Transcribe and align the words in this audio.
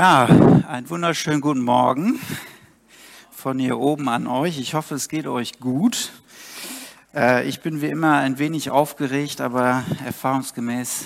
Ja, 0.00 0.24
einen 0.66 0.88
wunderschönen 0.88 1.42
guten 1.42 1.60
Morgen 1.60 2.18
von 3.30 3.58
hier 3.58 3.76
oben 3.78 4.08
an 4.08 4.26
euch. 4.26 4.58
Ich 4.58 4.72
hoffe, 4.72 4.94
es 4.94 5.10
geht 5.10 5.26
euch 5.26 5.60
gut. 5.60 6.12
Äh, 7.14 7.46
ich 7.46 7.60
bin 7.60 7.82
wie 7.82 7.88
immer 7.88 8.14
ein 8.14 8.38
wenig 8.38 8.70
aufgeregt, 8.70 9.42
aber 9.42 9.84
erfahrungsgemäß 10.02 11.04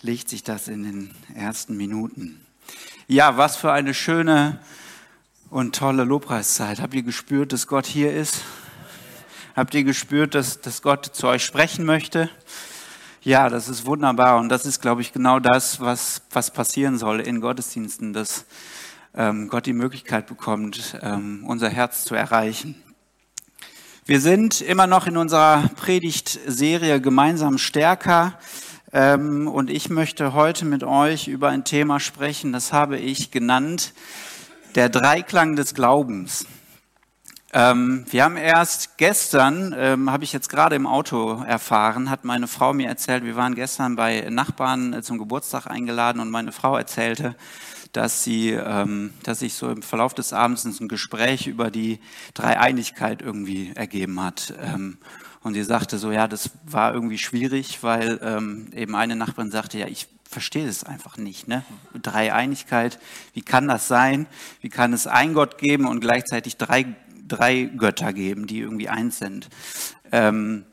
legt 0.00 0.30
sich 0.30 0.42
das 0.42 0.68
in 0.68 0.82
den 0.82 1.14
ersten 1.34 1.76
Minuten. 1.76 2.40
Ja, 3.06 3.36
was 3.36 3.56
für 3.56 3.70
eine 3.70 3.92
schöne 3.92 4.60
und 5.50 5.76
tolle 5.76 6.04
Lobpreiszeit. 6.04 6.80
Habt 6.80 6.94
ihr 6.94 7.02
gespürt, 7.02 7.52
dass 7.52 7.66
Gott 7.66 7.84
hier 7.84 8.14
ist? 8.14 8.44
Habt 9.54 9.74
ihr 9.74 9.84
gespürt, 9.84 10.34
dass, 10.34 10.62
dass 10.62 10.80
Gott 10.80 11.04
zu 11.04 11.26
euch 11.26 11.44
sprechen 11.44 11.84
möchte? 11.84 12.30
Ja, 13.26 13.48
das 13.48 13.70
ist 13.70 13.86
wunderbar 13.86 14.38
und 14.38 14.50
das 14.50 14.66
ist, 14.66 14.82
glaube 14.82 15.00
ich, 15.00 15.14
genau 15.14 15.40
das, 15.40 15.80
was, 15.80 16.20
was 16.30 16.50
passieren 16.50 16.98
soll 16.98 17.20
in 17.20 17.40
Gottesdiensten, 17.40 18.12
dass 18.12 18.44
ähm, 19.14 19.48
Gott 19.48 19.64
die 19.64 19.72
Möglichkeit 19.72 20.26
bekommt, 20.26 20.98
ähm, 21.00 21.42
unser 21.46 21.70
Herz 21.70 22.04
zu 22.04 22.14
erreichen. 22.14 22.74
Wir 24.04 24.20
sind 24.20 24.60
immer 24.60 24.86
noch 24.86 25.06
in 25.06 25.16
unserer 25.16 25.70
Predigtserie 25.74 27.00
gemeinsam 27.00 27.56
stärker 27.56 28.38
ähm, 28.92 29.48
und 29.48 29.70
ich 29.70 29.88
möchte 29.88 30.34
heute 30.34 30.66
mit 30.66 30.84
euch 30.84 31.26
über 31.26 31.48
ein 31.48 31.64
Thema 31.64 32.00
sprechen, 32.00 32.52
das 32.52 32.74
habe 32.74 32.98
ich 32.98 33.30
genannt, 33.30 33.94
der 34.74 34.90
Dreiklang 34.90 35.56
des 35.56 35.72
Glaubens. 35.72 36.44
Ähm, 37.56 38.04
wir 38.10 38.24
haben 38.24 38.36
erst 38.36 38.98
gestern, 38.98 39.72
ähm, 39.78 40.10
habe 40.10 40.24
ich 40.24 40.32
jetzt 40.32 40.48
gerade 40.48 40.74
im 40.74 40.88
Auto 40.88 41.40
erfahren, 41.46 42.10
hat 42.10 42.24
meine 42.24 42.48
Frau 42.48 42.72
mir 42.72 42.88
erzählt, 42.88 43.22
wir 43.22 43.36
waren 43.36 43.54
gestern 43.54 43.94
bei 43.94 44.26
Nachbarn 44.28 44.92
äh, 44.92 45.02
zum 45.02 45.18
Geburtstag 45.18 45.68
eingeladen 45.68 46.18
und 46.18 46.30
meine 46.30 46.50
Frau 46.50 46.76
erzählte, 46.76 47.36
dass 47.92 48.24
sie, 48.24 48.50
ähm, 48.50 49.12
dass 49.22 49.38
sich 49.38 49.54
so 49.54 49.70
im 49.70 49.82
Verlauf 49.82 50.14
des 50.14 50.32
Abends 50.32 50.64
ein 50.64 50.88
Gespräch 50.88 51.46
über 51.46 51.70
die 51.70 52.00
Dreieinigkeit 52.34 53.22
irgendwie 53.22 53.70
ergeben 53.76 54.20
hat. 54.20 54.52
Ähm, 54.60 54.98
und 55.44 55.54
sie 55.54 55.62
sagte 55.62 55.96
so, 55.98 56.10
ja, 56.10 56.26
das 56.26 56.50
war 56.64 56.92
irgendwie 56.92 57.18
schwierig, 57.18 57.84
weil 57.84 58.18
ähm, 58.20 58.66
eben 58.74 58.96
eine 58.96 59.14
Nachbarin 59.14 59.52
sagte, 59.52 59.78
ja, 59.78 59.86
ich 59.86 60.08
verstehe 60.28 60.66
es 60.66 60.82
einfach 60.82 61.16
nicht. 61.16 61.46
Ne? 61.46 61.62
Dreieinigkeit, 62.02 62.98
wie 63.32 63.42
kann 63.42 63.68
das 63.68 63.86
sein? 63.86 64.26
Wie 64.60 64.68
kann 64.68 64.92
es 64.92 65.06
ein 65.06 65.32
Gott 65.32 65.58
geben 65.58 65.86
und 65.86 66.00
gleichzeitig 66.00 66.56
drei 66.56 66.86
drei 67.34 67.64
Götter 67.64 68.12
geben, 68.12 68.46
die 68.46 68.60
irgendwie 68.60 68.88
eins 68.88 69.18
sind. 69.18 69.48
Ähm, 70.12 70.64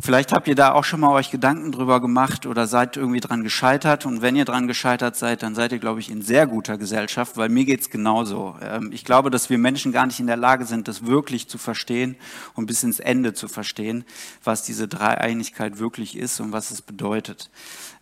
vielleicht 0.00 0.32
habt 0.32 0.48
ihr 0.48 0.54
da 0.54 0.72
auch 0.72 0.84
schon 0.84 1.00
mal 1.00 1.12
euch 1.12 1.30
Gedanken 1.30 1.72
drüber 1.72 2.00
gemacht 2.00 2.46
oder 2.46 2.66
seid 2.66 2.96
irgendwie 2.96 3.20
dran 3.20 3.42
gescheitert. 3.42 4.06
Und 4.06 4.22
wenn 4.22 4.36
ihr 4.36 4.44
dran 4.44 4.66
gescheitert 4.66 5.16
seid, 5.16 5.42
dann 5.42 5.54
seid 5.54 5.72
ihr, 5.72 5.78
glaube 5.78 6.00
ich, 6.00 6.10
in 6.10 6.22
sehr 6.22 6.46
guter 6.46 6.78
Gesellschaft, 6.78 7.36
weil 7.36 7.48
mir 7.48 7.64
geht's 7.64 7.90
genauso. 7.90 8.56
Ähm, 8.62 8.90
ich 8.92 9.04
glaube, 9.04 9.30
dass 9.30 9.50
wir 9.50 9.58
Menschen 9.58 9.92
gar 9.92 10.06
nicht 10.06 10.20
in 10.20 10.26
der 10.26 10.36
Lage 10.36 10.64
sind, 10.64 10.88
das 10.88 11.06
wirklich 11.06 11.48
zu 11.48 11.58
verstehen 11.58 12.16
und 12.54 12.66
bis 12.66 12.82
ins 12.82 13.00
Ende 13.00 13.34
zu 13.34 13.48
verstehen, 13.48 14.04
was 14.44 14.62
diese 14.62 14.88
Dreieinigkeit 14.88 15.78
wirklich 15.78 16.16
ist 16.16 16.40
und 16.40 16.52
was 16.52 16.70
es 16.70 16.82
bedeutet. 16.82 17.50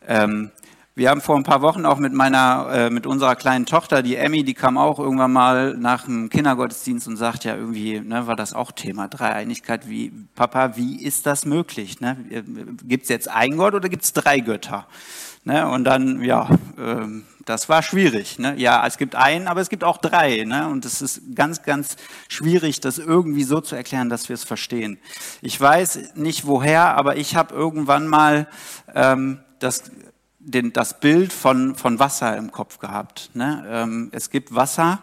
Ähm, 0.07 0.51
wir 0.97 1.11
haben 1.11 1.21
vor 1.21 1.37
ein 1.37 1.43
paar 1.43 1.61
Wochen 1.61 1.85
auch 1.85 1.99
mit 1.99 2.15
meiner, 2.15 2.69
äh, 2.73 2.91
mit 2.91 3.07
unserer 3.07 3.37
kleinen 3.37 3.67
Tochter, 3.67 4.03
die 4.03 4.17
Emmy, 4.17 4.45
die 4.45 4.55
kam 4.55 4.79
auch 4.79 4.99
irgendwann 4.99 5.31
mal 5.31 5.75
nach 5.75 6.07
dem 6.07 6.31
Kindergottesdienst 6.31 7.07
und 7.07 7.19
sagt 7.19 7.45
ja 7.45 7.55
irgendwie, 7.55 8.01
ne, 8.01 8.27
war 8.27 8.35
das 8.35 8.55
auch 8.55 8.73
Thema 8.73 9.07
Dreieinigkeit. 9.07 9.91
Wie 9.91 10.11
Papa, 10.35 10.75
wie 10.77 11.05
ist 11.05 11.27
das 11.27 11.45
möglich? 11.45 12.01
Ne? 12.01 12.17
Gibt 12.85 13.03
es 13.03 13.11
jetzt 13.11 13.29
ein 13.29 13.59
Gott 13.59 13.75
oder 13.75 13.91
gibt 13.91 14.05
es 14.05 14.15
drei 14.15 14.41
Götter? 14.41 14.87
Ne? 15.45 15.69
Und 15.69 15.85
dann, 15.85 16.25
ja, 16.25 16.49
äh, 16.79 17.07
das 17.45 17.69
war 17.69 17.83
schwierig. 17.83 18.39
Ne? 18.39 18.55
Ja, 18.57 18.87
es 18.87 18.97
gibt 18.97 19.17
einen, 19.17 19.49
aber 19.49 19.61
es 19.61 19.69
gibt 19.69 19.85
auch 19.85 19.99
drei. 19.99 20.45
Ne? 20.45 20.67
Und 20.67 20.87
es 20.87 21.03
ist 21.03 21.35
ganz, 21.35 21.63
ganz 21.63 21.97
schwierig, 22.29 22.81
das 22.81 22.97
irgendwie 22.97 23.45
so 23.45 23.61
zu 23.61 23.77
erklären, 23.77 24.09
dass 24.09 24.31
wir 24.31 24.35
es 24.35 24.45
verstehen. 24.45 24.99
Ich 25.43 25.61
weiß 25.61 26.15
nicht 26.15 26.47
woher, 26.47 26.97
aber 26.97 27.19
ich 27.19 27.37
habe 27.37 27.55
irgendwann 27.55 28.09
mal 28.09 28.49
ähm, 28.95 29.41
das 29.59 29.85
den, 30.47 30.73
das 30.73 31.01
Bild 31.01 31.33
von, 31.33 31.75
von 31.75 31.99
Wasser 31.99 32.37
im 32.37 32.53
Kopf 32.53 32.79
gehabt. 32.79 33.31
Ne? 33.35 33.65
Ähm, 33.69 34.09
es 34.13 34.31
gibt 34.31 34.55
Wasser 34.55 35.03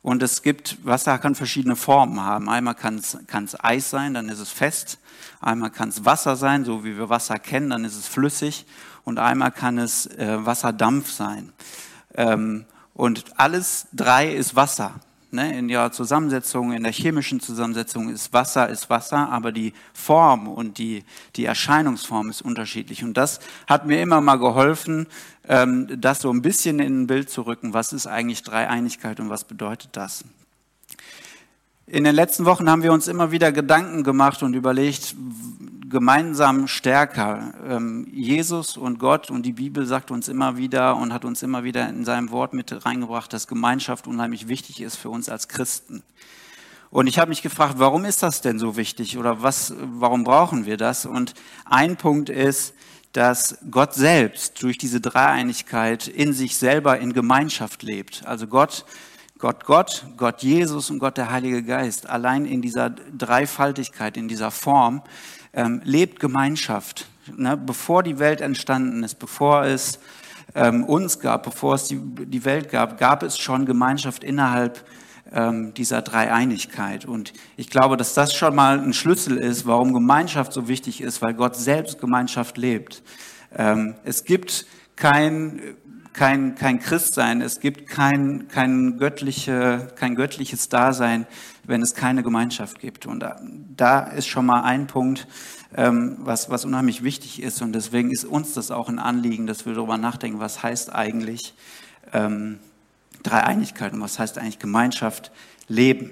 und 0.00 0.22
es 0.22 0.42
gibt, 0.42 0.84
Wasser 0.84 1.18
kann 1.18 1.34
verschiedene 1.34 1.76
Formen 1.76 2.20
haben. 2.20 2.48
Einmal 2.48 2.74
kann 2.74 2.96
es 2.96 3.64
Eis 3.64 3.90
sein, 3.90 4.14
dann 4.14 4.28
ist 4.30 4.38
es 4.38 4.50
fest. 4.50 4.98
Einmal 5.40 5.70
kann 5.70 5.90
es 5.90 6.04
Wasser 6.04 6.36
sein, 6.36 6.64
so 6.64 6.84
wie 6.84 6.96
wir 6.96 7.10
Wasser 7.10 7.38
kennen, 7.38 7.70
dann 7.70 7.84
ist 7.84 7.96
es 7.96 8.08
flüssig. 8.08 8.64
Und 9.04 9.18
einmal 9.18 9.52
kann 9.52 9.78
es 9.78 10.06
äh, 10.06 10.44
Wasserdampf 10.44 11.10
sein. 11.10 11.52
Ähm, 12.14 12.64
und 12.94 13.38
alles 13.38 13.88
drei 13.92 14.32
ist 14.32 14.56
Wasser. 14.56 14.94
Ne, 15.34 15.58
in 15.58 15.70
ihrer 15.70 15.90
Zusammensetzung, 15.90 16.74
in 16.74 16.82
der 16.82 16.92
chemischen 16.92 17.40
Zusammensetzung 17.40 18.10
ist 18.10 18.34
Wasser 18.34 18.68
ist 18.68 18.90
Wasser, 18.90 19.30
aber 19.30 19.50
die 19.50 19.72
Form 19.94 20.46
und 20.46 20.76
die, 20.76 21.04
die 21.36 21.46
Erscheinungsform 21.46 22.28
ist 22.28 22.42
unterschiedlich. 22.42 23.02
Und 23.02 23.16
das 23.16 23.40
hat 23.66 23.86
mir 23.86 24.02
immer 24.02 24.20
mal 24.20 24.36
geholfen, 24.36 25.06
ähm, 25.48 25.88
das 25.98 26.20
so 26.20 26.30
ein 26.30 26.42
bisschen 26.42 26.80
in 26.80 27.04
ein 27.04 27.06
Bild 27.06 27.30
zu 27.30 27.46
rücken. 27.46 27.72
Was 27.72 27.94
ist 27.94 28.06
eigentlich 28.06 28.42
Dreieinigkeit 28.42 29.20
und 29.20 29.30
was 29.30 29.44
bedeutet 29.44 29.88
das? 29.92 30.22
In 31.86 32.04
den 32.04 32.14
letzten 32.14 32.44
Wochen 32.44 32.68
haben 32.68 32.82
wir 32.82 32.92
uns 32.92 33.08
immer 33.08 33.30
wieder 33.30 33.52
Gedanken 33.52 34.04
gemacht 34.04 34.42
und 34.42 34.52
überlegt, 34.52 35.16
gemeinsam 35.92 36.66
stärker. 36.66 37.54
Ähm, 37.64 38.08
Jesus 38.10 38.76
und 38.76 38.98
Gott 38.98 39.30
und 39.30 39.46
die 39.46 39.52
Bibel 39.52 39.86
sagt 39.86 40.10
uns 40.10 40.26
immer 40.26 40.56
wieder 40.56 40.96
und 40.96 41.12
hat 41.12 41.24
uns 41.24 41.44
immer 41.44 41.62
wieder 41.62 41.88
in 41.88 42.04
seinem 42.04 42.32
Wort 42.32 42.54
mit 42.54 42.84
reingebracht, 42.84 43.32
dass 43.32 43.46
Gemeinschaft 43.46 44.08
unheimlich 44.08 44.48
wichtig 44.48 44.80
ist 44.80 44.96
für 44.96 45.10
uns 45.10 45.28
als 45.28 45.46
Christen. 45.46 46.02
Und 46.90 47.06
ich 47.06 47.18
habe 47.18 47.28
mich 47.28 47.42
gefragt, 47.42 47.74
warum 47.76 48.04
ist 48.04 48.22
das 48.22 48.40
denn 48.40 48.58
so 48.58 48.76
wichtig 48.76 49.16
oder 49.16 49.42
was, 49.42 49.72
warum 49.78 50.24
brauchen 50.24 50.66
wir 50.66 50.76
das? 50.76 51.06
Und 51.06 51.34
ein 51.64 51.96
Punkt 51.96 52.28
ist, 52.28 52.74
dass 53.12 53.58
Gott 53.70 53.94
selbst 53.94 54.62
durch 54.62 54.78
diese 54.78 55.00
Dreieinigkeit 55.00 56.08
in 56.08 56.32
sich 56.32 56.56
selber 56.56 56.98
in 56.98 57.12
Gemeinschaft 57.12 57.82
lebt. 57.82 58.26
Also 58.26 58.46
Gott, 58.46 58.84
Gott, 59.38 59.64
Gott, 59.64 60.06
Gott 60.16 60.42
Jesus 60.42 60.90
und 60.90 60.98
Gott 60.98 61.16
der 61.16 61.30
Heilige 61.30 61.62
Geist. 61.62 62.08
Allein 62.08 62.46
in 62.46 62.62
dieser 62.62 62.90
Dreifaltigkeit, 62.90 64.16
in 64.16 64.28
dieser 64.28 64.50
Form 64.50 65.02
ähm, 65.52 65.80
lebt 65.84 66.20
Gemeinschaft. 66.20 67.06
Ne? 67.36 67.56
Bevor 67.56 68.02
die 68.02 68.18
Welt 68.18 68.40
entstanden 68.40 69.02
ist, 69.02 69.18
bevor 69.18 69.64
es 69.64 69.98
ähm, 70.54 70.84
uns 70.84 71.18
gab, 71.20 71.44
bevor 71.44 71.74
es 71.74 71.88
die, 71.88 71.98
die 71.98 72.44
Welt 72.44 72.70
gab, 72.70 72.98
gab 72.98 73.22
es 73.22 73.38
schon 73.38 73.66
Gemeinschaft 73.66 74.24
innerhalb 74.24 74.84
ähm, 75.32 75.72
dieser 75.74 76.02
Dreieinigkeit. 76.02 77.04
Und 77.04 77.32
ich 77.56 77.70
glaube, 77.70 77.96
dass 77.96 78.14
das 78.14 78.34
schon 78.34 78.54
mal 78.54 78.78
ein 78.78 78.92
Schlüssel 78.92 79.38
ist, 79.38 79.66
warum 79.66 79.92
Gemeinschaft 79.92 80.52
so 80.52 80.68
wichtig 80.68 81.00
ist, 81.00 81.22
weil 81.22 81.34
Gott 81.34 81.56
selbst 81.56 82.00
Gemeinschaft 82.00 82.58
lebt. 82.58 83.02
Ähm, 83.56 83.94
es 84.04 84.24
gibt 84.24 84.66
kein 84.96 85.60
kein, 86.12 86.54
kein 86.54 86.80
Christsein, 86.80 87.40
es 87.40 87.60
gibt 87.60 87.88
kein, 87.88 88.48
kein, 88.48 88.98
göttliche, 88.98 89.88
kein 89.96 90.14
göttliches 90.14 90.68
Dasein, 90.68 91.26
wenn 91.64 91.82
es 91.82 91.94
keine 91.94 92.22
Gemeinschaft 92.22 92.80
gibt. 92.80 93.06
Und 93.06 93.20
da, 93.20 93.40
da 93.76 94.00
ist 94.00 94.26
schon 94.26 94.46
mal 94.46 94.62
ein 94.62 94.86
Punkt, 94.86 95.26
ähm, 95.74 96.16
was, 96.20 96.50
was 96.50 96.64
unheimlich 96.64 97.02
wichtig 97.02 97.42
ist. 97.42 97.62
Und 97.62 97.72
deswegen 97.72 98.10
ist 98.10 98.24
uns 98.24 98.54
das 98.54 98.70
auch 98.70 98.88
ein 98.88 98.98
Anliegen, 98.98 99.46
dass 99.46 99.66
wir 99.66 99.74
darüber 99.74 99.96
nachdenken, 99.96 100.38
was 100.38 100.62
heißt 100.62 100.94
eigentlich 100.94 101.54
ähm, 102.12 102.58
Dreieinigkeit 103.22 103.92
und 103.92 104.00
was 104.00 104.18
heißt 104.18 104.38
eigentlich 104.38 104.58
Gemeinschaft 104.58 105.30
leben. 105.68 106.10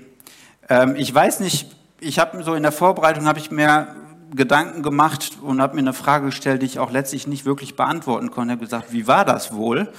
Ähm, 0.69 0.94
ich 0.97 1.14
weiß 1.14 1.41
nicht, 1.41 1.76
ich 2.00 2.19
habe 2.19 2.43
so 2.43 2.55
in 2.55 2.62
der 2.62 2.73
Vorbereitung 2.73 3.26
habe 3.26 3.38
ich 3.38 3.50
mir 3.50 3.94
Gedanken 4.35 4.82
gemacht 4.82 5.38
und 5.43 5.61
habe 5.61 5.75
mir 5.75 5.81
eine 5.81 5.93
Frage 5.93 6.27
gestellt, 6.27 6.62
die 6.62 6.67
ich 6.67 6.79
auch 6.79 6.91
letztlich 6.91 7.27
nicht 7.27 7.44
wirklich 7.44 7.77
beantworten 7.77 8.31
konnte. 8.31 8.53
Ich 8.53 8.56
habe 8.56 8.65
gesagt, 8.65 8.93
wie 8.93 9.06
war 9.06 9.25
das 9.25 9.53
wohl? 9.53 9.93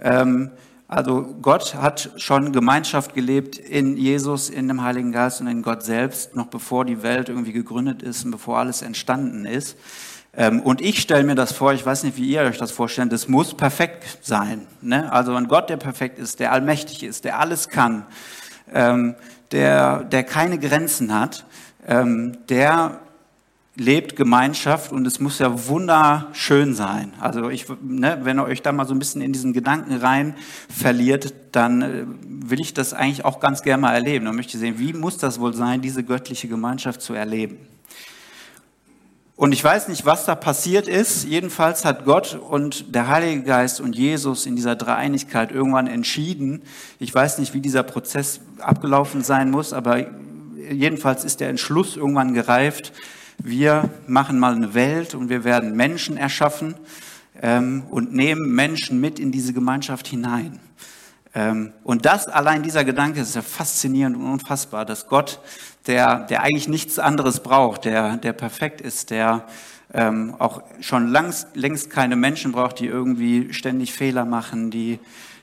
Ähm, 0.00 0.50
also 0.88 1.36
Gott 1.40 1.76
hat 1.76 2.10
schon 2.16 2.52
Gemeinschaft 2.52 3.14
gelebt 3.14 3.58
in 3.58 3.96
Jesus, 3.96 4.50
in 4.50 4.66
dem 4.66 4.82
Heiligen 4.82 5.12
Geist 5.12 5.40
und 5.40 5.46
in 5.46 5.62
Gott 5.62 5.84
selbst, 5.84 6.34
noch 6.34 6.46
bevor 6.46 6.84
die 6.84 7.04
Welt 7.04 7.28
irgendwie 7.28 7.52
gegründet 7.52 8.02
ist 8.02 8.24
und 8.24 8.32
bevor 8.32 8.58
alles 8.58 8.82
entstanden 8.82 9.44
ist. 9.44 9.76
Ähm, 10.36 10.60
und 10.60 10.80
ich 10.80 11.00
stelle 11.00 11.22
mir 11.22 11.36
das 11.36 11.52
vor, 11.52 11.72
ich 11.72 11.86
weiß 11.86 12.02
nicht, 12.02 12.16
wie 12.16 12.28
ihr 12.28 12.42
euch 12.42 12.58
das 12.58 12.72
vorstellt, 12.72 13.12
das 13.12 13.28
muss 13.28 13.54
perfekt 13.54 14.18
sein. 14.22 14.66
Ne? 14.80 15.12
Also 15.12 15.34
ein 15.34 15.46
Gott, 15.46 15.70
der 15.70 15.76
perfekt 15.76 16.18
ist, 16.18 16.40
der 16.40 16.50
allmächtig 16.50 17.04
ist, 17.04 17.24
der 17.24 17.38
alles 17.38 17.68
kann, 17.68 18.04
ähm, 18.72 19.14
der, 19.52 20.04
der 20.04 20.24
keine 20.24 20.58
Grenzen 20.58 21.14
hat, 21.14 21.44
ähm, 21.86 22.38
der 22.48 22.98
lebt 23.76 24.16
Gemeinschaft 24.16 24.92
und 24.92 25.06
es 25.06 25.20
muss 25.20 25.38
ja 25.38 25.68
wunderschön 25.68 26.74
sein. 26.74 27.12
Also 27.20 27.50
ich, 27.50 27.66
ne, 27.82 28.18
wenn 28.22 28.38
ihr 28.38 28.44
euch 28.44 28.62
da 28.62 28.72
mal 28.72 28.86
so 28.86 28.94
ein 28.94 28.98
bisschen 28.98 29.22
in 29.22 29.32
diesen 29.32 29.52
Gedanken 29.52 29.96
rein 29.96 30.34
verliert, 30.68 31.32
dann 31.52 31.82
äh, 31.82 32.04
will 32.24 32.60
ich 32.60 32.74
das 32.74 32.92
eigentlich 32.92 33.24
auch 33.24 33.40
ganz 33.40 33.62
gerne 33.62 33.82
mal 33.82 33.94
erleben. 33.94 34.24
Dann 34.26 34.36
möchte 34.36 34.56
ich 34.56 34.60
sehen, 34.60 34.78
wie 34.78 34.92
muss 34.92 35.18
das 35.18 35.40
wohl 35.40 35.54
sein, 35.54 35.80
diese 35.80 36.02
göttliche 36.02 36.48
Gemeinschaft 36.48 37.00
zu 37.00 37.14
erleben. 37.14 37.58
Und 39.40 39.52
ich 39.52 39.64
weiß 39.64 39.88
nicht, 39.88 40.04
was 40.04 40.26
da 40.26 40.34
passiert 40.34 40.86
ist. 40.86 41.24
Jedenfalls 41.24 41.86
hat 41.86 42.04
Gott 42.04 42.38
und 42.38 42.94
der 42.94 43.08
Heilige 43.08 43.42
Geist 43.42 43.80
und 43.80 43.96
Jesus 43.96 44.44
in 44.44 44.54
dieser 44.54 44.76
Dreieinigkeit 44.76 45.50
irgendwann 45.50 45.86
entschieden. 45.86 46.60
Ich 46.98 47.14
weiß 47.14 47.38
nicht, 47.38 47.54
wie 47.54 47.60
dieser 47.60 47.82
Prozess 47.82 48.40
abgelaufen 48.58 49.22
sein 49.22 49.50
muss, 49.50 49.72
aber 49.72 50.04
jedenfalls 50.70 51.24
ist 51.24 51.40
der 51.40 51.48
Entschluss 51.48 51.96
irgendwann 51.96 52.34
gereift. 52.34 52.92
Wir 53.42 53.88
machen 54.06 54.38
mal 54.38 54.54
eine 54.54 54.74
Welt 54.74 55.14
und 55.14 55.30
wir 55.30 55.44
werden 55.44 55.74
Menschen 55.74 56.18
erschaffen 56.18 56.74
ähm, 57.40 57.84
und 57.88 58.12
nehmen 58.12 58.54
Menschen 58.54 59.00
mit 59.00 59.18
in 59.18 59.32
diese 59.32 59.54
Gemeinschaft 59.54 60.06
hinein. 60.06 60.60
Ähm, 61.34 61.72
und 61.82 62.04
das 62.04 62.28
allein 62.28 62.62
dieser 62.62 62.84
Gedanke 62.84 63.20
ist 63.20 63.34
ja 63.34 63.40
faszinierend 63.40 64.16
und 64.16 64.30
unfassbar, 64.30 64.84
dass 64.84 65.06
Gott, 65.06 65.40
der, 65.86 66.26
der 66.26 66.42
eigentlich 66.42 66.68
nichts 66.68 66.98
anderes 66.98 67.40
braucht, 67.42 67.86
der, 67.86 68.18
der 68.18 68.34
perfekt 68.34 68.82
ist, 68.82 69.08
der 69.08 69.46
ähm, 69.94 70.34
auch 70.38 70.62
schon 70.80 71.08
langst, 71.08 71.48
längst 71.56 71.88
keine 71.88 72.16
Menschen 72.16 72.52
braucht, 72.52 72.78
die 72.78 72.88
irgendwie 72.88 73.54
ständig 73.54 73.94
Fehler 73.94 74.26
machen, 74.26 74.70
die, 74.70 74.98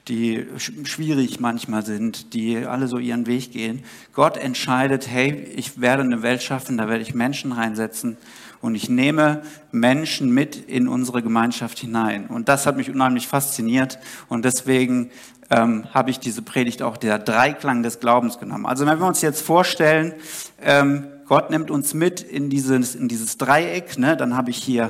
die 0.08 0.46
schwierig 0.58 1.40
manchmal 1.40 1.86
sind, 1.86 2.34
die 2.34 2.66
alle 2.66 2.88
so 2.88 2.98
ihren 2.98 3.28
Weg 3.28 3.52
gehen. 3.52 3.84
Gott 4.14 4.38
entscheidet, 4.38 5.08
hey, 5.10 5.32
ich 5.56 5.82
werde 5.82 6.04
eine 6.04 6.22
Welt 6.22 6.42
schaffen, 6.44 6.78
da 6.78 6.88
werde 6.88 7.02
ich 7.02 7.14
Menschen 7.14 7.52
reinsetzen 7.52 8.18
und 8.62 8.76
ich 8.76 8.90
nehme 8.90 9.42
Menschen 9.72 10.34
mit 10.34 10.56
in 10.56 10.88
unsere 10.88 11.22
Gemeinschaft 11.22 11.80
hinein. 11.80 12.28
Und 12.28 12.50
das 12.50 12.66
hat 12.66 12.78
mich 12.78 12.90
unheimlich 12.90 13.28
fasziniert 13.28 14.00
und 14.30 14.46
deswegen 14.46 15.12
ähm, 15.50 15.86
habe 15.94 16.10
ich 16.10 16.20
diese 16.20 16.42
Predigt 16.42 16.82
auch 16.82 16.98
der 16.98 17.20
Dreiklang 17.20 17.84
des 17.84 18.00
Glaubens 18.00 18.40
genommen. 18.40 18.66
Also 18.66 18.86
wenn 18.86 19.00
wir 19.00 19.08
uns 19.08 19.22
jetzt 19.22 19.42
vorstellen, 19.42 20.14
ähm, 20.62 21.08
Gott 21.28 21.50
nimmt 21.50 21.70
uns 21.72 21.94
mit 21.94 22.22
in 22.22 22.50
dieses, 22.50 22.96
in 22.96 23.10
dieses 23.10 23.38
Dreieck, 23.38 23.98
ne, 23.98 24.16
dann 24.16 24.36
habe 24.36 24.50
ich 24.50 24.82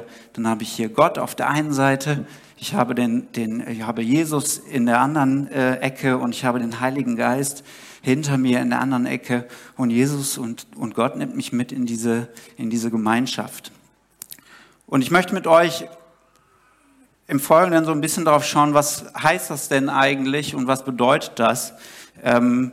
habe 0.43 0.63
ich 0.63 0.69
hier 0.69 0.89
Gott 0.89 1.17
auf 1.17 1.33
der 1.33 1.49
einen 1.49 1.73
Seite, 1.73 2.25
ich 2.59 2.73
habe 2.73 2.95
den, 2.95 3.31
den, 3.33 3.67
ich 3.67 3.83
habe 3.83 4.01
Jesus 4.01 4.57
in 4.57 4.85
der 4.85 4.99
anderen 4.99 5.47
äh, 5.51 5.75
Ecke 5.77 6.17
und 6.17 6.33
ich 6.33 6.43
habe 6.43 6.59
den 6.59 6.79
Heiligen 6.79 7.15
Geist 7.15 7.63
hinter 8.01 8.37
mir 8.37 8.61
in 8.61 8.71
der 8.71 8.81
anderen 8.81 9.05
Ecke 9.05 9.47
und 9.75 9.91
Jesus 9.91 10.37
und, 10.37 10.65
und 10.75 10.95
Gott 10.95 11.17
nimmt 11.17 11.35
mich 11.35 11.51
mit 11.51 11.71
in 11.71 11.85
diese, 11.85 12.29
in 12.57 12.69
diese 12.69 12.89
Gemeinschaft. 12.89 13.71
Und 14.87 15.01
ich 15.01 15.11
möchte 15.11 15.33
mit 15.33 15.45
euch 15.45 15.85
im 17.27 17.39
Folgenden 17.39 17.85
so 17.85 17.91
ein 17.91 18.01
bisschen 18.01 18.25
darauf 18.25 18.45
schauen, 18.45 18.73
was 18.73 19.05
heißt 19.21 19.49
das 19.49 19.67
denn 19.67 19.89
eigentlich 19.89 20.55
und 20.55 20.67
was 20.67 20.83
bedeutet 20.85 21.33
das? 21.35 21.73
Ähm, 22.23 22.71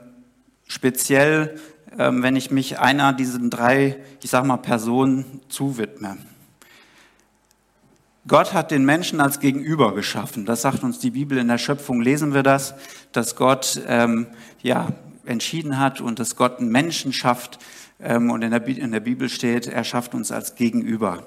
speziell, 0.67 1.61
ähm, 1.99 2.23
wenn 2.23 2.37
ich 2.37 2.51
mich 2.51 2.79
einer 2.79 3.13
diesen 3.13 3.51
drei, 3.51 3.99
ich 4.23 4.31
sag 4.31 4.45
mal, 4.47 4.57
Personen 4.57 5.41
zuwidme. 5.49 6.17
Gott 8.27 8.55
hat 8.55 8.71
den 8.71 8.87
Menschen 8.87 9.21
als 9.21 9.39
Gegenüber 9.39 9.95
geschaffen. 9.95 10.47
Das 10.47 10.63
sagt 10.63 10.83
uns 10.83 10.99
die 10.99 11.11
Bibel 11.11 11.37
in 11.37 11.49
der 11.49 11.59
Schöpfung. 11.59 12.01
Lesen 12.01 12.33
wir 12.33 12.43
das, 12.43 12.75
dass 13.13 13.37
Gott 13.37 13.83
ähm, 13.87 14.29
ja 14.63 14.89
entschieden 15.27 15.79
hat 15.79 16.01
und 16.01 16.19
dass 16.19 16.35
Gott 16.35 16.59
einen 16.59 16.71
Menschen 16.71 17.13
schafft. 17.13 17.59
Ähm, 18.01 18.31
und 18.31 18.43
in 18.43 18.51
der, 18.51 18.67
in 18.67 18.93
der 18.93 19.01
Bibel 19.01 19.29
steht, 19.29 19.67
er 19.67 19.85
schafft 19.85 20.15
uns 20.15 20.33
als 20.33 20.55
Gegenüber. 20.55 21.23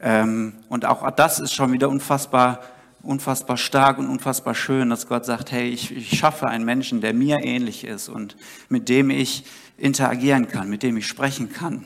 Ähm, 0.00 0.54
und 0.68 0.84
auch 0.84 1.08
das 1.12 1.38
ist 1.38 1.54
schon 1.54 1.70
wieder 1.70 1.88
unfassbar, 1.88 2.60
unfassbar 3.02 3.56
stark 3.56 3.98
und 3.98 4.08
unfassbar 4.08 4.56
schön, 4.56 4.90
dass 4.90 5.06
Gott 5.06 5.24
sagt, 5.24 5.52
hey, 5.52 5.68
ich, 5.68 5.96
ich 5.96 6.18
schaffe 6.18 6.48
einen 6.48 6.64
Menschen, 6.64 7.00
der 7.00 7.14
mir 7.14 7.38
ähnlich 7.44 7.84
ist 7.84 8.08
und 8.08 8.36
mit 8.68 8.88
dem 8.88 9.10
ich 9.10 9.44
interagieren 9.78 10.48
kann, 10.48 10.68
mit 10.68 10.82
dem 10.82 10.96
ich 10.96 11.06
sprechen 11.06 11.52
kann. 11.52 11.84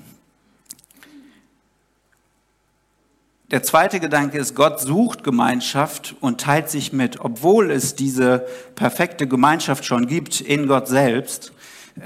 Der 3.50 3.62
zweite 3.62 3.99
Gedanke 3.99 4.38
ist, 4.38 4.55
Gott 4.55 4.81
sucht 4.81 5.25
Gemeinschaft 5.25 6.14
und 6.20 6.41
teilt 6.41 6.70
sich 6.70 6.93
mit, 6.93 7.20
obwohl 7.20 7.70
es 7.70 7.97
diese 7.97 8.47
perfekte 8.76 9.26
Gemeinschaft 9.26 9.85
schon 9.85 10.06
gibt 10.06 10.41
in 10.41 10.67
Gott 10.69 10.87
selbst 10.87 11.52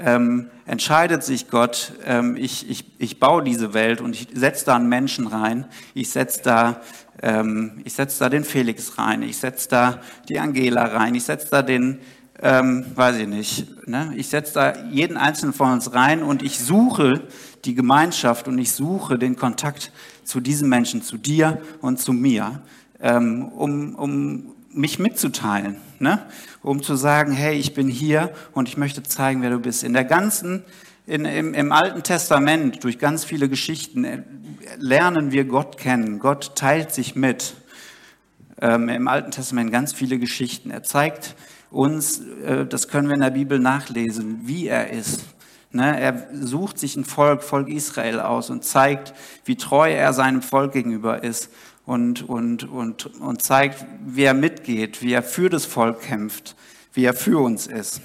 ähm, 0.03 0.49
entscheidet 0.65 1.23
sich 1.23 1.49
Gott, 1.49 1.93
ähm, 2.05 2.35
ich, 2.35 2.69
ich, 2.69 2.85
ich 2.97 3.19
baue 3.19 3.43
diese 3.43 3.73
Welt 3.73 4.01
und 4.01 4.15
ich 4.15 4.27
setze 4.33 4.65
da 4.65 4.75
einen 4.75 4.89
Menschen 4.89 5.27
rein, 5.27 5.65
ich 5.93 6.09
setze 6.09 6.41
da, 6.43 6.81
ähm, 7.21 7.81
ich 7.83 7.93
setz 7.93 8.17
da 8.17 8.29
den 8.29 8.43
Felix 8.43 8.97
rein, 8.97 9.21
ich 9.21 9.37
setze 9.37 9.69
da 9.69 10.01
die 10.27 10.39
Angela 10.39 10.85
rein, 10.85 11.15
ich 11.15 11.23
setze 11.23 11.47
da 11.51 11.61
den, 11.61 11.99
ähm, 12.41 12.85
weiß 12.95 13.17
ich 13.17 13.27
nicht, 13.27 13.87
ne? 13.87 14.13
ich 14.15 14.27
setze 14.27 14.53
da 14.55 14.73
jeden 14.91 15.17
einzelnen 15.17 15.53
von 15.53 15.71
uns 15.73 15.93
rein 15.93 16.23
und 16.23 16.43
ich 16.43 16.59
suche 16.59 17.21
die 17.63 17.75
Gemeinschaft 17.75 18.47
und 18.47 18.57
ich 18.57 18.71
suche 18.73 19.17
den 19.17 19.35
Kontakt 19.35 19.91
zu 20.25 20.41
diesen 20.41 20.67
Menschen, 20.67 21.01
zu 21.01 21.17
dir 21.17 21.61
und 21.81 21.99
zu 21.99 22.11
mir, 22.11 22.61
ähm, 22.99 23.47
um, 23.49 23.95
um 23.95 24.55
mich 24.71 24.99
mitzuteilen, 24.99 25.77
ne? 25.99 26.25
um 26.61 26.83
zu 26.83 26.95
sagen, 26.95 27.31
hey, 27.31 27.57
ich 27.57 27.73
bin 27.73 27.87
hier 27.87 28.33
und 28.53 28.67
ich 28.67 28.77
möchte 28.77 29.03
zeigen, 29.03 29.41
wer 29.41 29.51
du 29.51 29.59
bist. 29.59 29.83
In 29.83 29.93
der 29.93 30.03
ganzen, 30.03 30.63
in, 31.07 31.25
im, 31.25 31.53
im 31.53 31.71
Alten 31.71 32.03
Testament, 32.03 32.83
durch 32.83 32.99
ganz 32.99 33.23
viele 33.23 33.47
Geschichten, 33.47 34.03
äh, 34.03 34.23
lernen 34.77 35.31
wir 35.31 35.45
Gott 35.45 35.77
kennen. 35.77 36.19
Gott 36.19 36.55
teilt 36.55 36.91
sich 36.91 37.15
mit. 37.15 37.53
Ähm, 38.61 38.89
Im 38.89 39.07
Alten 39.07 39.31
Testament 39.31 39.71
ganz 39.71 39.93
viele 39.93 40.17
Geschichten. 40.17 40.71
Er 40.71 40.83
zeigt 40.83 41.35
uns, 41.71 42.21
äh, 42.45 42.65
das 42.65 42.87
können 42.87 43.07
wir 43.07 43.15
in 43.15 43.21
der 43.21 43.31
Bibel 43.31 43.59
nachlesen, 43.59 44.41
wie 44.43 44.67
er 44.67 44.89
ist. 44.89 45.23
Ne? 45.75 45.99
Er 45.99 46.27
sucht 46.33 46.79
sich 46.79 46.95
ein 46.95 47.05
Volk, 47.05 47.43
Volk 47.43 47.67
Israel 47.67 48.19
aus 48.19 48.49
und 48.49 48.63
zeigt, 48.63 49.13
wie 49.43 49.57
treu 49.57 49.91
er 49.91 50.13
seinem 50.13 50.41
Volk 50.41 50.71
gegenüber 50.71 51.23
ist 51.23 51.49
und, 51.85 52.27
und, 52.27 52.63
und, 52.63 53.19
und 53.19 53.41
zeigt, 53.41 53.85
wie 54.05 54.23
er 54.23 54.33
mitgeht, 54.33 55.01
wie 55.01 55.13
er 55.13 55.21
für 55.21 55.49
das 55.49 55.65
Volk 55.65 56.01
kämpft, 56.01 56.55
wie 56.93 57.05
er 57.05 57.13
für 57.13 57.39
uns 57.39 57.67
ist. 57.67 58.01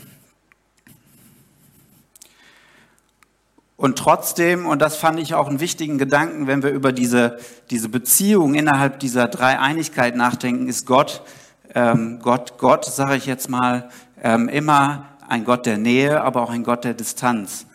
Und 3.76 3.97
trotzdem, 3.97 4.66
und 4.66 4.83
das 4.83 4.97
fand 4.97 5.18
ich 5.18 5.33
auch 5.33 5.49
einen 5.49 5.61
wichtigen 5.61 5.97
Gedanken, 5.97 6.47
wenn 6.47 6.62
wir 6.62 6.68
über 6.71 6.92
diese, 6.92 7.38
diese 7.71 7.88
Beziehung 7.88 8.54
innerhalb 8.54 8.99
dieser 8.99 9.26
Dreieinigkeit 9.26 10.16
nachdenken, 10.16 10.68
ist 10.68 10.85
Gott, 10.87 11.23
ähm, 11.75 12.18
Gott, 12.21 12.59
Gott, 12.59 12.85
sage 12.85 13.16
ich 13.16 13.25
jetzt 13.25 13.49
mal, 13.49 13.88
ähm, 14.23 14.49
immer 14.50 15.06
ein 15.30 15.44
Gott 15.44 15.64
der 15.64 15.78
Nähe, 15.78 16.22
aber 16.22 16.42
auch 16.42 16.50
ein 16.50 16.64
Gott 16.64 16.84
der 16.84 16.94
Distanz. 16.94 17.66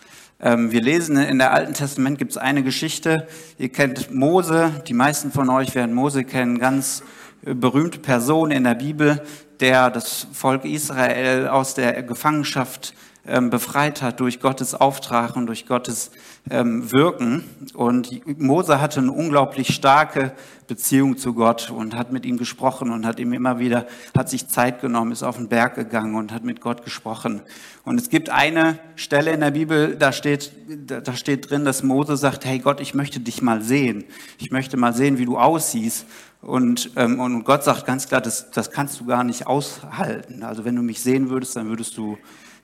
Ähm, 0.41 0.71
wir 0.71 0.81
lesen 0.81 1.17
in 1.17 1.39
der 1.39 1.53
Alten 1.53 1.73
Testament 1.73 2.17
gibt 2.17 2.31
es 2.31 2.37
eine 2.37 2.63
Geschichte. 2.63 3.27
Ihr 3.57 3.69
kennt 3.69 4.13
Mose. 4.13 4.83
Die 4.87 4.93
meisten 4.93 5.31
von 5.31 5.49
euch 5.49 5.73
werden 5.73 5.95
Mose 5.95 6.25
kennen. 6.25 6.59
Ganz 6.59 7.01
äh, 7.45 7.53
berühmte 7.53 7.99
Person 7.99 8.51
in 8.51 8.65
der 8.65 8.75
Bibel, 8.75 9.21
der 9.61 9.89
das 9.89 10.27
Volk 10.33 10.65
Israel 10.65 11.47
aus 11.47 11.75
der 11.75 12.03
Gefangenschaft 12.03 12.93
ähm, 13.25 13.49
befreit 13.49 14.01
hat 14.01 14.19
durch 14.19 14.41
Gottes 14.41 14.75
Auftrag 14.75 15.37
und 15.37 15.47
durch 15.47 15.65
Gottes 15.65 16.11
ähm, 16.49 16.91
Wirken. 16.91 17.43
Und 17.73 18.39
Mose 18.39 18.79
hatte 18.79 18.99
eine 18.99 19.11
unglaublich 19.11 19.73
starke 19.73 20.33
Beziehung 20.67 21.17
zu 21.17 21.33
Gott 21.33 21.69
und 21.69 21.95
hat 21.95 22.11
mit 22.11 22.25
ihm 22.25 22.37
gesprochen 22.37 22.91
und 22.91 23.05
hat 23.05 23.19
ihm 23.19 23.33
immer 23.33 23.59
wieder, 23.59 23.85
hat 24.15 24.29
sich 24.29 24.47
Zeit 24.47 24.81
genommen, 24.81 25.11
ist 25.11 25.23
auf 25.23 25.37
den 25.37 25.47
Berg 25.47 25.75
gegangen 25.75 26.15
und 26.15 26.31
hat 26.31 26.43
mit 26.43 26.61
Gott 26.61 26.83
gesprochen. 26.83 27.41
Und 27.83 27.99
es 27.99 28.09
gibt 28.09 28.29
eine 28.29 28.79
Stelle 28.95 29.31
in 29.31 29.41
der 29.41 29.51
Bibel, 29.51 29.95
da 29.95 30.11
steht, 30.11 30.51
da 30.87 31.15
steht 31.15 31.49
drin, 31.49 31.65
dass 31.65 31.83
Mose 31.83 32.17
sagt, 32.17 32.45
hey 32.45 32.59
Gott, 32.59 32.79
ich 32.79 32.93
möchte 32.93 33.19
dich 33.19 33.41
mal 33.41 33.61
sehen. 33.61 34.05
Ich 34.37 34.51
möchte 34.51 34.77
mal 34.77 34.93
sehen, 34.93 35.17
wie 35.17 35.25
du 35.25 35.37
aussiehst. 35.37 36.05
Und, 36.41 36.91
ähm, 36.95 37.19
und 37.19 37.43
Gott 37.43 37.63
sagt 37.63 37.85
ganz 37.85 38.07
klar, 38.07 38.21
das, 38.21 38.51
das 38.51 38.71
kannst 38.71 38.99
du 38.99 39.05
gar 39.05 39.23
nicht 39.23 39.47
aushalten. 39.47 40.43
Also 40.43 40.63
wenn 40.63 40.75
du 40.75 40.83
mich 40.83 41.01
sehen 41.01 41.29
würdest, 41.29 41.55
dann 41.55 41.69
würdest 41.69 41.97
du 41.97 42.17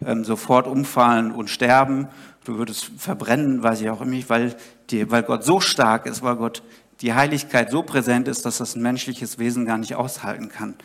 ähm, 0.05 0.23
sofort 0.23 0.67
umfallen 0.67 1.31
und 1.31 1.49
sterben. 1.49 2.07
Du 2.43 2.57
würdest 2.57 2.91
verbrennen, 2.97 3.61
weiß 3.61 3.81
ich 3.81 3.89
auch 3.89 4.03
nicht, 4.03 4.29
weil, 4.29 4.55
die, 4.89 5.11
weil 5.11 5.23
Gott 5.23 5.43
so 5.43 5.59
stark 5.59 6.07
ist, 6.07 6.23
weil 6.23 6.37
Gott 6.37 6.63
die 7.01 7.13
Heiligkeit 7.13 7.69
so 7.69 7.83
präsent 7.83 8.27
ist, 8.27 8.45
dass 8.45 8.57
das 8.57 8.75
ein 8.75 8.81
menschliches 8.81 9.37
Wesen 9.37 9.65
gar 9.65 9.77
nicht 9.77 9.95
aushalten 9.95 10.49
kann. 10.49 10.75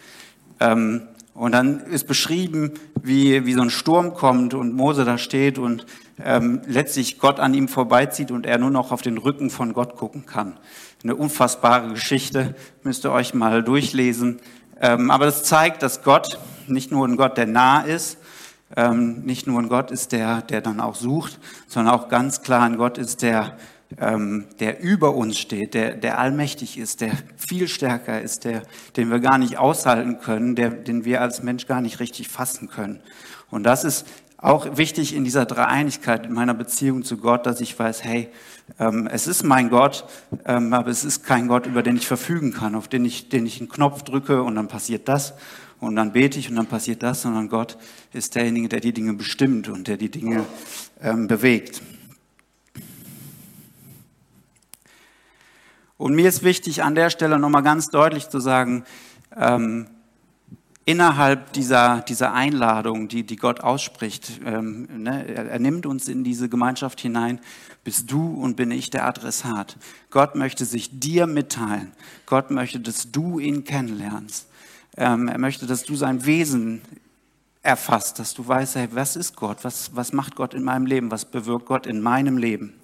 Ähm, 0.60 1.02
und 1.32 1.52
dann 1.52 1.80
ist 1.80 2.06
beschrieben, 2.06 2.72
wie, 3.02 3.44
wie 3.44 3.52
so 3.52 3.60
ein 3.60 3.70
Sturm 3.70 4.14
kommt 4.14 4.54
und 4.54 4.74
Mose 4.74 5.04
da 5.04 5.18
steht 5.18 5.58
und 5.58 5.84
ähm, 6.22 6.62
letztlich 6.66 7.18
Gott 7.18 7.40
an 7.40 7.52
ihm 7.52 7.68
vorbeizieht 7.68 8.30
und 8.30 8.46
er 8.46 8.56
nur 8.56 8.70
noch 8.70 8.90
auf 8.90 9.02
den 9.02 9.18
Rücken 9.18 9.50
von 9.50 9.74
Gott 9.74 9.96
gucken 9.96 10.24
kann. 10.24 10.58
Eine 11.04 11.14
unfassbare 11.14 11.88
Geschichte, 11.88 12.54
müsst 12.82 13.04
ihr 13.04 13.12
euch 13.12 13.34
mal 13.34 13.62
durchlesen. 13.62 14.40
Ähm, 14.80 15.10
aber 15.10 15.26
das 15.26 15.42
zeigt, 15.42 15.82
dass 15.82 16.02
Gott 16.02 16.38
nicht 16.68 16.90
nur 16.90 17.06
ein 17.06 17.16
Gott, 17.16 17.36
der 17.36 17.46
nah 17.46 17.80
ist, 17.80 18.18
ähm, 18.76 19.22
nicht 19.24 19.46
nur 19.46 19.60
ein 19.60 19.68
Gott 19.68 19.90
ist, 19.90 20.12
der, 20.12 20.42
der 20.42 20.60
dann 20.60 20.80
auch 20.80 20.94
sucht, 20.94 21.40
sondern 21.66 21.94
auch 21.94 22.08
ganz 22.08 22.42
klar 22.42 22.62
ein 22.62 22.76
Gott 22.76 22.98
ist, 22.98 23.22
der, 23.22 23.56
ähm, 23.98 24.46
der 24.60 24.80
über 24.80 25.14
uns 25.14 25.38
steht, 25.38 25.74
der, 25.74 25.94
der 25.94 26.18
allmächtig 26.18 26.78
ist, 26.78 27.00
der 27.00 27.12
viel 27.36 27.68
stärker 27.68 28.20
ist, 28.20 28.44
der, 28.44 28.62
den 28.96 29.10
wir 29.10 29.20
gar 29.20 29.38
nicht 29.38 29.58
aushalten 29.58 30.18
können, 30.20 30.54
der, 30.54 30.70
den 30.70 31.04
wir 31.04 31.22
als 31.22 31.42
Mensch 31.42 31.66
gar 31.66 31.80
nicht 31.80 32.00
richtig 32.00 32.28
fassen 32.28 32.68
können. 32.68 33.00
Und 33.50 33.64
das 33.64 33.84
ist 33.84 34.06
auch 34.38 34.76
wichtig 34.76 35.14
in 35.14 35.24
dieser 35.24 35.46
Dreieinigkeit, 35.46 36.26
in 36.26 36.34
meiner 36.34 36.52
Beziehung 36.52 37.02
zu 37.02 37.16
Gott, 37.16 37.46
dass 37.46 37.62
ich 37.62 37.78
weiß, 37.78 38.04
hey, 38.04 38.28
ähm, 38.78 39.08
es 39.10 39.26
ist 39.26 39.44
mein 39.44 39.70
Gott, 39.70 40.04
ähm, 40.44 40.74
aber 40.74 40.90
es 40.90 41.04
ist 41.04 41.24
kein 41.24 41.48
Gott, 41.48 41.66
über 41.66 41.82
den 41.82 41.96
ich 41.96 42.06
verfügen 42.06 42.52
kann, 42.52 42.74
auf 42.74 42.88
den 42.88 43.06
ich, 43.06 43.30
den 43.30 43.46
ich 43.46 43.60
einen 43.60 43.70
Knopf 43.70 44.02
drücke 44.02 44.42
und 44.42 44.56
dann 44.56 44.68
passiert 44.68 45.08
das 45.08 45.34
und 45.80 45.96
dann 45.96 46.12
bete 46.12 46.38
ich 46.38 46.48
und 46.48 46.56
dann 46.56 46.66
passiert 46.66 47.02
das, 47.02 47.22
sondern 47.22 47.48
Gott 47.48 47.76
ist 48.12 48.34
derjenige, 48.34 48.68
der 48.68 48.80
die 48.80 48.92
Dinge 48.92 49.14
bestimmt 49.14 49.68
und 49.68 49.88
der 49.88 49.96
die 49.96 50.10
Dinge 50.10 50.44
ähm, 51.00 51.26
bewegt. 51.26 51.82
Und 55.98 56.14
mir 56.14 56.28
ist 56.28 56.42
wichtig, 56.42 56.82
an 56.82 56.94
der 56.94 57.10
Stelle 57.10 57.38
nochmal 57.38 57.62
ganz 57.62 57.88
deutlich 57.88 58.28
zu 58.28 58.38
sagen, 58.38 58.84
ähm, 59.34 59.86
innerhalb 60.84 61.52
dieser, 61.52 62.02
dieser 62.02 62.32
Einladung, 62.32 63.08
die, 63.08 63.24
die 63.24 63.36
Gott 63.36 63.60
ausspricht, 63.60 64.40
ähm, 64.44 64.88
ne, 65.02 65.26
er, 65.26 65.50
er 65.50 65.58
nimmt 65.58 65.84
uns 65.84 66.08
in 66.08 66.22
diese 66.22 66.48
Gemeinschaft 66.48 67.00
hinein, 67.00 67.40
bist 67.82 68.10
du 68.10 68.34
und 68.34 68.56
bin 68.56 68.70
ich 68.70 68.90
der 68.90 69.06
Adressat. 69.06 69.76
Gott 70.10 70.36
möchte 70.36 70.64
sich 70.64 70.98
dir 70.98 71.26
mitteilen. 71.26 71.92
Gott 72.26 72.50
möchte, 72.50 72.78
dass 72.78 73.10
du 73.10 73.38
ihn 73.38 73.64
kennenlernst. 73.64 74.48
Ähm, 74.96 75.28
er 75.28 75.38
möchte, 75.38 75.66
dass 75.66 75.84
du 75.84 75.94
sein 75.96 76.24
Wesen 76.24 76.80
erfasst, 77.62 78.18
dass 78.18 78.32
du 78.32 78.46
weißt, 78.46 78.76
hey, 78.76 78.88
was 78.92 79.16
ist 79.16 79.36
Gott? 79.36 79.58
Was, 79.62 79.94
was 79.94 80.12
macht 80.12 80.36
Gott 80.36 80.54
in 80.54 80.62
meinem 80.62 80.86
Leben? 80.86 81.10
Was 81.10 81.24
bewirkt 81.24 81.66
Gott 81.66 81.86
in 81.86 82.00
meinem 82.00 82.38
Leben? 82.38 82.74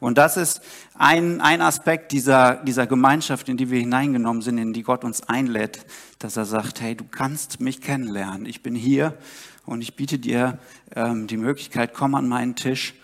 Und 0.00 0.18
das 0.18 0.36
ist 0.36 0.60
ein, 0.94 1.40
ein 1.40 1.62
Aspekt 1.62 2.12
dieser, 2.12 2.56
dieser 2.56 2.86
Gemeinschaft, 2.86 3.48
in 3.48 3.56
die 3.56 3.70
wir 3.70 3.78
hineingenommen 3.78 4.42
sind, 4.42 4.58
in 4.58 4.72
die 4.72 4.82
Gott 4.82 5.04
uns 5.04 5.22
einlädt, 5.22 5.86
dass 6.18 6.36
er 6.36 6.44
sagt, 6.44 6.80
hey, 6.80 6.94
du 6.94 7.04
kannst 7.04 7.60
mich 7.60 7.80
kennenlernen. 7.80 8.44
Ich 8.44 8.62
bin 8.62 8.74
hier 8.74 9.16
und 9.64 9.80
ich 9.80 9.96
biete 9.96 10.18
dir 10.18 10.58
ähm, 10.94 11.26
die 11.26 11.36
Möglichkeit, 11.38 11.94
komm 11.94 12.14
an 12.16 12.28
meinen 12.28 12.54
Tisch 12.54 12.94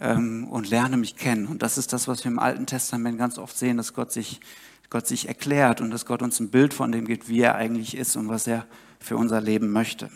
ähm, 0.00 0.48
und 0.48 0.68
lerne 0.68 0.96
mich 0.96 1.16
kennen. 1.16 1.46
Und 1.46 1.62
das 1.62 1.78
ist 1.78 1.92
das, 1.92 2.08
was 2.08 2.24
wir 2.24 2.32
im 2.32 2.38
Alten 2.38 2.66
Testament 2.66 3.18
ganz 3.18 3.38
oft 3.38 3.56
sehen, 3.56 3.76
dass 3.76 3.94
Gott 3.94 4.10
sich, 4.10 4.40
Gott 4.90 5.06
sich 5.06 5.28
erklärt 5.28 5.80
und 5.80 5.90
dass 5.90 6.06
Gott 6.06 6.22
uns 6.22 6.40
ein 6.40 6.50
Bild 6.50 6.74
von 6.74 6.92
dem 6.92 7.06
gibt, 7.06 7.28
wie 7.28 7.40
er 7.40 7.56
eigentlich 7.56 7.96
ist 7.96 8.16
und 8.16 8.28
was 8.28 8.46
er 8.46 8.66
für 9.00 9.16
unser 9.16 9.40
Leben 9.40 9.70
möchte. 9.70 10.10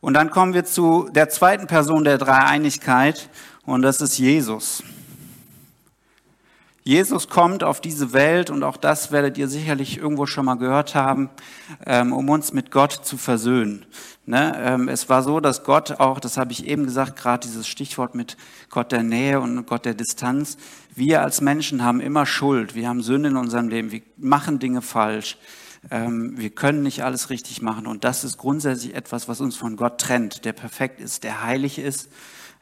Und 0.00 0.14
dann 0.14 0.30
kommen 0.30 0.54
wir 0.54 0.64
zu 0.64 1.08
der 1.12 1.28
zweiten 1.28 1.66
Person 1.66 2.04
der 2.04 2.18
Dreieinigkeit 2.18 3.28
und 3.64 3.82
das 3.82 4.00
ist 4.00 4.18
Jesus. 4.18 4.82
Jesus 6.84 7.28
kommt 7.28 7.62
auf 7.62 7.80
diese 7.80 8.12
Welt 8.12 8.50
und 8.50 8.64
auch 8.64 8.76
das 8.76 9.12
werdet 9.12 9.38
ihr 9.38 9.46
sicherlich 9.46 9.98
irgendwo 9.98 10.26
schon 10.26 10.44
mal 10.44 10.56
gehört 10.56 10.96
haben, 10.96 11.30
ähm, 11.86 12.12
um 12.12 12.28
uns 12.28 12.52
mit 12.52 12.72
Gott 12.72 12.90
zu 12.92 13.16
versöhnen. 13.16 13.86
Ne? 14.26 14.52
Ähm, 14.58 14.88
es 14.88 15.08
war 15.08 15.22
so, 15.22 15.38
dass 15.38 15.62
Gott 15.62 16.00
auch, 16.00 16.18
das 16.18 16.36
habe 16.36 16.50
ich 16.50 16.66
eben 16.66 16.84
gesagt, 16.84 17.16
gerade 17.16 17.46
dieses 17.46 17.68
Stichwort 17.68 18.16
mit 18.16 18.36
Gott 18.68 18.90
der 18.90 19.04
Nähe 19.04 19.40
und 19.40 19.64
Gott 19.66 19.84
der 19.84 19.94
Distanz, 19.94 20.56
wir 20.94 21.22
als 21.22 21.40
Menschen 21.40 21.82
haben 21.82 22.00
immer 22.00 22.26
Schuld, 22.26 22.74
wir 22.74 22.88
haben 22.88 23.02
Sünde 23.02 23.30
in 23.30 23.36
unserem 23.36 23.68
Leben, 23.68 23.92
wir 23.92 24.02
machen 24.16 24.58
Dinge 24.58 24.82
falsch. 24.82 25.38
Ähm, 25.90 26.34
wir 26.36 26.50
können 26.50 26.82
nicht 26.82 27.02
alles 27.02 27.30
richtig 27.30 27.60
machen. 27.62 27.86
Und 27.86 28.04
das 28.04 28.24
ist 28.24 28.38
grundsätzlich 28.38 28.94
etwas, 28.94 29.28
was 29.28 29.40
uns 29.40 29.56
von 29.56 29.76
Gott 29.76 30.00
trennt, 30.00 30.44
der 30.44 30.52
perfekt 30.52 31.00
ist, 31.00 31.24
der 31.24 31.42
heilig 31.42 31.78
ist 31.78 32.08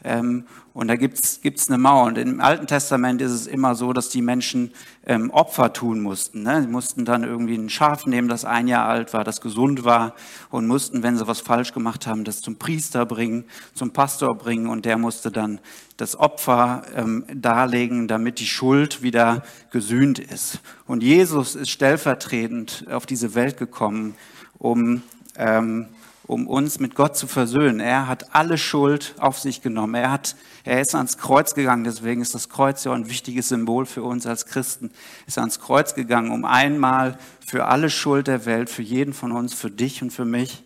ähm, 0.04 0.44
und 0.72 0.88
da 0.88 0.96
gibt's 0.96 1.40
gibt's 1.42 1.68
eine 1.68 1.78
Mauer. 1.78 2.04
Und 2.04 2.16
im 2.16 2.40
Alten 2.40 2.66
Testament 2.66 3.20
ist 3.20 3.32
es 3.32 3.46
immer 3.46 3.74
so, 3.74 3.92
dass 3.92 4.08
die 4.08 4.22
Menschen 4.22 4.72
ähm, 5.04 5.30
Opfer 5.30 5.72
tun 5.72 6.00
mussten. 6.00 6.42
Ne? 6.42 6.62
Sie 6.62 6.68
mussten 6.68 7.04
dann 7.04 7.24
irgendwie 7.24 7.56
ein 7.56 7.68
Schaf 7.68 8.06
nehmen, 8.06 8.28
das 8.28 8.44
ein 8.44 8.68
Jahr 8.68 8.86
alt 8.86 9.12
war, 9.12 9.24
das 9.24 9.40
gesund 9.40 9.84
war, 9.84 10.14
und 10.50 10.66
mussten, 10.66 11.02
wenn 11.02 11.18
sie 11.18 11.26
was 11.26 11.40
falsch 11.40 11.72
gemacht 11.72 12.06
haben, 12.06 12.24
das 12.24 12.40
zum 12.40 12.56
Priester 12.56 13.04
bringen, 13.04 13.44
zum 13.74 13.90
Pastor 13.90 14.36
bringen, 14.36 14.68
und 14.68 14.84
der 14.84 14.96
musste 14.96 15.30
dann 15.30 15.60
das 15.96 16.16
Opfer 16.16 16.82
ähm, 16.94 17.24
darlegen, 17.34 18.08
damit 18.08 18.38
die 18.38 18.46
Schuld 18.46 19.02
wieder 19.02 19.42
gesühnt 19.70 20.18
ist. 20.18 20.60
Und 20.86 21.02
Jesus 21.02 21.56
ist 21.56 21.70
stellvertretend 21.70 22.86
auf 22.90 23.06
diese 23.06 23.34
Welt 23.34 23.58
gekommen, 23.58 24.14
um 24.58 25.02
ähm, 25.36 25.88
um 26.30 26.46
uns 26.46 26.78
mit 26.78 26.94
Gott 26.94 27.16
zu 27.16 27.26
versöhnen. 27.26 27.80
Er 27.80 28.06
hat 28.06 28.36
alle 28.36 28.56
Schuld 28.56 29.16
auf 29.18 29.40
sich 29.40 29.62
genommen. 29.62 29.96
Er, 29.96 30.12
hat, 30.12 30.36
er 30.62 30.80
ist 30.80 30.94
ans 30.94 31.18
Kreuz 31.18 31.54
gegangen, 31.54 31.82
deswegen 31.82 32.22
ist 32.22 32.36
das 32.36 32.48
Kreuz 32.48 32.84
ja 32.84 32.92
ein 32.92 33.10
wichtiges 33.10 33.48
Symbol 33.48 33.84
für 33.84 34.04
uns 34.04 34.26
als 34.26 34.46
Christen. 34.46 34.92
Er 35.22 35.26
Ist 35.26 35.38
ans 35.38 35.58
Kreuz 35.58 35.96
gegangen, 35.96 36.30
um 36.30 36.44
einmal 36.44 37.18
für 37.44 37.64
alle 37.64 37.90
Schuld 37.90 38.28
der 38.28 38.46
Welt, 38.46 38.70
für 38.70 38.82
jeden 38.82 39.12
von 39.12 39.32
uns, 39.32 39.54
für 39.54 39.72
dich 39.72 40.02
und 40.02 40.12
für 40.12 40.24
mich, 40.24 40.62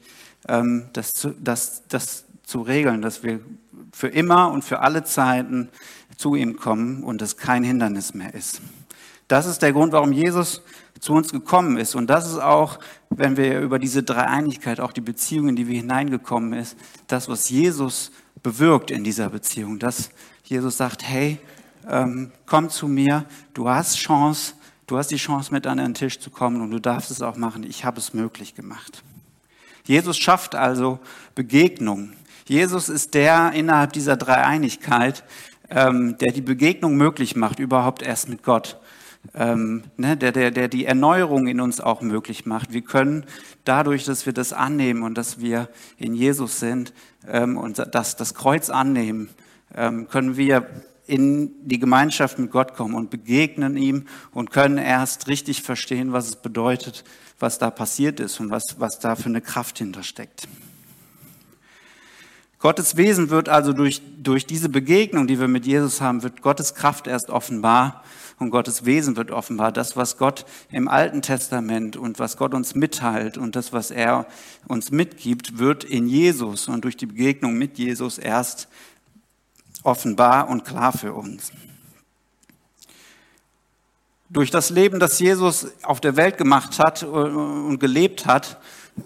ähm, 0.48 0.90
das, 0.92 1.14
zu, 1.14 1.30
das, 1.30 1.82
das 1.88 2.26
zu 2.42 2.60
regeln, 2.60 3.00
dass 3.00 3.22
wir 3.22 3.40
für 3.90 4.08
immer 4.08 4.50
und 4.50 4.64
für 4.64 4.80
alle 4.80 5.04
Zeiten 5.04 5.70
zu 6.18 6.34
ihm 6.34 6.56
kommen 6.56 7.02
und 7.02 7.22
es 7.22 7.38
kein 7.38 7.64
Hindernis 7.64 8.12
mehr 8.12 8.34
ist. 8.34 8.60
Das 9.28 9.46
ist 9.46 9.62
der 9.62 9.72
Grund, 9.72 9.92
warum 9.92 10.12
Jesus 10.12 10.62
zu 11.00 11.12
uns 11.12 11.32
gekommen 11.32 11.76
ist. 11.76 11.94
Und 11.94 12.08
das 12.08 12.26
ist 12.26 12.38
auch, 12.38 12.78
wenn 13.10 13.36
wir 13.36 13.60
über 13.60 13.78
diese 13.78 14.02
Dreieinigkeit, 14.02 14.80
auch 14.80 14.92
die 14.92 15.00
Beziehung, 15.00 15.48
in 15.48 15.56
die 15.56 15.68
wir 15.68 15.76
hineingekommen 15.76 16.52
ist, 16.52 16.76
das, 17.06 17.28
was 17.28 17.48
Jesus 17.48 18.10
bewirkt 18.42 18.90
in 18.90 19.04
dieser 19.04 19.30
Beziehung. 19.30 19.78
Dass 19.78 20.10
Jesus 20.44 20.76
sagt, 20.76 21.02
hey, 21.02 21.38
ähm, 21.88 22.32
komm 22.46 22.70
zu 22.70 22.88
mir, 22.88 23.24
du 23.54 23.68
hast 23.68 23.96
Chance, 23.96 24.54
du 24.86 24.98
hast 24.98 25.10
die 25.10 25.16
Chance, 25.16 25.52
mit 25.52 25.66
an 25.66 25.78
den 25.78 25.94
Tisch 25.94 26.18
zu 26.20 26.30
kommen 26.30 26.60
und 26.60 26.70
du 26.70 26.78
darfst 26.78 27.10
es 27.10 27.22
auch 27.22 27.36
machen. 27.36 27.64
Ich 27.64 27.84
habe 27.84 27.98
es 27.98 28.14
möglich 28.14 28.54
gemacht. 28.54 29.02
Jesus 29.86 30.16
schafft 30.16 30.54
also 30.54 30.98
Begegnung. 31.34 32.12
Jesus 32.46 32.88
ist 32.88 33.14
der 33.14 33.52
innerhalb 33.52 33.92
dieser 33.92 34.16
Dreieinigkeit, 34.16 35.24
ähm, 35.70 36.16
der 36.18 36.32
die 36.32 36.42
Begegnung 36.42 36.96
möglich 36.96 37.36
macht, 37.36 37.58
überhaupt 37.58 38.02
erst 38.02 38.28
mit 38.28 38.42
Gott 38.42 38.78
ähm, 39.34 39.84
ne, 39.96 40.16
der, 40.16 40.32
der, 40.32 40.50
der 40.50 40.68
die 40.68 40.84
Erneuerung 40.84 41.46
in 41.46 41.60
uns 41.60 41.80
auch 41.80 42.02
möglich 42.02 42.46
macht. 42.46 42.72
Wir 42.72 42.82
können 42.82 43.24
dadurch, 43.64 44.04
dass 44.04 44.26
wir 44.26 44.32
das 44.32 44.52
annehmen 44.52 45.02
und 45.02 45.16
dass 45.16 45.40
wir 45.40 45.68
in 45.96 46.14
Jesus 46.14 46.60
sind 46.60 46.92
ähm, 47.26 47.56
und 47.56 47.82
das, 47.92 48.16
das 48.16 48.34
Kreuz 48.34 48.70
annehmen, 48.70 49.30
ähm, 49.74 50.08
können 50.08 50.36
wir 50.36 50.66
in 51.06 51.50
die 51.66 51.78
Gemeinschaft 51.78 52.38
mit 52.38 52.50
Gott 52.50 52.74
kommen 52.74 52.94
und 52.94 53.10
begegnen 53.10 53.76
ihm 53.76 54.06
und 54.32 54.50
können 54.50 54.78
erst 54.78 55.28
richtig 55.28 55.62
verstehen, 55.62 56.12
was 56.12 56.28
es 56.28 56.36
bedeutet, 56.36 57.04
was 57.38 57.58
da 57.58 57.70
passiert 57.70 58.20
ist 58.20 58.40
und 58.40 58.50
was, 58.50 58.76
was 58.78 59.00
da 59.00 59.16
für 59.16 59.28
eine 59.28 59.40
Kraft 59.40 59.78
hintersteckt. 59.78 60.48
Gottes 62.58 62.96
Wesen 62.96 63.28
wird 63.28 63.50
also 63.50 63.74
durch, 63.74 64.00
durch 64.22 64.46
diese 64.46 64.70
Begegnung, 64.70 65.26
die 65.26 65.38
wir 65.38 65.48
mit 65.48 65.66
Jesus 65.66 66.00
haben, 66.00 66.22
wird 66.22 66.40
Gottes 66.40 66.74
Kraft 66.74 67.06
erst 67.06 67.28
offenbar 67.28 68.02
und 68.38 68.50
Gottes 68.50 68.84
Wesen 68.84 69.16
wird 69.16 69.30
offenbar. 69.30 69.72
Das, 69.72 69.96
was 69.96 70.18
Gott 70.18 70.44
im 70.70 70.88
Alten 70.88 71.22
Testament 71.22 71.96
und 71.96 72.18
was 72.18 72.36
Gott 72.36 72.54
uns 72.54 72.74
mitteilt 72.74 73.38
und 73.38 73.56
das, 73.56 73.72
was 73.72 73.90
er 73.90 74.26
uns 74.66 74.90
mitgibt, 74.90 75.58
wird 75.58 75.84
in 75.84 76.06
Jesus 76.06 76.68
und 76.68 76.84
durch 76.84 76.96
die 76.96 77.06
Begegnung 77.06 77.54
mit 77.54 77.78
Jesus 77.78 78.18
erst 78.18 78.68
offenbar 79.82 80.48
und 80.48 80.64
klar 80.64 80.92
für 80.92 81.12
uns. 81.14 81.52
Durch 84.30 84.50
das 84.50 84.70
Leben, 84.70 84.98
das 84.98 85.20
Jesus 85.20 85.68
auf 85.82 86.00
der 86.00 86.16
Welt 86.16 86.38
gemacht 86.38 86.78
hat 86.80 87.04
und 87.04 87.78
gelebt 87.78 88.26
hat, 88.26 88.58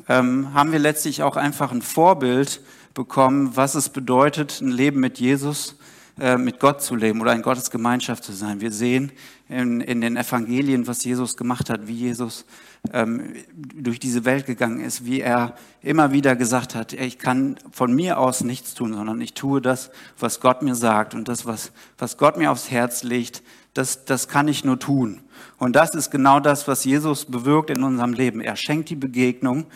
ähm, 0.09 0.55
haben 0.55 0.73
wir 0.73 0.79
letztlich 0.79 1.23
auch 1.23 1.37
einfach 1.37 1.71
ein 1.71 1.83
Vorbild 1.83 2.63
bekommen, 2.95 3.57
was 3.57 3.75
es 3.75 3.91
bedeutet, 3.91 4.61
ein 4.61 4.71
Leben 4.71 5.01
mit 5.01 5.19
Jesus 5.19 5.73
äh, 5.73 5.88
mit 6.37 6.59
Gott 6.59 6.83
zu 6.83 6.97
leben 6.97 7.21
oder 7.21 7.33
in 7.33 7.43
Gottes 7.43 7.71
Gemeinschaft 7.71 8.25
zu 8.25 8.33
sein. 8.33 8.61
Wir 8.61 8.73
sehen 8.73 9.13
in, 9.49 9.81
in 9.81 10.01
den 10.01 10.17
Evangelien, 10.17 10.87
was 10.87 11.05
Jesus 11.05 11.37
gemacht 11.37 11.71
hat, 11.71 11.87
wie 11.87 11.95
Jesus 11.95 12.45
ähm, 12.93 13.35
durch 13.55 13.99
diese 13.99 14.25
Welt 14.25 14.47
gegangen 14.47 14.81
ist, 14.81 15.05
wie 15.05 15.21
er 15.21 15.55
immer 15.81 16.13
wieder 16.13 16.37
gesagt 16.37 16.75
hat, 16.75 16.93
ich 16.93 17.19
kann 17.19 17.57
von 17.71 17.95
mir 17.95 18.19
aus 18.19 18.43
nichts 18.43 18.75
tun, 18.75 18.95
sondern 18.95 19.21
ich 19.21 19.35
tue 19.35 19.61
das, 19.61 19.91
was 20.19 20.41
Gott 20.41 20.63
mir 20.63 20.75
sagt 20.75 21.15
und 21.15 21.29
das, 21.29 21.47
was, 21.47 21.73
was 21.99 22.17
Gott 22.17 22.37
mir 22.37 22.51
aufs 22.51 22.71
Herz 22.71 23.03
legt, 23.03 23.43
das, 23.75 24.05
das 24.05 24.29
kann 24.29 24.49
ich 24.49 24.65
nur 24.65 24.79
tun. 24.79 25.21
Und 25.59 25.77
das 25.77 25.95
ist 25.95 26.11
genau 26.11 26.41
das, 26.41 26.67
was 26.67 26.85
Jesus 26.85 27.27
bewirkt 27.27 27.71
in 27.71 27.83
unserem 27.83 28.13
Leben. 28.13 28.41
Er 28.41 28.57
schenkt 28.57 28.91
die 28.91 28.97
Begegnung 28.97 29.67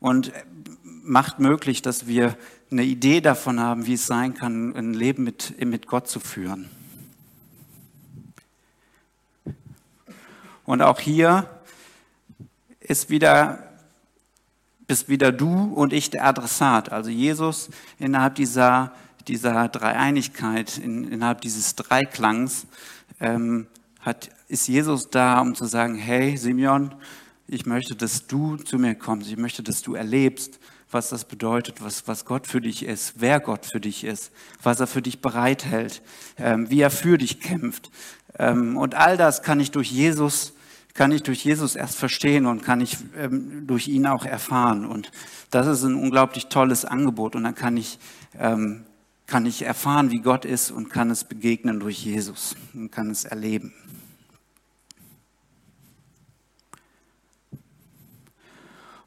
und 0.00 0.32
macht 0.84 1.38
möglich, 1.38 1.82
dass 1.82 2.06
wir 2.06 2.36
eine 2.72 2.84
Idee 2.84 3.20
davon 3.20 3.60
haben, 3.60 3.86
wie 3.86 3.94
es 3.94 4.06
sein 4.06 4.34
kann, 4.34 4.74
ein 4.74 4.94
Leben 4.94 5.24
mit, 5.24 5.62
mit 5.64 5.86
Gott 5.86 6.08
zu 6.08 6.20
führen. 6.20 6.68
Und 10.64 10.80
auch 10.80 11.00
hier 11.00 11.48
ist 12.80 13.10
wieder, 13.10 13.70
bist 14.86 15.08
wieder 15.08 15.32
du 15.32 15.64
und 15.64 15.92
ich 15.92 16.10
der 16.10 16.24
Adressat. 16.24 16.92
Also 16.92 17.10
Jesus 17.10 17.70
innerhalb 17.98 18.36
dieser, 18.36 18.92
dieser 19.28 19.68
Dreieinigkeit, 19.68 20.78
in, 20.78 21.10
innerhalb 21.10 21.40
dieses 21.42 21.76
Dreiklangs, 21.76 22.66
ähm, 23.20 23.66
hat, 24.00 24.30
ist 24.48 24.66
Jesus 24.66 25.10
da, 25.10 25.40
um 25.40 25.54
zu 25.54 25.64
sagen, 25.66 25.94
hey 25.94 26.36
Simeon, 26.36 26.94
ich 27.46 27.66
möchte, 27.66 27.94
dass 27.94 28.26
du 28.26 28.56
zu 28.56 28.78
mir 28.78 28.94
kommst. 28.94 29.28
Ich 29.28 29.36
möchte, 29.36 29.62
dass 29.62 29.82
du 29.82 29.94
erlebst, 29.94 30.58
was 30.92 31.08
das 31.08 31.24
bedeutet, 31.24 31.82
was, 31.82 32.06
was 32.06 32.24
Gott 32.24 32.46
für 32.46 32.60
dich 32.60 32.84
ist, 32.84 33.14
wer 33.16 33.40
Gott 33.40 33.66
für 33.66 33.80
dich 33.80 34.04
ist, 34.04 34.30
was 34.62 34.80
er 34.80 34.86
für 34.86 35.02
dich 35.02 35.20
bereithält, 35.20 36.02
ähm, 36.38 36.70
wie 36.70 36.80
er 36.80 36.90
für 36.90 37.18
dich 37.18 37.40
kämpft. 37.40 37.90
Ähm, 38.38 38.76
und 38.76 38.94
all 38.94 39.16
das 39.16 39.42
kann 39.42 39.60
ich 39.60 39.70
durch 39.70 39.90
Jesus, 39.90 40.52
kann 40.94 41.10
ich 41.12 41.22
durch 41.22 41.44
Jesus 41.44 41.74
erst 41.74 41.96
verstehen 41.96 42.46
und 42.46 42.62
kann 42.62 42.80
ich 42.80 42.98
ähm, 43.16 43.66
durch 43.66 43.88
ihn 43.88 44.06
auch 44.06 44.24
erfahren. 44.24 44.84
Und 44.84 45.10
das 45.50 45.66
ist 45.66 45.82
ein 45.84 45.94
unglaublich 45.94 46.46
tolles 46.46 46.84
Angebot. 46.84 47.34
Und 47.36 47.44
dann 47.44 47.54
kann 47.54 47.76
ich, 47.76 47.98
ähm, 48.38 48.84
kann 49.26 49.46
ich 49.46 49.62
erfahren, 49.62 50.10
wie 50.10 50.20
Gott 50.20 50.44
ist 50.44 50.70
und 50.70 50.90
kann 50.90 51.10
es 51.10 51.24
begegnen 51.24 51.80
durch 51.80 52.04
Jesus 52.04 52.54
und 52.74 52.90
kann 52.90 53.10
es 53.10 53.24
erleben. 53.24 53.72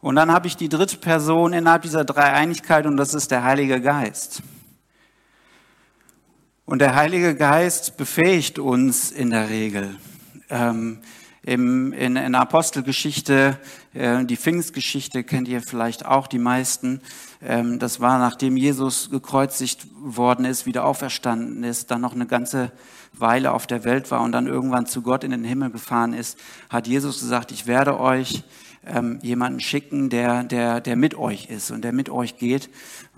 Und 0.05 0.17
dann 0.17 0.31
habe 0.31 0.45
ich 0.45 0.55
die 0.55 0.69
dritte 0.69 0.97
Person 0.97 1.51
innerhalb 1.51 1.81
dieser 1.81 2.05
Dreieinigkeit 2.05 2.85
und 2.85 2.95
das 2.95 3.15
ist 3.15 3.31
der 3.31 3.43
Heilige 3.43 3.81
Geist. 3.81 4.43
Und 6.65 6.77
der 6.77 6.93
Heilige 6.93 7.33
Geist 7.33 7.97
befähigt 7.97 8.59
uns 8.59 9.09
in 9.09 9.31
der 9.31 9.49
Regel. 9.49 9.95
Ähm, 10.51 10.99
im, 11.41 11.91
in, 11.91 12.17
in 12.17 12.33
der 12.33 12.41
Apostelgeschichte, 12.41 13.57
äh, 13.95 14.23
die 14.25 14.37
Pfingstgeschichte 14.37 15.23
kennt 15.23 15.47
ihr 15.47 15.63
vielleicht 15.63 16.05
auch 16.05 16.27
die 16.27 16.37
meisten. 16.37 17.01
Ähm, 17.41 17.79
das 17.79 17.99
war, 17.99 18.19
nachdem 18.19 18.57
Jesus 18.57 19.09
gekreuzigt 19.09 19.87
worden 19.99 20.45
ist, 20.45 20.67
wieder 20.67 20.85
auferstanden 20.85 21.63
ist, 21.63 21.89
dann 21.89 22.01
noch 22.01 22.13
eine 22.13 22.27
ganze 22.27 22.71
Weile 23.13 23.53
auf 23.53 23.65
der 23.65 23.83
Welt 23.83 24.11
war 24.11 24.21
und 24.21 24.33
dann 24.33 24.45
irgendwann 24.45 24.85
zu 24.85 25.01
Gott 25.01 25.23
in 25.23 25.31
den 25.31 25.43
Himmel 25.43 25.71
gefahren 25.71 26.13
ist, 26.13 26.37
hat 26.69 26.85
Jesus 26.85 27.21
gesagt, 27.21 27.51
ich 27.51 27.65
werde 27.65 27.99
euch 27.99 28.43
ähm, 28.85 29.19
jemanden 29.21 29.59
schicken, 29.59 30.09
der, 30.09 30.43
der, 30.43 30.81
der 30.81 30.95
mit 30.95 31.15
euch 31.15 31.49
ist 31.49 31.71
und 31.71 31.83
der 31.83 31.93
mit 31.93 32.09
euch 32.09 32.37
geht, 32.37 32.69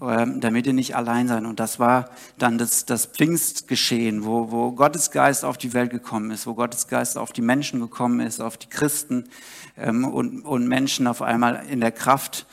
ähm, 0.02 0.40
damit 0.40 0.68
ihr 0.68 0.74
nicht 0.74 0.96
allein 0.96 1.28
seid. 1.28 1.46
Und 1.46 1.60
das 1.60 1.80
war 1.80 2.10
dann 2.38 2.58
das, 2.58 2.86
das 2.86 3.06
Pfingstgeschehen, 3.06 4.26
wo, 4.26 4.52
wo 4.52 4.72
Gottes 4.72 5.12
Geist 5.12 5.46
auf 5.46 5.58
die 5.58 5.74
Welt 5.74 5.92
gekommen 5.92 6.32
ist, 6.32 6.48
wo 6.48 6.54
Gottes 6.54 6.88
Geist 6.88 7.18
auf 7.18 7.32
die 7.32 7.42
Menschen 7.42 7.80
gekommen 7.80 8.20
ist, 8.20 8.42
auf 8.42 8.58
die 8.58 8.70
Christen 8.70 9.26
ähm, 9.78 10.06
und, 10.06 10.42
und 10.42 10.68
Menschen 10.68 11.08
auf 11.08 11.22
einmal 11.22 11.66
in 11.70 11.82
der 11.82 11.92
Kraft 11.92 12.46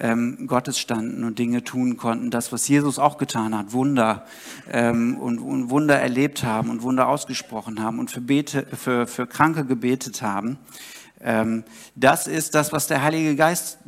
ähm, 0.00 0.46
Gottes 0.46 0.78
standen 0.78 1.24
und 1.24 1.38
Dinge 1.38 1.64
tun 1.64 1.96
konnten. 1.96 2.30
Das, 2.30 2.52
was 2.52 2.66
Jesus 2.68 2.98
auch 2.98 3.18
getan 3.18 3.56
hat, 3.56 3.72
Wunder 3.72 4.26
ähm, 4.70 5.16
und, 5.16 5.38
und 5.38 5.70
Wunder 5.70 5.98
erlebt 5.98 6.44
haben 6.44 6.70
und 6.70 6.82
Wunder 6.82 7.08
ausgesprochen 7.08 7.82
haben 7.82 7.98
und 7.98 8.10
für, 8.10 8.20
Bete, 8.20 8.66
für, 8.76 9.06
für 9.06 9.26
Kranke 9.26 9.64
gebetet 9.64 10.22
haben. 10.22 10.58
Ähm, 11.22 11.64
das 11.94 12.26
ist 12.26 12.54
das, 12.54 12.72
was 12.72 12.86
der 12.86 13.02
Heilige 13.02 13.36
Geist 13.36 13.78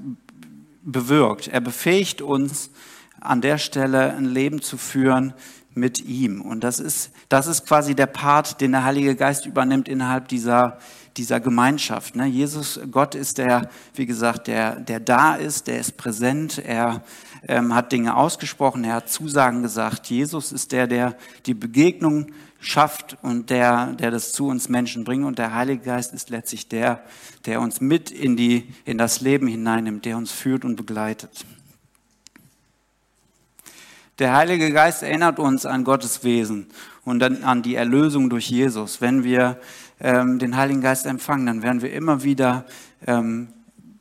bewirkt. 0.83 1.49
Er 1.49 1.61
befähigt 1.61 2.23
uns 2.23 2.71
an 3.21 3.41
der 3.41 3.59
Stelle 3.59 4.15
ein 4.15 4.27
Leben 4.27 4.61
zu 4.61 4.77
führen 4.77 5.35
mit 5.75 6.05
ihm. 6.05 6.41
Und 6.41 6.65
das 6.65 6.79
ist, 6.79 7.11
das 7.29 7.47
ist 7.47 7.67
quasi 7.67 7.95
der 7.95 8.07
Part, 8.07 8.61
den 8.61 8.73
der 8.73 8.85
Heilige 8.85 9.17
Geist 9.17 9.47
übernimmt 9.47 9.89
innerhalb 9.89 10.29
dieser, 10.29 10.79
dieser 11.17 11.41
Gemeinschaft. 11.41 12.17
Ne? 12.17 12.27
Jesus, 12.27 12.81
Gott 12.91 13.15
ist 13.15 13.39
der, 13.39 13.69
wie 13.95 14.07
gesagt, 14.07 14.47
der, 14.47 14.77
der 14.81 15.01
da 15.01 15.35
ist, 15.35 15.67
der 15.67 15.79
ist 15.81 15.97
präsent, 15.97 16.59
er 16.59 17.03
ähm, 17.49 17.75
hat 17.75 17.93
Dinge 17.93 18.17
ausgesprochen, 18.17 18.85
er 18.85 18.95
hat 18.95 19.11
Zusagen 19.11 19.63
gesagt. 19.63 20.07
Jesus 20.07 20.53
ist 20.53 20.73
der, 20.73 20.87
der 20.87 21.17
die 21.47 21.55
Begegnung 21.55 22.27
schafft 22.61 23.19
und 23.23 23.51
der, 23.51 23.93
der 23.93 24.11
das 24.11 24.33
zu 24.33 24.47
uns 24.47 24.69
Menschen 24.69 25.05
bringt. 25.05 25.25
Und 25.25 25.39
der 25.39 25.55
Heilige 25.55 25.85
Geist 25.85 26.15
ist 26.15 26.31
letztlich 26.31 26.69
der, 26.69 27.03
der 27.47 27.61
uns 27.61 27.81
mit 27.81 28.11
in, 28.11 28.37
die, 28.37 28.73
in 28.85 28.99
das 28.99 29.21
Leben 29.21 29.47
hineinnimmt, 29.47 30.05
der 30.05 30.17
uns 30.17 30.33
führt 30.33 30.65
und 30.65 30.77
begleitet. 30.77 31.45
Der 34.21 34.37
Heilige 34.37 34.71
Geist 34.71 35.03
erinnert 35.03 35.41
uns 35.41 35.67
an 35.67 35.83
Gottes 35.83 36.23
Wesen 36.23 36.69
und 37.05 37.19
dann 37.19 37.43
an 37.43 37.63
die 37.63 37.75
Erlösung 37.75 38.31
durch 38.31 38.49
Jesus. 38.49 39.01
Wenn 39.01 39.25
wir 39.25 39.59
ähm, 39.99 40.39
den 40.39 40.57
Heiligen 40.57 40.81
Geist 40.81 41.07
empfangen, 41.07 41.47
dann 41.47 41.63
werden 41.65 41.83
wir 41.83 41.93
immer 41.93 42.23
wieder 42.23 42.65
ähm, 43.09 43.49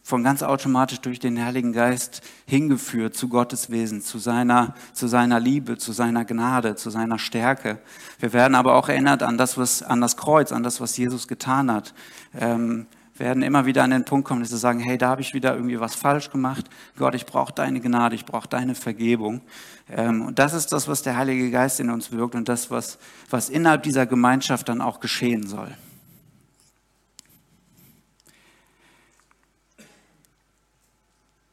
von 0.03 0.23
ganz 0.23 0.43
automatisch 0.43 0.99
durch 0.99 1.19
den 1.19 1.43
Heiligen 1.43 1.73
Geist 1.73 2.21
hingeführt 2.45 3.15
zu 3.15 3.27
Gottes 3.27 3.71
Wesen, 3.71 4.01
zu 4.03 4.19
seiner, 4.19 4.75
zu 4.93 5.07
seiner 5.07 5.39
Liebe, 5.39 5.79
zu 5.79 5.93
seiner 5.93 6.25
Gnade, 6.25 6.75
zu 6.75 6.91
seiner 6.91 7.17
Stärke. 7.17 7.79
Wir 8.19 8.33
werden 8.33 8.53
aber 8.53 8.75
auch 8.75 8.89
erinnert 8.89 9.23
an 9.23 9.39
das, 9.39 9.57
was, 9.57 9.81
an 9.81 9.99
das 9.99 10.15
Kreuz, 10.15 10.51
an 10.51 10.61
das, 10.61 10.79
was 10.79 10.95
Jesus 10.95 11.27
getan 11.27 11.71
hat. 11.71 11.95
Ähm, 12.39 12.85
werden 13.17 13.43
immer 13.43 13.65
wieder 13.65 13.83
an 13.83 13.91
den 13.91 14.05
Punkt 14.05 14.27
kommen, 14.27 14.41
dass 14.41 14.49
sie 14.49 14.57
sagen, 14.57 14.79
hey, 14.79 14.97
da 14.97 15.09
habe 15.09 15.21
ich 15.21 15.33
wieder 15.33 15.55
irgendwie 15.55 15.79
was 15.79 15.95
falsch 15.95 16.31
gemacht. 16.31 16.69
Gott, 16.97 17.15
ich 17.15 17.25
brauche 17.25 17.53
deine 17.53 17.79
Gnade, 17.79 18.15
ich 18.15 18.25
brauche 18.25 18.47
deine 18.47 18.75
Vergebung. 18.75 19.41
Ähm, 19.89 20.25
und 20.25 20.39
das 20.39 20.53
ist 20.53 20.71
das, 20.71 20.87
was 20.87 21.03
der 21.03 21.15
Heilige 21.17 21.51
Geist 21.51 21.79
in 21.79 21.89
uns 21.89 22.11
wirkt 22.11 22.35
und 22.35 22.49
das, 22.49 22.71
was, 22.71 22.97
was 23.29 23.49
innerhalb 23.49 23.83
dieser 23.83 24.05
Gemeinschaft 24.05 24.69
dann 24.69 24.81
auch 24.81 24.99
geschehen 24.99 25.45
soll. 25.45 25.69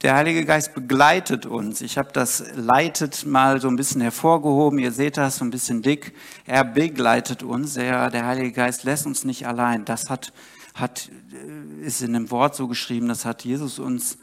Der 0.02 0.14
Heilige 0.14 0.46
Geist 0.46 0.72
begleitet 0.72 1.44
uns. 1.44 1.82
Ich 1.82 1.98
habe 1.98 2.08
das 2.10 2.42
leitet 2.54 3.26
mal 3.26 3.60
so 3.60 3.68
ein 3.68 3.76
bisschen 3.76 4.00
hervorgehoben. 4.00 4.78
Ihr 4.78 4.92
seht 4.92 5.18
das 5.18 5.36
so 5.36 5.44
ein 5.44 5.50
bisschen 5.50 5.82
dick. 5.82 6.14
Er 6.46 6.64
begleitet 6.64 7.42
uns. 7.42 7.76
Er, 7.76 8.08
der 8.08 8.24
Heilige 8.24 8.52
Geist 8.52 8.84
lässt 8.84 9.04
uns 9.04 9.26
nicht 9.26 9.46
allein. 9.46 9.84
Das 9.84 10.08
hat, 10.08 10.32
hat, 10.72 11.10
äh, 11.34 11.84
ist 11.84 12.00
in 12.00 12.14
dem 12.14 12.30
Wort 12.30 12.56
so 12.56 12.66
geschrieben. 12.66 13.08
Das 13.08 13.26
hat 13.26 13.44
Jesus 13.44 13.78
uns 13.78 14.16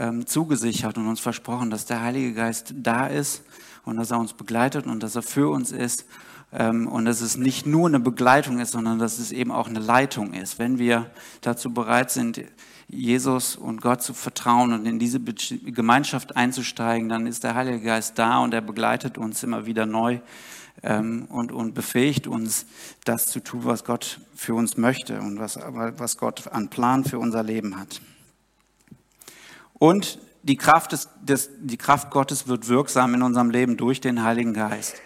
ähm, 0.00 0.26
zugesichert 0.26 0.98
und 0.98 1.06
uns 1.06 1.20
versprochen, 1.20 1.70
dass 1.70 1.86
der 1.86 2.02
Heilige 2.02 2.34
Geist 2.34 2.74
da 2.76 3.06
ist 3.06 3.44
und 3.84 3.98
dass 3.98 4.10
er 4.10 4.18
uns 4.18 4.32
begleitet 4.32 4.86
und 4.86 5.00
dass 5.00 5.14
er 5.14 5.22
für 5.22 5.48
uns 5.48 5.70
ist 5.70 6.06
und 6.52 7.04
dass 7.04 7.20
es 7.20 7.36
nicht 7.36 7.64
nur 7.66 7.86
eine 7.86 8.00
Begleitung 8.00 8.58
ist, 8.58 8.72
sondern 8.72 8.98
dass 8.98 9.18
es 9.20 9.30
eben 9.30 9.52
auch 9.52 9.68
eine 9.68 9.78
Leitung 9.78 10.34
ist. 10.34 10.58
Wenn 10.58 10.78
wir 10.78 11.10
dazu 11.42 11.72
bereit 11.72 12.10
sind, 12.10 12.42
Jesus 12.88 13.54
und 13.54 13.80
Gott 13.80 14.02
zu 14.02 14.14
vertrauen 14.14 14.72
und 14.72 14.84
in 14.84 14.98
diese 14.98 15.20
Gemeinschaft 15.20 16.36
einzusteigen, 16.36 17.08
dann 17.08 17.26
ist 17.26 17.44
der 17.44 17.54
Heilige 17.54 17.80
Geist 17.80 18.18
da 18.18 18.38
und 18.38 18.52
er 18.52 18.62
begleitet 18.62 19.16
uns 19.16 19.44
immer 19.44 19.64
wieder 19.64 19.86
neu 19.86 20.18
ähm, 20.82 21.26
und, 21.28 21.52
und 21.52 21.74
befähigt 21.74 22.26
uns, 22.26 22.66
das 23.04 23.26
zu 23.26 23.40
tun, 23.40 23.64
was 23.64 23.84
Gott 23.84 24.20
für 24.34 24.54
uns 24.54 24.76
möchte 24.76 25.20
und 25.20 25.38
was, 25.38 25.56
was 25.56 26.16
Gott 26.16 26.48
an 26.48 26.68
Plan 26.68 27.04
für 27.04 27.20
unser 27.20 27.44
Leben 27.44 27.78
hat. 27.78 28.00
Und 29.74 30.18
die 30.42 30.56
Kraft, 30.56 30.92
des, 30.92 31.08
des, 31.22 31.50
die 31.60 31.76
Kraft 31.76 32.10
Gottes 32.10 32.48
wird 32.48 32.68
wirksam 32.68 33.14
in 33.14 33.22
unserem 33.22 33.50
Leben 33.50 33.76
durch 33.76 34.00
den 34.00 34.22
Heiligen 34.22 34.54
Geist. 34.54 34.96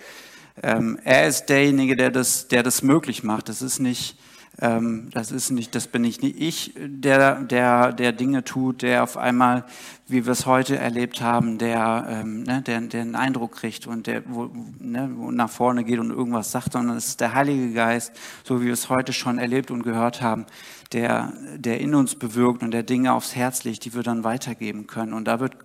Ähm, 0.63 0.99
er 1.05 1.27
ist 1.27 1.47
derjenige, 1.47 1.97
der 1.97 2.11
das, 2.11 2.49
der 2.49 2.63
das 2.63 2.83
möglich 2.83 3.25
macht. 3.25 3.49
Das 3.49 3.63
ist 3.63 3.81
nicht 3.81 4.17
ähm, 4.61 5.11
das 5.13 5.33
ist 5.33 5.51
nicht, 5.51 5.75
das 5.75 5.89
bin 5.89 6.05
ich 6.05 6.23
nicht 6.23 6.41
ich, 6.41 6.75
der, 6.77 7.41
der, 7.41 7.93
der 7.93 8.13
Dinge 8.13 8.45
tut, 8.45 8.83
der 8.83 9.03
auf 9.03 9.17
einmal, 9.17 9.65
wie 10.07 10.27
wir 10.27 10.33
es 10.33 10.47
heute 10.47 10.77
erlebt 10.77 11.21
haben, 11.21 11.59
der, 11.59 12.07
ähm, 12.09 12.45
ne, 12.45 12.63
der, 12.63 12.81
der 12.83 13.03
einen 13.03 13.17
Eindruck 13.17 13.57
kriegt 13.57 13.89
und 13.89 14.07
der 14.07 14.23
wo, 14.27 14.49
ne, 14.79 15.11
wo 15.17 15.33
nach 15.33 15.51
vorne 15.51 15.83
geht 15.83 15.99
und 15.99 16.11
irgendwas 16.11 16.53
sagt, 16.53 16.73
sondern 16.73 16.97
es 16.97 17.09
ist 17.09 17.21
der 17.21 17.35
Heilige 17.35 17.73
Geist, 17.73 18.13
so 18.45 18.61
wie 18.61 18.67
wir 18.67 18.73
es 18.73 18.89
heute 18.89 19.13
schon 19.13 19.39
erlebt 19.39 19.73
und 19.73 19.83
gehört 19.83 20.23
haben, 20.23 20.47
der, 20.93 21.33
der 21.57 21.81
in 21.81 21.97
uns 21.97 22.15
bewirkt 22.15 22.63
und 22.63 22.71
der 22.71 22.85
Dinge 22.85 23.13
aufs 23.13 23.35
Herz 23.35 23.65
legt, 23.65 23.85
die 23.85 23.95
wir 23.95 24.05
dann 24.05 24.23
weitergeben 24.23 24.87
können. 24.87 25.15
Und 25.15 25.25
da 25.25 25.41
wird 25.41 25.57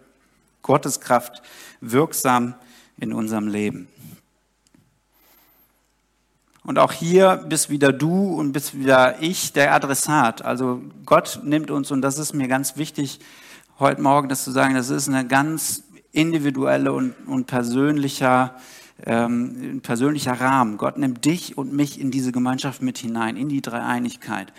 Gottes 0.63 0.99
Kraft 0.99 1.43
wirksam 1.80 2.56
in 2.97 3.13
unserem 3.13 3.47
Leben. 3.47 3.88
Und 6.69 6.77
auch 6.77 6.91
hier 6.91 7.43
bist 7.49 7.71
wieder 7.71 7.91
du 7.91 8.32
und 8.36 8.51
bist 8.51 8.77
wieder 8.77 9.23
ich 9.23 9.53
der 9.53 9.73
Adressat. 9.73 10.45
Also 10.45 10.84
Gott 11.03 11.39
nimmt 11.43 11.71
uns, 11.71 11.89
und 11.89 12.03
das 12.03 12.19
ist 12.19 12.36
mir 12.36 12.47
ganz 12.47 12.77
wichtig, 12.77 13.19
heute 13.79 14.03
Morgen 14.03 14.29
das 14.29 14.43
zu 14.43 14.51
sagen, 14.51 14.75
das 14.75 14.91
ist 14.91 15.08
eine 15.08 15.25
ganz 15.25 15.82
individuelle 16.12 16.93
und, 16.93 17.15
und 17.25 17.47
persönlicher, 17.47 18.53
ähm, 19.03 19.79
persönlicher 19.82 20.34
Rahmen. 20.34 20.77
Gott 20.77 20.99
nimmt 20.99 21.25
dich 21.25 21.58
und 21.58 21.73
mich 21.73 21.99
in 21.99 22.12
diese 22.12 22.32
Gemeinschaft 22.32 22.84
mit 22.84 22.99
hinein, 22.99 23.36
in 23.36 23.49
die 23.49 23.63
Dreieinigkeit. 23.63 24.53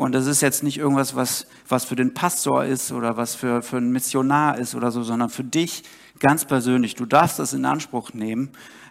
Und 0.00 0.12
das 0.12 0.24
ist 0.24 0.40
jetzt 0.40 0.62
nicht 0.62 0.78
irgendwas, 0.78 1.14
was, 1.14 1.46
was 1.68 1.84
für 1.84 1.94
den 1.94 2.14
Pastor 2.14 2.64
ist 2.64 2.90
oder 2.90 3.18
was 3.18 3.34
für, 3.34 3.60
für 3.60 3.76
einen 3.76 3.92
Missionar 3.92 4.56
ist 4.56 4.74
oder 4.74 4.90
so, 4.90 5.02
sondern 5.02 5.28
für 5.28 5.44
dich 5.44 5.82
ganz 6.18 6.46
persönlich. 6.46 6.94
Du 6.94 7.04
darfst 7.04 7.38
das 7.38 7.52
in 7.52 7.66
Anspruch 7.66 8.14
nehmen 8.14 8.48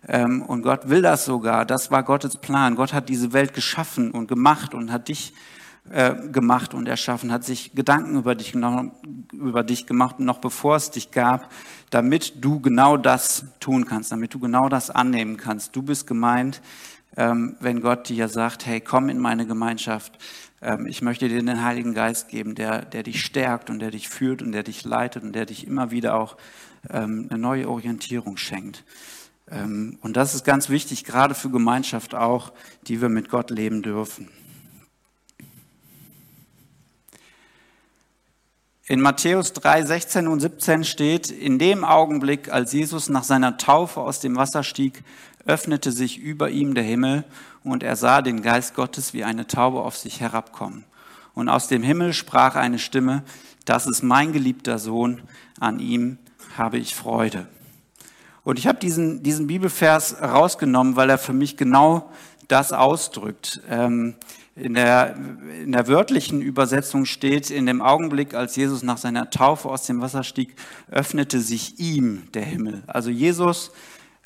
ähm, 0.08 0.44
und 0.44 0.62
Gott 0.62 0.88
will 0.88 1.02
das 1.02 1.26
sogar. 1.26 1.66
Das 1.66 1.90
war 1.90 2.04
Gottes 2.04 2.38
Plan. 2.38 2.76
Gott 2.76 2.94
hat 2.94 3.10
diese 3.10 3.34
Welt 3.34 3.56
geschaffen 3.56 4.12
und 4.12 4.28
gemacht 4.28 4.76
und 4.76 4.92
hat 4.92 5.08
dich 5.08 5.34
äh, 5.90 6.14
gemacht 6.32 6.76
und 6.76 6.88
erschaffen, 6.88 7.32
hat 7.32 7.44
sich 7.44 7.72
Gedanken 7.74 8.16
über 8.16 8.36
dich, 8.36 8.54
über 9.34 9.64
dich 9.64 9.88
gemacht, 9.88 10.20
noch 10.20 10.38
bevor 10.38 10.76
es 10.76 10.92
dich 10.92 11.10
gab, 11.10 11.50
damit 11.90 12.34
du 12.46 12.60
genau 12.60 12.98
das 12.98 13.46
tun 13.60 13.88
kannst, 13.88 14.12
damit 14.12 14.36
du 14.36 14.38
genau 14.38 14.70
das 14.70 14.92
annehmen 14.92 15.38
kannst. 15.38 15.76
Du 15.76 15.82
bist 15.82 16.06
gemeint, 16.06 16.62
ähm, 17.18 17.56
wenn 17.60 17.82
Gott 17.82 18.10
dir 18.10 18.28
sagt, 18.28 18.68
hey, 18.68 18.80
komm 18.80 19.10
in 19.10 19.18
meine 19.18 19.48
Gemeinschaft. 19.48 20.20
Ähm, 20.62 20.86
ich 20.86 21.02
möchte 21.02 21.30
dir 21.30 21.42
den 21.42 21.64
Heiligen 21.64 21.94
Geist 21.94 22.30
geben, 22.30 22.56
der, 22.56 22.84
der 22.84 23.04
dich 23.04 23.24
stärkt 23.24 23.70
und 23.70 23.80
der 23.80 23.92
dich 23.92 24.10
führt 24.10 24.42
und 24.42 24.52
der 24.52 24.64
dich 24.64 24.84
leitet 24.84 25.24
und 25.24 25.34
der 25.34 25.46
dich 25.46 25.66
immer 25.66 25.92
wieder 25.92 26.16
auch 26.16 26.38
ähm, 26.90 27.28
eine 27.30 27.40
neue 27.40 27.70
Orientierung 27.70 28.38
schenkt. 28.38 28.84
Ähm, 29.50 29.98
und 30.02 30.18
das 30.18 30.36
ist 30.36 30.44
ganz 30.44 30.70
wichtig, 30.70 31.04
gerade 31.04 31.36
für 31.36 31.50
Gemeinschaft 31.50 32.16
auch, 32.16 32.54
die 32.88 33.02
wir 33.02 33.10
mit 33.10 33.30
Gott 33.30 33.50
leben 33.50 33.82
dürfen. 33.82 34.30
In 38.86 39.02
Matthäus 39.02 39.54
3, 39.54 39.86
16 39.86 40.28
und 40.28 40.40
17 40.40 40.84
steht, 40.84 41.30
in 41.30 41.60
dem 41.60 41.84
Augenblick, 41.84 42.52
als 42.52 42.74
Jesus 42.74 43.08
nach 43.08 43.24
seiner 43.24 43.58
Taufe 43.58 44.02
aus 44.02 44.20
dem 44.20 44.36
Wasser 44.36 44.64
stieg, 44.64 45.04
öffnete 45.46 45.92
sich 45.92 46.18
über 46.18 46.50
ihm 46.50 46.74
der 46.74 46.84
Himmel 46.84 47.24
und 47.64 47.84
er 47.84 47.96
sah 47.96 48.22
den 48.22 48.42
Geist 48.42 48.76
Gottes 48.76 49.14
wie 49.14 49.24
eine 49.24 49.48
Taube 49.48 49.82
auf 49.82 49.98
sich 49.98 50.22
herabkommen. 50.22 50.86
Und 51.34 51.50
aus 51.50 51.68
dem 51.68 51.84
Himmel 51.84 52.14
sprach 52.14 52.56
eine 52.56 52.80
Stimme, 52.80 53.24
das 53.66 53.86
ist 53.86 54.04
mein 54.04 54.34
geliebter 54.34 54.80
Sohn, 54.80 55.22
an 55.60 55.80
ihm 55.80 56.18
habe 56.58 56.78
ich 56.78 56.96
Freude. 56.96 57.48
Und 58.44 58.58
ich 58.58 58.68
habe 58.68 58.80
diesen, 58.80 59.22
diesen 59.24 59.48
Bibelvers 59.48 60.22
rausgenommen, 60.22 60.96
weil 60.96 61.10
er 61.10 61.18
für 61.18 61.34
mich 61.34 61.56
genau 61.58 62.10
das 62.48 62.74
ausdrückt. 62.74 63.62
Ähm, 63.70 64.16
in 64.56 64.74
der, 64.74 65.16
in 65.64 65.72
der 65.72 65.88
wörtlichen 65.88 66.42
Übersetzung 66.42 67.06
steht, 67.06 67.50
in 67.50 67.66
dem 67.66 67.82
Augenblick, 67.82 68.34
als 68.34 68.56
Jesus 68.56 68.84
nach 68.84 68.98
seiner 68.98 69.30
Taufe 69.30 69.70
aus 69.70 69.86
dem 69.86 70.02
Wasser 70.02 70.24
stieg, 70.24 70.56
öffnete 70.92 71.40
sich 71.40 71.80
ihm 71.80 72.24
der 72.34 72.44
Himmel. 72.44 72.84
Also 72.88 73.10
Jesus 73.10 73.72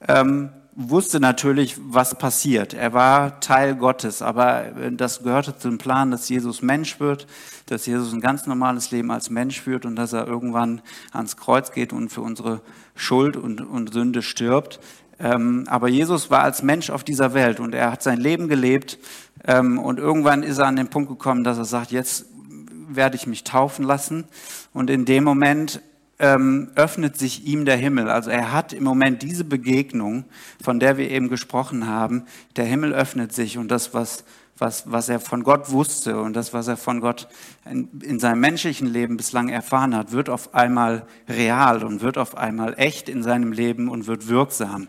ähm, 0.07 0.49
wusste 0.75 1.19
natürlich, 1.19 1.75
was 1.79 2.17
passiert. 2.17 2.73
Er 2.73 2.93
war 2.93 3.39
Teil 3.39 3.75
Gottes, 3.75 4.21
aber 4.21 4.71
das 4.91 5.23
gehörte 5.23 5.57
zum 5.57 5.77
Plan, 5.77 6.11
dass 6.11 6.29
Jesus 6.29 6.61
Mensch 6.61 6.99
wird, 6.99 7.27
dass 7.67 7.85
Jesus 7.85 8.11
ein 8.13 8.21
ganz 8.21 8.47
normales 8.47 8.91
Leben 8.91 9.11
als 9.11 9.29
Mensch 9.29 9.61
führt 9.61 9.85
und 9.85 9.95
dass 9.95 10.13
er 10.13 10.27
irgendwann 10.27 10.81
ans 11.11 11.37
Kreuz 11.37 11.71
geht 11.71 11.93
und 11.93 12.09
für 12.09 12.21
unsere 12.21 12.61
Schuld 12.95 13.37
und, 13.37 13.61
und 13.61 13.93
Sünde 13.93 14.21
stirbt. 14.21 14.79
Ähm, 15.19 15.65
aber 15.67 15.87
Jesus 15.87 16.31
war 16.31 16.41
als 16.41 16.63
Mensch 16.63 16.89
auf 16.89 17.03
dieser 17.03 17.33
Welt 17.33 17.59
und 17.59 17.75
er 17.75 17.91
hat 17.91 18.01
sein 18.01 18.19
Leben 18.19 18.47
gelebt 18.47 18.97
ähm, 19.45 19.77
und 19.77 19.99
irgendwann 19.99 20.41
ist 20.41 20.57
er 20.57 20.65
an 20.65 20.75
den 20.75 20.89
Punkt 20.89 21.09
gekommen, 21.09 21.43
dass 21.43 21.57
er 21.57 21.65
sagt, 21.65 21.91
jetzt 21.91 22.25
werde 22.87 23.15
ich 23.15 23.27
mich 23.27 23.43
taufen 23.43 23.85
lassen. 23.85 24.25
Und 24.73 24.89
in 24.89 25.05
dem 25.05 25.23
Moment 25.23 25.81
ähm, 26.23 26.71
öffnet 26.75 27.17
sich 27.17 27.45
ihm 27.45 27.65
der 27.65 27.75
Himmel. 27.75 28.09
Also 28.09 28.29
er 28.29 28.53
hat 28.53 28.71
im 28.71 28.85
Moment 28.85 29.21
diese 29.21 29.43
Begegnung, 29.43 30.23
von 30.63 30.79
der 30.79 30.97
wir 30.97 31.11
eben 31.11 31.27
gesprochen 31.27 31.85
haben. 31.85 32.23
Der 32.55 32.63
Himmel 32.63 32.93
öffnet 32.93 33.33
sich 33.33 33.57
und 33.57 33.67
das, 33.69 33.93
was, 33.93 34.23
was, 34.57 34.89
was 34.89 35.09
er 35.09 35.19
von 35.19 35.43
Gott 35.43 35.69
wusste 35.69 36.21
und 36.21 36.33
das, 36.33 36.53
was 36.53 36.69
er 36.69 36.77
von 36.77 37.01
Gott 37.01 37.27
in, 37.69 37.89
in 38.01 38.21
seinem 38.21 38.39
menschlichen 38.39 38.87
Leben 38.87 39.17
bislang 39.17 39.49
erfahren 39.49 39.93
hat, 39.93 40.13
wird 40.13 40.29
auf 40.29 40.55
einmal 40.55 41.05
real 41.27 41.83
und 41.83 41.99
wird 41.99 42.17
auf 42.17 42.37
einmal 42.37 42.73
echt 42.77 43.09
in 43.09 43.21
seinem 43.21 43.51
Leben 43.51 43.89
und 43.89 44.07
wird 44.07 44.29
wirksam. 44.29 44.87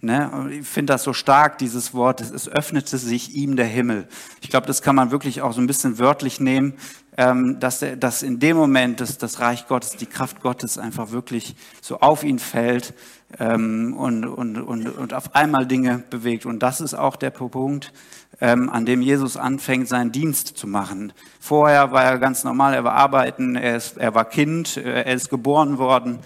Ne? 0.00 0.50
Ich 0.60 0.68
finde 0.68 0.92
das 0.92 1.02
so 1.02 1.12
stark, 1.12 1.58
dieses 1.58 1.94
Wort, 1.94 2.20
es 2.20 2.48
öffnete 2.48 2.96
sich 2.96 3.34
ihm 3.34 3.56
der 3.56 3.66
Himmel. 3.66 4.06
Ich 4.40 4.50
glaube, 4.50 4.68
das 4.68 4.82
kann 4.82 4.94
man 4.94 5.10
wirklich 5.10 5.42
auch 5.42 5.52
so 5.52 5.60
ein 5.60 5.66
bisschen 5.66 5.98
wörtlich 5.98 6.38
nehmen, 6.38 6.74
dass, 7.16 7.78
der, 7.78 7.96
dass 7.96 8.22
in 8.22 8.38
dem 8.40 8.58
Moment 8.58 9.00
dass 9.00 9.16
das 9.16 9.40
Reich 9.40 9.66
Gottes, 9.68 9.96
die 9.96 10.06
Kraft 10.06 10.42
Gottes 10.42 10.76
einfach 10.76 11.12
wirklich 11.12 11.56
so 11.80 12.00
auf 12.00 12.22
ihn 12.22 12.38
fällt 12.38 12.92
ähm, 13.38 13.94
und, 13.96 14.26
und, 14.26 14.56
und, 14.58 14.88
und 14.88 15.14
auf 15.14 15.34
einmal 15.34 15.66
Dinge 15.66 16.02
bewegt. 16.10 16.46
Und 16.46 16.62
das 16.62 16.80
ist 16.80 16.94
auch 16.94 17.16
der 17.16 17.30
Punkt, 17.30 17.92
ähm, 18.40 18.68
an 18.68 18.86
dem 18.86 19.02
Jesus 19.02 19.36
anfängt, 19.36 19.88
seinen 19.88 20.12
Dienst 20.12 20.56
zu 20.58 20.66
machen. 20.66 21.12
Vorher 21.40 21.92
war 21.92 22.04
er 22.04 22.18
ganz 22.18 22.44
normal, 22.44 22.74
er 22.74 22.84
war 22.84 22.92
arbeiten, 22.92 23.56
er, 23.56 23.76
ist, 23.76 23.96
er 23.96 24.14
war 24.14 24.26
Kind, 24.26 24.76
äh, 24.76 25.02
er 25.02 25.14
ist 25.14 25.30
geboren 25.30 25.78
worden. 25.78 26.18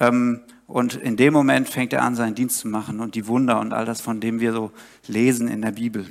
Ähm, 0.00 0.40
und 0.66 0.94
in 0.94 1.16
dem 1.16 1.34
Moment 1.34 1.68
fängt 1.68 1.92
er 1.92 2.02
an, 2.02 2.14
seinen 2.14 2.34
Dienst 2.34 2.58
zu 2.58 2.68
machen 2.68 3.00
und 3.00 3.14
die 3.14 3.26
Wunder 3.26 3.60
und 3.60 3.72
all 3.72 3.84
das, 3.84 4.00
von 4.00 4.20
dem 4.20 4.40
wir 4.40 4.52
so 4.52 4.72
lesen 5.06 5.48
in 5.48 5.62
der 5.62 5.72
Bibel. 5.72 6.06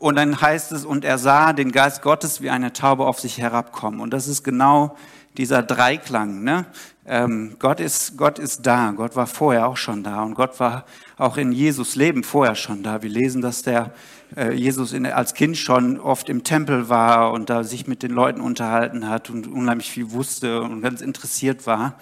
Und 0.00 0.16
dann 0.16 0.40
heißt 0.40 0.72
es, 0.72 0.86
und 0.86 1.04
er 1.04 1.18
sah 1.18 1.52
den 1.52 1.72
Geist 1.72 2.00
Gottes 2.00 2.40
wie 2.40 2.48
eine 2.48 2.72
Taube 2.72 3.04
auf 3.04 3.20
sich 3.20 3.36
herabkommen. 3.36 4.00
Und 4.00 4.14
das 4.14 4.28
ist 4.28 4.42
genau 4.42 4.96
dieser 5.36 5.62
Dreiklang. 5.62 6.42
Ne? 6.42 6.64
Ähm, 7.04 7.56
Gott, 7.58 7.80
ist, 7.80 8.16
Gott 8.16 8.38
ist 8.38 8.66
da. 8.66 8.92
Gott 8.92 9.14
war 9.14 9.26
vorher 9.26 9.68
auch 9.68 9.76
schon 9.76 10.02
da. 10.02 10.22
Und 10.22 10.36
Gott 10.36 10.58
war 10.58 10.86
auch 11.18 11.36
in 11.36 11.52
Jesus 11.52 11.96
Leben 11.96 12.24
vorher 12.24 12.54
schon 12.54 12.82
da. 12.82 13.02
Wir 13.02 13.10
lesen, 13.10 13.42
dass 13.42 13.60
der 13.60 13.92
äh, 14.36 14.54
Jesus 14.54 14.94
in, 14.94 15.04
als 15.04 15.34
Kind 15.34 15.58
schon 15.58 16.00
oft 16.00 16.30
im 16.30 16.44
Tempel 16.44 16.88
war 16.88 17.32
und 17.32 17.50
da 17.50 17.62
sich 17.62 17.86
mit 17.86 18.02
den 18.02 18.12
Leuten 18.12 18.40
unterhalten 18.40 19.06
hat 19.06 19.28
und 19.28 19.48
unheimlich 19.48 19.90
viel 19.90 20.12
wusste 20.12 20.62
und 20.62 20.80
ganz 20.80 21.02
interessiert 21.02 21.66
war. 21.66 21.98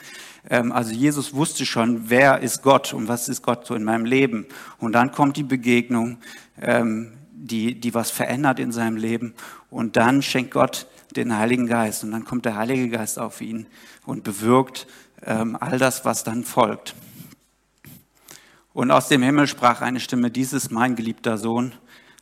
Ähm, 0.48 0.70
also 0.70 0.92
Jesus 0.92 1.34
wusste 1.34 1.66
schon, 1.66 2.10
wer 2.10 2.38
ist 2.42 2.62
Gott 2.62 2.94
und 2.94 3.08
was 3.08 3.28
ist 3.28 3.42
Gott 3.42 3.66
so 3.66 3.74
in 3.74 3.82
meinem 3.82 4.04
Leben. 4.04 4.46
Und 4.78 4.92
dann 4.92 5.10
kommt 5.10 5.36
die 5.36 5.42
Begegnung, 5.42 6.18
ähm, 6.62 7.17
die, 7.46 7.78
die 7.78 7.94
was 7.94 8.10
verändert 8.10 8.58
in 8.58 8.72
seinem 8.72 8.96
Leben. 8.96 9.34
Und 9.70 9.96
dann 9.96 10.22
schenkt 10.22 10.52
Gott 10.52 10.86
den 11.14 11.36
Heiligen 11.36 11.66
Geist. 11.66 12.04
Und 12.04 12.12
dann 12.12 12.24
kommt 12.24 12.44
der 12.44 12.56
Heilige 12.56 12.88
Geist 12.88 13.18
auf 13.18 13.40
ihn 13.40 13.66
und 14.04 14.24
bewirkt 14.24 14.86
ähm, 15.22 15.56
all 15.58 15.78
das, 15.78 16.04
was 16.04 16.24
dann 16.24 16.44
folgt. 16.44 16.94
Und 18.72 18.90
aus 18.90 19.08
dem 19.08 19.22
Himmel 19.22 19.46
sprach 19.46 19.80
eine 19.80 20.00
Stimme, 20.00 20.30
dies 20.30 20.52
ist 20.52 20.70
mein 20.70 20.94
geliebter 20.94 21.38
Sohn, 21.38 21.72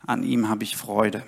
an 0.07 0.22
ihm 0.22 0.48
habe 0.48 0.64
ich 0.64 0.76
Freude. 0.76 1.22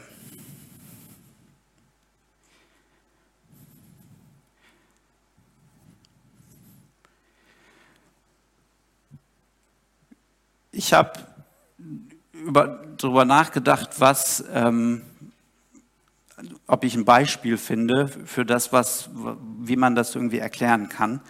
Ich 10.73 10.93
habe 10.93 11.28
darüber 12.97 13.25
nachgedacht, 13.25 14.01
was, 14.01 14.45
ähm, 14.53 15.03
ob 16.67 16.85
ich 16.85 16.95
ein 16.95 17.05
Beispiel 17.05 17.57
finde 17.57 18.09
für 18.09 18.45
das, 18.45 18.73
was, 18.73 19.11
wie 19.61 19.77
man 19.77 19.95
das 19.95 20.15
irgendwie 20.15 20.39
erklären 20.39 20.89
kann. 20.89 21.21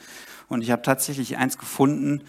Und 0.49 0.63
ich 0.63 0.71
habe 0.71 0.83
tatsächlich 0.83 1.37
eins 1.37 1.59
gefunden, 1.59 2.23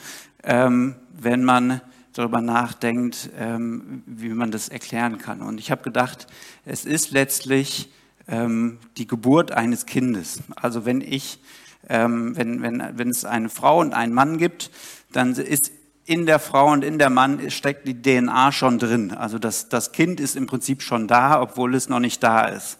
ähm, 0.44 0.96
wenn 1.12 1.44
man 1.44 1.82
darüber 2.14 2.42
nachdenkt, 2.42 3.30
ähm, 3.38 4.04
wie 4.06 4.30
man 4.30 4.52
das 4.52 4.70
erklären 4.70 5.18
kann. 5.18 5.42
Und 5.42 5.60
ich 5.60 5.72
habe 5.72 5.84
gedacht, 5.84 6.28
es 6.66 6.86
ist 6.86 7.12
letztlich 7.12 7.90
ähm, 8.28 8.80
die 8.98 9.08
Geburt 9.08 9.52
eines 9.52 9.86
Kindes. 9.86 10.40
Also 10.56 10.86
wenn 10.86 11.02
ich, 11.02 11.40
ähm, 11.88 12.36
wenn, 12.36 12.62
wenn, 12.62 12.84
wenn 12.96 13.10
es 13.10 13.26
eine 13.26 13.50
Frau 13.50 13.80
und 13.80 13.94
einen 13.94 14.14
Mann 14.14 14.38
gibt, 14.38 14.72
dann 15.12 15.34
ist 15.34 15.72
in 16.10 16.26
der 16.26 16.40
Frau 16.40 16.72
und 16.72 16.84
in 16.84 16.98
der 16.98 17.12
Mann 17.12 17.52
steckt 17.52 17.88
die 17.88 18.02
DNA 18.02 18.52
schon 18.52 18.80
drin. 18.80 19.12
Also 19.12 19.38
das, 19.38 19.70
das 19.70 19.92
Kind 19.92 20.20
ist 20.20 20.36
im 20.36 20.48
Prinzip 20.48 20.82
schon 20.82 21.08
da, 21.08 21.40
obwohl 21.40 21.76
es 21.76 21.88
noch 21.88 22.00
nicht 22.00 22.24
da 22.24 22.46
ist. 22.46 22.80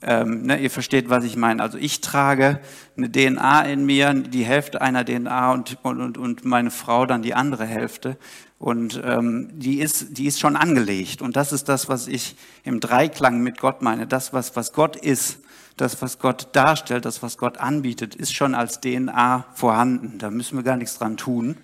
Ähm, 0.00 0.46
ne, 0.46 0.58
ihr 0.58 0.70
versteht, 0.70 1.10
was 1.10 1.22
ich 1.24 1.36
meine. 1.36 1.62
Also 1.62 1.76
ich 1.76 2.00
trage 2.00 2.60
eine 2.96 3.12
DNA 3.12 3.64
in 3.64 3.84
mir, 3.84 4.14
die 4.14 4.44
Hälfte 4.44 4.80
einer 4.80 5.04
DNA 5.04 5.52
und, 5.52 5.78
und, 5.82 6.16
und 6.16 6.46
meine 6.46 6.70
Frau 6.70 7.04
dann 7.04 7.20
die 7.20 7.34
andere 7.34 7.66
Hälfte. 7.66 8.16
Und 8.58 9.02
ähm, 9.04 9.50
die, 9.52 9.80
ist, 9.80 10.16
die 10.16 10.24
ist 10.24 10.40
schon 10.40 10.56
angelegt. 10.56 11.20
Und 11.20 11.36
das 11.36 11.52
ist 11.52 11.68
das, 11.68 11.90
was 11.90 12.08
ich 12.08 12.36
im 12.64 12.80
Dreiklang 12.80 13.42
mit 13.42 13.60
Gott 13.60 13.82
meine. 13.82 14.06
Das, 14.06 14.32
was, 14.32 14.56
was 14.56 14.72
Gott 14.72 14.96
ist, 14.96 15.40
das, 15.76 16.00
was 16.00 16.18
Gott 16.18 16.48
darstellt, 16.52 17.04
das, 17.04 17.22
was 17.22 17.36
Gott 17.36 17.58
anbietet, 17.58 18.14
ist 18.14 18.34
schon 18.34 18.54
als 18.54 18.80
DNA 18.80 19.44
vorhanden. 19.54 20.18
Da 20.18 20.30
müssen 20.30 20.56
wir 20.56 20.62
gar 20.62 20.76
nichts 20.76 20.96
dran 20.96 21.18
tun, 21.18 21.56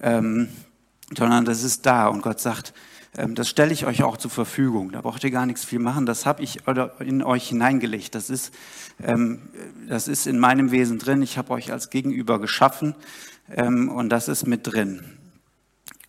ähm, 0.00 0.48
sondern 1.16 1.44
das 1.44 1.62
ist 1.62 1.86
da. 1.86 2.08
Und 2.08 2.22
Gott 2.22 2.40
sagt, 2.40 2.72
ähm, 3.16 3.34
das 3.34 3.48
stelle 3.48 3.72
ich 3.72 3.86
euch 3.86 4.02
auch 4.02 4.16
zur 4.16 4.30
Verfügung. 4.30 4.92
Da 4.92 5.00
braucht 5.00 5.24
ihr 5.24 5.30
gar 5.30 5.46
nichts 5.46 5.64
viel 5.64 5.78
machen. 5.78 6.06
Das 6.06 6.26
habe 6.26 6.42
ich 6.42 6.60
in 6.98 7.22
euch 7.22 7.48
hineingelegt. 7.48 8.14
Das 8.14 8.30
ist, 8.30 8.54
ähm, 9.02 9.42
das 9.88 10.08
ist 10.08 10.26
in 10.26 10.38
meinem 10.38 10.70
Wesen 10.70 10.98
drin. 10.98 11.22
Ich 11.22 11.38
habe 11.38 11.52
euch 11.52 11.72
als 11.72 11.90
Gegenüber 11.90 12.40
geschaffen 12.40 12.94
ähm, 13.50 13.88
und 13.88 14.08
das 14.08 14.28
ist 14.28 14.46
mit 14.46 14.66
drin. 14.66 15.04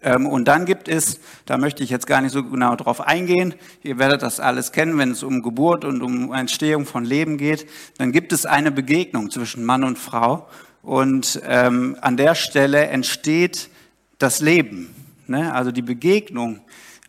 Ähm, 0.01 0.27
und 0.27 0.47
dann 0.47 0.65
gibt 0.65 0.87
es, 0.87 1.19
da 1.45 1.57
möchte 1.57 1.83
ich 1.83 1.89
jetzt 1.89 2.07
gar 2.07 2.21
nicht 2.21 2.31
so 2.31 2.43
genau 2.43 2.75
drauf 2.75 3.01
eingehen, 3.01 3.55
ihr 3.81 3.97
werdet 3.97 4.21
das 4.21 4.39
alles 4.39 4.71
kennen, 4.71 4.97
wenn 4.97 5.11
es 5.11 5.23
um 5.23 5.41
Geburt 5.41 5.83
und 5.83 6.01
um 6.03 6.33
Entstehung 6.33 6.85
von 6.85 7.05
Leben 7.05 7.37
geht, 7.37 7.67
dann 7.97 8.11
gibt 8.11 8.31
es 8.31 8.45
eine 8.45 8.71
Begegnung 8.71 9.31
zwischen 9.31 9.63
Mann 9.65 9.83
und 9.83 9.97
Frau 9.97 10.47
und 10.83 11.41
ähm, 11.43 11.97
an 12.01 12.17
der 12.17 12.35
Stelle 12.35 12.85
entsteht 12.85 13.69
das 14.17 14.39
Leben. 14.41 14.93
Ne? 15.27 15.53
Also 15.53 15.71
die 15.71 15.81
Begegnung 15.81 16.61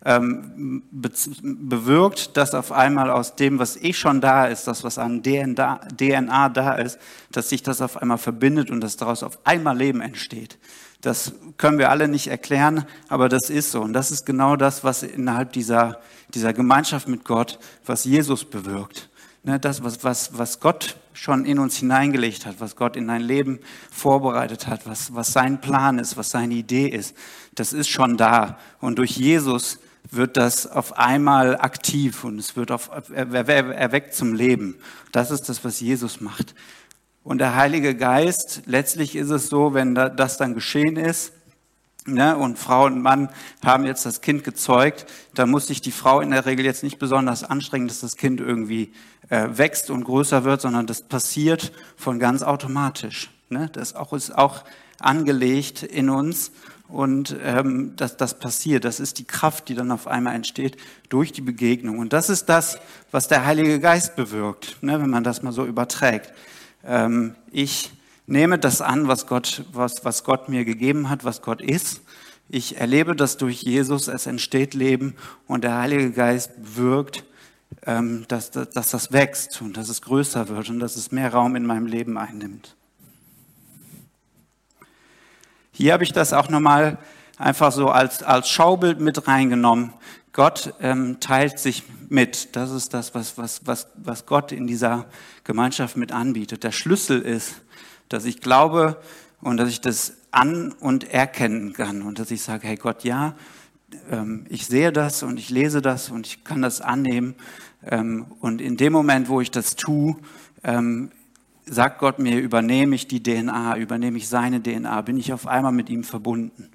ähm, 0.05 0.83
be 0.91 1.11
bewirkt, 1.43 2.37
dass 2.37 2.55
auf 2.55 2.71
einmal 2.71 3.11
aus 3.11 3.35
dem, 3.35 3.59
was 3.59 3.77
eh 3.77 3.93
schon 3.93 4.21
da 4.21 4.47
ist, 4.47 4.69
das, 4.69 4.85
was 4.85 4.99
an 4.99 5.23
DNA, 5.23 5.81
DNA 5.97 6.49
da 6.51 6.75
ist, 6.75 6.99
dass 7.33 7.49
sich 7.49 7.63
das 7.63 7.81
auf 7.81 7.97
einmal 7.97 8.19
verbindet 8.19 8.71
und 8.71 8.81
dass 8.81 8.97
daraus 8.97 9.23
auf 9.23 9.45
einmal 9.45 9.77
Leben 9.77 10.01
entsteht. 10.01 10.59
Das 11.01 11.33
können 11.57 11.79
wir 11.79 11.91
alle 11.91 12.09
nicht 12.09 12.29
erklären, 12.29 12.85
aber 13.09 13.29
das 13.29 13.51
ist 13.51 13.71
so. 13.71 13.83
Und 13.83 13.93
das 13.93 14.11
ist 14.11 14.25
genau 14.27 14.57
das, 14.57 14.85
was 14.85 15.03
innerhalb 15.03 15.53
dieser, 15.53 16.01
dieser 16.35 16.53
Gemeinschaft 16.53 17.09
mit 17.09 17.25
Gott, 17.25 17.59
was 17.85 18.05
Jesus 18.05 18.45
bewirkt. 18.45 19.09
Ne, 19.47 19.61
das, 19.61 19.85
was, 19.85 20.03
was, 20.03 20.37
was 20.37 20.59
Gott 20.59 20.97
schon 21.13 21.45
in 21.45 21.61
uns 21.61 21.77
hineingelegt 21.77 22.47
hat, 22.47 22.57
was 22.59 22.75
Gott 22.75 22.97
in 22.97 23.07
dein 23.07 23.21
Leben 23.21 23.61
vorbereitet 23.93 24.67
hat, 24.67 24.89
was, 24.89 25.15
was 25.15 25.33
sein 25.33 25.61
Plan 25.61 26.01
ist, 26.01 26.17
was 26.17 26.31
seine 26.31 26.55
Idee 26.55 26.89
ist, 26.89 27.17
das 27.55 27.73
ist 27.73 27.87
schon 27.87 28.17
da. 28.17 28.59
Und 28.81 28.99
durch 28.99 29.13
Jesus 29.13 29.79
wird 30.11 30.37
das 30.37 30.67
auf 30.67 30.99
einmal 30.99 31.57
aktiv 31.61 32.25
und 32.25 32.41
es 32.41 32.57
wird 32.57 32.73
auf, 32.73 32.91
erweckt 33.13 34.15
zum 34.15 34.35
Leben. 34.35 34.79
Das 35.13 35.31
ist 35.31 35.49
das, 35.49 35.65
was 35.65 35.79
Jesus 35.79 36.21
macht. 36.21 36.57
Und 37.23 37.39
der 37.39 37.55
Heilige 37.55 37.95
Geist, 37.95 38.63
letztlich 38.67 39.15
ist 39.15 39.31
es 39.31 39.49
so, 39.49 39.75
wenn 39.75 39.95
das 39.95 40.39
dann 40.39 40.55
geschehen 40.55 40.97
ist, 40.97 41.31
ne, 42.07 42.37
und 42.37 42.59
Frau 42.59 42.87
und 42.87 43.01
Mann 43.01 43.29
haben 43.65 43.85
jetzt 43.85 44.07
das 44.07 44.21
Kind 44.21 44.45
gezeugt, 44.45 45.07
dann 45.35 45.51
muss 45.51 45.67
sich 45.67 45.81
die 45.81 45.93
Frau 45.93 46.21
in 46.21 46.31
der 46.31 46.47
Regel 46.47 46.65
jetzt 46.65 46.83
nicht 46.83 46.99
besonders 46.99 47.45
anstrengen, 47.45 47.89
dass 47.89 48.01
das 48.01 48.17
Kind 48.17 48.41
irgendwie 48.41 48.93
äh, 49.29 49.49
wächst 49.51 49.91
und 49.91 50.05
größer 50.05 50.45
wird, 50.45 50.61
sondern 50.61 50.87
das 50.87 51.03
passiert 51.03 51.73
von 51.97 52.19
ganz 52.19 52.43
automatisch. 52.43 53.31
Ne? 53.49 53.71
Das 53.73 53.93
ist 53.93 54.35
auch 54.37 54.65
angelegt 54.99 55.83
in 55.83 56.11
uns 56.11 56.53
und 56.89 57.37
ähm, 57.43 57.95
das, 57.97 58.39
passiert. 58.39 58.85
Das 58.85 59.01
ist 59.01 59.19
die 59.19 59.25
Kraft, 59.25 59.69
die 59.69 59.75
dann 59.75 59.91
auf 59.91 60.07
einmal 60.07 60.35
entsteht 60.35 60.77
durch 61.09 61.33
die 61.33 61.41
Begegnung. 61.41 61.99
Und 61.99 62.13
das 62.13 62.31
ist 62.31 62.47
das, 62.49 62.79
was 63.11 63.29
der 63.29 63.45
Heilige 63.45 63.81
Geist 63.81 64.17
bewirkt, 64.17 64.77
ne, 64.83 65.01
wenn 65.01 65.11
man 65.11 65.25
das 65.25 65.43
mal 65.43 65.53
so 65.53 65.65
überträgt. 65.65 66.33
Ähm, 66.85 67.35
ich 67.51 67.93
nehme 68.27 68.59
das 68.59 68.81
an, 68.81 69.09
was 69.09 69.27
Gott, 69.27 69.65
was, 69.73 70.05
was 70.05 70.25
Gott 70.25 70.49
mir 70.49 70.65
gegeben 70.65 71.09
hat, 71.09 71.25
was 71.25 71.43
Gott 71.43 71.61
ist. 71.61 72.03
Ich 72.49 72.79
erlebe 72.79 73.17
das 73.17 73.37
durch 73.39 73.63
Jesus, 73.63 74.07
es 74.07 74.27
entsteht 74.27 74.75
Leben 74.75 75.15
und 75.49 75.65
der 75.65 75.79
Heilige 75.79 76.13
Geist 76.13 76.53
wirkt, 76.59 77.25
dass, 77.87 78.51
dass, 78.51 78.71
dass 78.71 78.91
das 78.91 79.13
wächst 79.13 79.63
und 79.63 79.77
dass 79.77 79.89
es 79.89 80.03
größer 80.03 80.49
wird 80.49 80.69
und 80.69 80.81
dass 80.81 80.97
es 80.97 81.13
mehr 81.13 81.33
Raum 81.33 81.55
in 81.55 81.65
meinem 81.65 81.87
Leben 81.87 82.19
einnimmt. 82.19 82.75
Hier 85.71 85.93
habe 85.93 86.03
ich 86.03 86.13
das 86.13 86.33
auch 86.33 86.49
nochmal 86.49 86.99
einfach 87.39 87.71
so 87.71 87.89
als, 87.89 88.23
als 88.23 88.49
Schaubild 88.49 89.01
mit 89.01 89.29
reingenommen. 89.29 89.93
Gott 90.33 90.75
ähm, 90.81 91.21
teilt 91.21 91.59
sich 91.59 91.85
mit. 92.09 92.57
Das 92.57 92.71
ist 92.71 92.93
das, 92.93 93.15
was, 93.15 93.39
was, 93.39 93.67
was, 93.67 93.89
was 93.97 94.27
Gott 94.27 94.53
in 94.53 94.67
dieser 94.67 95.07
Gemeinschaft 95.45 95.97
mit 95.97 96.13
anbietet. 96.13 96.65
Der 96.65 96.73
Schlüssel 96.73 97.23
ist, 97.23 97.63
dass 98.09 98.25
ich 98.25 98.41
glaube 98.41 99.01
und 99.41 99.59
dass 99.59 99.69
ich 99.69 99.81
das 99.81 100.15
an- 100.31 100.73
und 100.73 101.13
erkennen 101.13 101.73
kann 101.73 102.03
und 102.03 102.19
dass 102.19 102.31
ich 102.31 102.43
sage, 102.43 102.67
hey 102.67 102.77
Gott, 102.77 103.05
ja, 103.05 103.35
ähm, 104.11 104.45
ich 104.49 104.67
sehe 104.67 104.93
das 104.93 105.23
und 105.23 105.39
ich 105.39 105.51
lese 105.51 105.81
das 105.81 106.11
und 106.11 106.27
ich 106.27 106.45
kann 106.45 106.63
das 106.63 106.81
annehmen. 106.81 107.35
Ähm, 107.87 108.27
und 108.41 108.61
in 108.61 108.77
dem 108.77 108.93
Moment, 108.93 109.29
wo 109.29 109.41
ich 109.41 109.51
das 109.51 109.77
tue, 109.77 110.17
ähm, 110.65 111.11
sagt 111.65 111.99
Gott 111.99 112.19
mir, 112.19 112.41
übernehme 112.41 112.95
ich 112.95 113.09
die 113.09 113.23
DNA, 113.23 113.77
übernehme 113.77 114.19
ich 114.19 114.29
seine 114.29 114.63
DNA, 114.63 115.01
bin 115.03 115.17
ich 115.17 115.33
auf 115.33 115.47
einmal 115.47 115.73
mit 115.73 115.89
ihm 115.89 116.05
verbunden. 116.05 116.71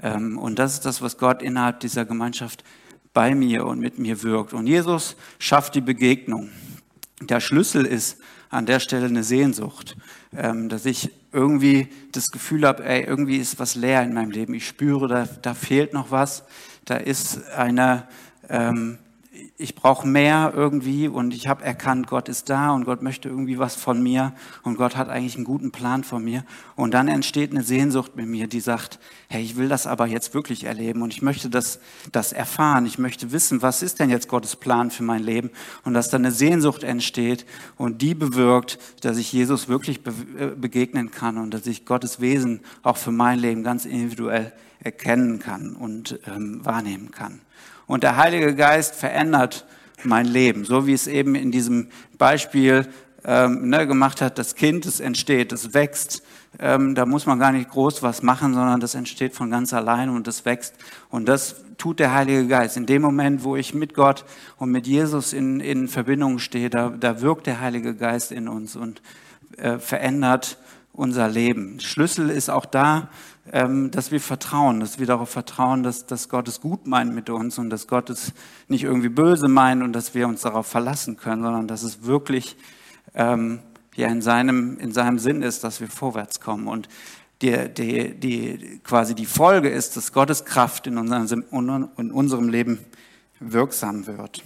Ähm, 0.00 0.38
und 0.38 0.58
das 0.58 0.74
ist 0.74 0.84
das, 0.86 1.02
was 1.02 1.18
Gott 1.18 1.42
innerhalb 1.42 1.80
dieser 1.80 2.04
Gemeinschaft 2.04 2.64
bei 3.12 3.34
mir 3.34 3.66
und 3.66 3.80
mit 3.80 3.98
mir 3.98 4.22
wirkt. 4.22 4.52
Und 4.52 4.66
Jesus 4.66 5.16
schafft 5.38 5.74
die 5.74 5.80
Begegnung. 5.80 6.50
Der 7.20 7.40
Schlüssel 7.40 7.84
ist 7.84 8.18
an 8.50 8.66
der 8.66 8.80
Stelle 8.80 9.06
eine 9.06 9.22
Sehnsucht, 9.22 9.96
dass 10.32 10.84
ich 10.84 11.10
irgendwie 11.32 11.88
das 12.12 12.30
Gefühl 12.30 12.66
habe, 12.66 12.84
ey, 12.84 13.04
irgendwie 13.04 13.36
ist 13.36 13.58
was 13.58 13.74
leer 13.74 14.02
in 14.02 14.14
meinem 14.14 14.30
Leben. 14.30 14.54
Ich 14.54 14.66
spüre, 14.66 15.08
da, 15.08 15.28
da 15.42 15.54
fehlt 15.54 15.92
noch 15.92 16.10
was. 16.10 16.44
Da 16.84 16.96
ist 16.96 17.48
eine, 17.50 18.06
ähm, 18.48 18.98
ich 19.56 19.74
brauche 19.74 20.06
mehr 20.06 20.52
irgendwie 20.54 21.08
und 21.08 21.34
ich 21.34 21.48
habe 21.48 21.64
erkannt, 21.64 22.06
Gott 22.06 22.28
ist 22.28 22.50
da 22.50 22.72
und 22.72 22.84
Gott 22.84 23.02
möchte 23.02 23.28
irgendwie 23.28 23.58
was 23.58 23.74
von 23.74 24.02
mir 24.02 24.32
und 24.62 24.76
Gott 24.76 24.96
hat 24.96 25.08
eigentlich 25.08 25.36
einen 25.36 25.44
guten 25.44 25.70
Plan 25.70 26.04
von 26.04 26.24
mir. 26.24 26.44
Und 26.76 26.94
dann 26.94 27.08
entsteht 27.08 27.50
eine 27.50 27.62
Sehnsucht 27.62 28.16
mit 28.16 28.26
mir, 28.26 28.46
die 28.46 28.60
sagt, 28.60 28.98
hey, 29.28 29.42
ich 29.42 29.56
will 29.56 29.68
das 29.68 29.86
aber 29.86 30.06
jetzt 30.06 30.34
wirklich 30.34 30.64
erleben 30.64 31.02
und 31.02 31.12
ich 31.12 31.22
möchte 31.22 31.50
das, 31.50 31.80
das 32.12 32.32
erfahren. 32.32 32.86
Ich 32.86 32.98
möchte 32.98 33.32
wissen, 33.32 33.62
was 33.62 33.82
ist 33.82 34.00
denn 34.00 34.10
jetzt 34.10 34.28
Gottes 34.28 34.56
Plan 34.56 34.90
für 34.90 35.02
mein 35.02 35.22
Leben? 35.22 35.50
Und 35.84 35.94
dass 35.94 36.10
dann 36.10 36.24
eine 36.24 36.32
Sehnsucht 36.32 36.82
entsteht 36.82 37.46
und 37.76 38.02
die 38.02 38.14
bewirkt, 38.14 38.78
dass 39.02 39.16
ich 39.16 39.32
Jesus 39.32 39.68
wirklich 39.68 40.00
äh, 40.38 40.48
begegnen 40.48 41.10
kann 41.10 41.38
und 41.38 41.52
dass 41.52 41.66
ich 41.66 41.84
Gottes 41.84 42.20
Wesen 42.20 42.60
auch 42.82 42.96
für 42.96 43.12
mein 43.12 43.38
Leben 43.38 43.62
ganz 43.62 43.84
individuell 43.84 44.52
erkennen 44.80 45.38
kann 45.38 45.74
und 45.74 46.20
ähm, 46.26 46.64
wahrnehmen 46.64 47.10
kann. 47.10 47.40
Und 47.86 48.02
der 48.02 48.16
Heilige 48.16 48.54
Geist 48.54 48.94
verändert 48.94 49.66
mein 50.02 50.26
Leben, 50.26 50.64
so 50.64 50.86
wie 50.86 50.92
es 50.92 51.06
eben 51.06 51.34
in 51.34 51.50
diesem 51.50 51.88
Beispiel 52.18 52.86
ähm, 53.24 53.68
ne, 53.68 53.86
gemacht 53.86 54.20
hat. 54.20 54.38
Das 54.38 54.54
Kind, 54.54 54.86
es 54.86 55.00
entsteht, 55.00 55.52
es 55.52 55.74
wächst. 55.74 56.22
Ähm, 56.58 56.94
da 56.94 57.06
muss 57.06 57.26
man 57.26 57.38
gar 57.38 57.52
nicht 57.52 57.70
groß 57.70 58.02
was 58.02 58.22
machen, 58.22 58.54
sondern 58.54 58.80
das 58.80 58.94
entsteht 58.94 59.34
von 59.34 59.50
ganz 59.50 59.72
alleine 59.72 60.12
und 60.12 60.28
es 60.28 60.44
wächst. 60.44 60.74
Und 61.10 61.26
das 61.26 61.56
tut 61.78 61.98
der 61.98 62.14
Heilige 62.14 62.46
Geist. 62.46 62.76
In 62.76 62.86
dem 62.86 63.02
Moment, 63.02 63.42
wo 63.42 63.56
ich 63.56 63.74
mit 63.74 63.94
Gott 63.94 64.24
und 64.58 64.70
mit 64.70 64.86
Jesus 64.86 65.32
in, 65.32 65.60
in 65.60 65.88
Verbindung 65.88 66.38
stehe, 66.38 66.70
da, 66.70 66.90
da 66.90 67.20
wirkt 67.20 67.46
der 67.46 67.60
Heilige 67.60 67.94
Geist 67.94 68.30
in 68.30 68.48
uns 68.48 68.76
und 68.76 69.02
äh, 69.56 69.78
verändert 69.78 70.58
unser 70.94 71.28
Leben. 71.28 71.80
Schlüssel 71.80 72.30
ist 72.30 72.48
auch 72.48 72.64
da, 72.64 73.08
ähm, 73.52 73.90
dass 73.90 74.10
wir 74.10 74.20
vertrauen, 74.20 74.80
dass 74.80 74.98
wir 74.98 75.06
darauf 75.06 75.28
vertrauen, 75.28 75.82
dass, 75.82 76.06
dass 76.06 76.28
Gott 76.28 76.48
es 76.48 76.60
gut 76.60 76.86
meint 76.86 77.14
mit 77.14 77.28
uns 77.28 77.58
und 77.58 77.68
dass 77.68 77.88
Gott 77.88 78.08
es 78.10 78.32
nicht 78.68 78.84
irgendwie 78.84 79.08
böse 79.08 79.48
meint 79.48 79.82
und 79.82 79.92
dass 79.92 80.14
wir 80.14 80.26
uns 80.28 80.42
darauf 80.42 80.66
verlassen 80.66 81.16
können, 81.16 81.42
sondern 81.42 81.68
dass 81.68 81.82
es 81.82 82.04
wirklich 82.04 82.56
ähm, 83.14 83.58
ja 83.96 84.08
in 84.08 84.22
seinem, 84.22 84.78
in 84.78 84.92
seinem 84.92 85.18
Sinn 85.18 85.42
ist, 85.42 85.64
dass 85.64 85.80
wir 85.80 85.88
vorwärts 85.88 86.40
kommen. 86.40 86.68
Und 86.68 86.88
die, 87.42 87.68
die, 87.68 88.14
die, 88.14 88.80
quasi 88.84 89.14
die 89.14 89.26
Folge 89.26 89.68
ist, 89.68 89.96
dass 89.96 90.12
Gottes 90.12 90.44
Kraft 90.44 90.86
in 90.86 90.96
unserem, 90.96 91.44
in 91.98 92.10
unserem 92.12 92.48
Leben 92.48 92.78
wirksam 93.40 94.06
wird. 94.06 94.42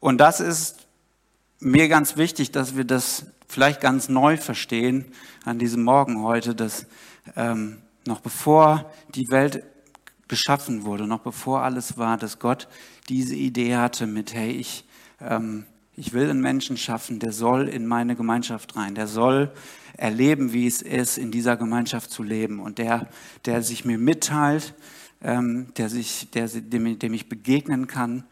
Und 0.00 0.18
das 0.18 0.40
ist 0.40 0.86
mir 1.60 1.88
ganz 1.88 2.16
wichtig, 2.16 2.52
dass 2.52 2.76
wir 2.76 2.84
das 2.84 3.26
vielleicht 3.48 3.80
ganz 3.80 4.08
neu 4.08 4.36
verstehen 4.36 5.06
an 5.44 5.58
diesem 5.58 5.82
Morgen 5.82 6.22
heute, 6.22 6.54
dass 6.54 6.86
ähm, 7.34 7.78
noch 8.06 8.20
bevor 8.20 8.92
die 9.14 9.28
Welt 9.30 9.64
geschaffen 10.28 10.84
wurde, 10.84 11.06
noch 11.06 11.20
bevor 11.20 11.62
alles 11.62 11.98
war, 11.98 12.16
dass 12.16 12.38
Gott 12.38 12.68
diese 13.08 13.34
Idee 13.34 13.76
hatte 13.76 14.06
mit, 14.06 14.34
hey, 14.34 14.52
ich, 14.52 14.84
ähm, 15.20 15.64
ich 15.96 16.12
will 16.12 16.30
einen 16.30 16.42
Menschen 16.42 16.76
schaffen, 16.76 17.18
der 17.18 17.32
soll 17.32 17.68
in 17.68 17.86
meine 17.86 18.14
Gemeinschaft 18.14 18.76
rein, 18.76 18.94
der 18.94 19.08
soll 19.08 19.50
erleben, 19.96 20.52
wie 20.52 20.66
es 20.66 20.80
ist, 20.80 21.18
in 21.18 21.32
dieser 21.32 21.56
Gemeinschaft 21.56 22.10
zu 22.10 22.22
leben. 22.22 22.60
Und 22.60 22.78
der, 22.78 23.08
der 23.46 23.62
sich 23.62 23.84
mir 23.84 23.98
mitteilt, 23.98 24.74
ähm, 25.22 25.72
der, 25.76 25.88
sich, 25.88 26.30
der, 26.30 26.46
dem, 26.46 26.98
dem 26.98 27.14
ich 27.14 27.28
begegnen 27.28 27.88
kann 27.88 28.24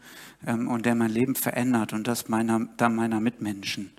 ähm, 0.45 0.67
und 0.67 0.85
der 0.85 0.95
mein 0.95 1.09
Leben 1.09 1.35
verändert 1.35 1.93
und 1.93 2.07
das 2.07 2.29
meiner, 2.29 2.67
dann 2.77 2.95
meiner 2.95 3.19
Mitmenschen. 3.19 3.91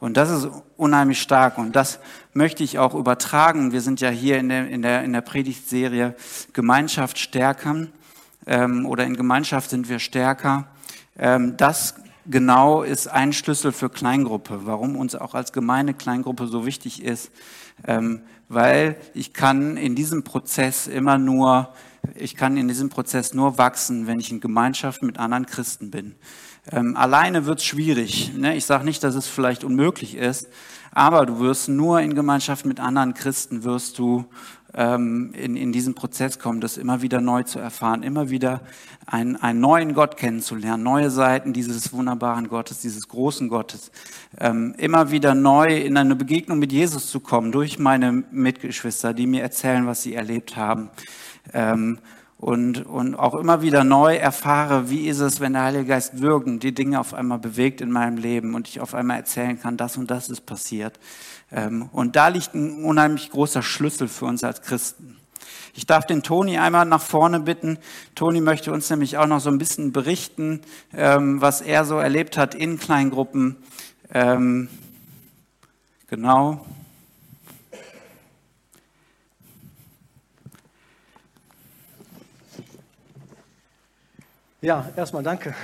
Und 0.00 0.16
das 0.16 0.30
ist 0.30 0.48
unheimlich 0.76 1.20
stark 1.20 1.58
und 1.58 1.74
das 1.74 1.98
möchte 2.32 2.62
ich 2.62 2.78
auch 2.78 2.94
übertragen. 2.94 3.72
Wir 3.72 3.80
sind 3.80 4.00
ja 4.00 4.10
hier 4.10 4.38
in 4.38 4.48
der, 4.48 4.68
in 4.68 4.82
der, 4.82 5.02
in 5.02 5.12
der 5.12 5.22
Predigtserie 5.22 6.14
Gemeinschaft 6.52 7.18
stärkern 7.18 7.92
ähm, 8.46 8.86
oder 8.86 9.04
in 9.04 9.16
Gemeinschaft 9.16 9.70
sind 9.70 9.88
wir 9.88 9.98
stärker. 9.98 10.68
Ähm, 11.18 11.56
das 11.56 11.96
genau 12.26 12.82
ist 12.82 13.08
ein 13.08 13.32
Schlüssel 13.32 13.72
für 13.72 13.90
Kleingruppe, 13.90 14.60
warum 14.66 14.96
uns 14.96 15.16
auch 15.16 15.34
als 15.34 15.52
Gemeinde 15.52 15.94
Kleingruppe 15.94 16.46
so 16.46 16.64
wichtig 16.64 17.02
ist, 17.02 17.30
ähm, 17.84 18.20
weil 18.48 18.96
ich 19.14 19.32
kann 19.32 19.76
in 19.76 19.94
diesem 19.96 20.22
Prozess 20.22 20.86
immer 20.86 21.18
nur 21.18 21.70
ich 22.14 22.36
kann 22.36 22.56
in 22.56 22.68
diesem 22.68 22.88
Prozess 22.88 23.34
nur 23.34 23.58
wachsen, 23.58 24.06
wenn 24.06 24.20
ich 24.20 24.30
in 24.30 24.40
Gemeinschaft 24.40 25.02
mit 25.02 25.18
anderen 25.18 25.46
Christen 25.46 25.90
bin. 25.90 26.14
Ähm, 26.70 26.96
alleine 26.96 27.46
wird 27.46 27.60
es 27.60 27.64
schwierig. 27.64 28.32
Ne? 28.36 28.56
Ich 28.56 28.66
sage 28.66 28.84
nicht, 28.84 29.02
dass 29.02 29.14
es 29.14 29.26
vielleicht 29.26 29.64
unmöglich 29.64 30.14
ist, 30.14 30.48
aber 30.92 31.26
du 31.26 31.40
wirst 31.40 31.68
nur 31.68 32.00
in 32.00 32.14
Gemeinschaft 32.14 32.66
mit 32.66 32.80
anderen 32.80 33.14
Christen, 33.14 33.64
wirst 33.64 33.98
du 33.98 34.26
ähm, 34.74 35.32
in, 35.34 35.56
in 35.56 35.72
diesen 35.72 35.94
Prozess 35.94 36.38
kommen, 36.38 36.60
das 36.60 36.76
immer 36.76 37.00
wieder 37.00 37.20
neu 37.20 37.42
zu 37.42 37.58
erfahren, 37.58 38.02
immer 38.02 38.28
wieder 38.28 38.60
einen, 39.06 39.36
einen 39.36 39.60
neuen 39.60 39.94
Gott 39.94 40.16
kennenzulernen, 40.16 40.82
neue 40.82 41.10
Seiten 41.10 41.52
dieses 41.52 41.92
wunderbaren 41.92 42.48
Gottes, 42.48 42.80
dieses 42.80 43.08
großen 43.08 43.48
Gottes, 43.48 43.90
ähm, 44.38 44.74
immer 44.76 45.10
wieder 45.10 45.34
neu 45.34 45.74
in 45.74 45.96
eine 45.96 46.16
Begegnung 46.16 46.58
mit 46.58 46.72
Jesus 46.72 47.10
zu 47.10 47.20
kommen 47.20 47.50
durch 47.52 47.78
meine 47.78 48.12
Mitgeschwister, 48.30 49.14
die 49.14 49.26
mir 49.26 49.42
erzählen, 49.42 49.86
was 49.86 50.02
sie 50.02 50.14
erlebt 50.14 50.56
haben 50.56 50.90
ähm, 51.52 51.98
und, 52.38 52.86
und 52.86 53.16
auch 53.16 53.34
immer 53.34 53.62
wieder 53.62 53.82
neu 53.82 54.14
erfahre, 54.14 54.90
wie 54.90 55.08
ist 55.08 55.18
es, 55.18 55.40
wenn 55.40 55.54
der 55.54 55.62
Heilige 55.62 55.86
Geist 55.86 56.22
wirkt 56.22 56.46
und 56.46 56.62
die 56.62 56.72
Dinge 56.72 57.00
auf 57.00 57.12
einmal 57.12 57.38
bewegt 57.38 57.80
in 57.80 57.90
meinem 57.90 58.16
Leben 58.16 58.54
und 58.54 58.68
ich 58.68 58.80
auf 58.80 58.94
einmal 58.94 59.16
erzählen 59.16 59.60
kann, 59.60 59.76
das 59.76 59.96
und 59.96 60.08
das 60.10 60.28
ist 60.28 60.46
passiert. 60.46 61.00
Ähm, 61.50 61.88
und 61.92 62.14
da 62.14 62.28
liegt 62.28 62.54
ein 62.54 62.84
unheimlich 62.84 63.30
großer 63.30 63.62
Schlüssel 63.62 64.06
für 64.06 64.26
uns 64.26 64.44
als 64.44 64.62
Christen. 64.62 65.16
Ich 65.74 65.86
darf 65.86 66.06
den 66.06 66.22
Toni 66.22 66.58
einmal 66.58 66.84
nach 66.86 67.02
vorne 67.02 67.40
bitten. 67.40 67.78
Toni 68.14 68.40
möchte 68.40 68.72
uns 68.72 68.88
nämlich 68.90 69.16
auch 69.16 69.26
noch 69.26 69.40
so 69.40 69.50
ein 69.50 69.58
bisschen 69.58 69.92
berichten, 69.92 70.60
ähm, 70.92 71.40
was 71.40 71.60
er 71.60 71.84
so 71.84 71.98
erlebt 71.98 72.36
hat 72.36 72.54
in 72.54 72.78
Kleingruppen. 72.78 73.56
Ähm, 74.12 74.68
genau. 76.08 76.64
Ja, 84.60 84.88
erstmal 84.96 85.22
danke. 85.22 85.54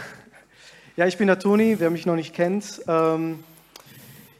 Ja, 0.94 1.08
ich 1.08 1.18
bin 1.18 1.26
der 1.26 1.40
Toni, 1.40 1.80
wer 1.80 1.90
mich 1.90 2.06
noch 2.06 2.14
nicht 2.14 2.32
kennt. 2.32 2.80
Ähm, 2.86 3.42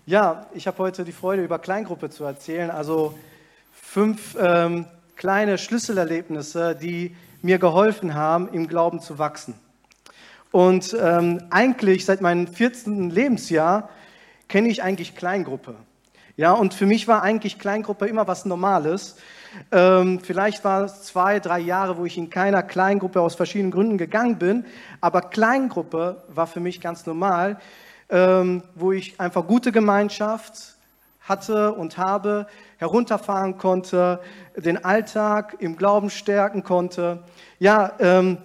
ja, 0.06 0.46
ich 0.54 0.68
habe 0.68 0.78
heute 0.78 1.02
die 1.02 1.10
Freude, 1.10 1.42
über 1.42 1.58
Kleingruppe 1.58 2.08
zu 2.08 2.22
erzählen. 2.22 2.70
Also 2.70 3.18
fünf 3.72 4.36
ähm, 4.38 4.86
kleine 5.16 5.58
Schlüsselerlebnisse, 5.58 6.76
die 6.80 7.16
mir 7.42 7.58
geholfen 7.58 8.14
haben, 8.14 8.48
im 8.52 8.68
Glauben 8.68 9.00
zu 9.00 9.18
wachsen. 9.18 9.54
Und 10.52 10.96
ähm, 11.00 11.42
eigentlich 11.50 12.04
seit 12.04 12.20
meinem 12.20 12.46
14. 12.46 13.10
Lebensjahr 13.10 13.88
kenne 14.46 14.68
ich 14.68 14.84
eigentlich 14.84 15.16
Kleingruppe. 15.16 15.74
Ja, 16.36 16.52
und 16.52 16.74
für 16.74 16.86
mich 16.86 17.06
war 17.06 17.22
eigentlich 17.22 17.60
Kleingruppe 17.60 18.06
immer 18.06 18.26
was 18.26 18.44
Normales. 18.44 19.14
Ähm, 19.70 20.18
vielleicht 20.18 20.64
war 20.64 20.82
es 20.82 21.04
zwei, 21.04 21.38
drei 21.38 21.60
Jahre, 21.60 21.96
wo 21.96 22.04
ich 22.04 22.18
in 22.18 22.28
keiner 22.28 22.64
Kleingruppe 22.64 23.20
aus 23.20 23.36
verschiedenen 23.36 23.70
Gründen 23.70 23.98
gegangen 23.98 24.36
bin, 24.36 24.64
aber 25.00 25.20
Kleingruppe 25.20 26.24
war 26.26 26.48
für 26.48 26.58
mich 26.58 26.80
ganz 26.80 27.06
normal, 27.06 27.60
ähm, 28.08 28.64
wo 28.74 28.90
ich 28.90 29.20
einfach 29.20 29.46
gute 29.46 29.70
Gemeinschaft 29.70 30.74
hatte 31.20 31.72
und 31.72 31.98
habe, 31.98 32.48
herunterfahren 32.78 33.56
konnte, 33.56 34.20
den 34.56 34.84
Alltag 34.84 35.56
im 35.60 35.76
Glauben 35.76 36.10
stärken 36.10 36.64
konnte. 36.64 37.22
Ja, 37.60 37.92
ähm, 38.00 38.38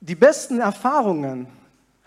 die 0.00 0.14
besten 0.14 0.60
Erfahrungen 0.60 1.46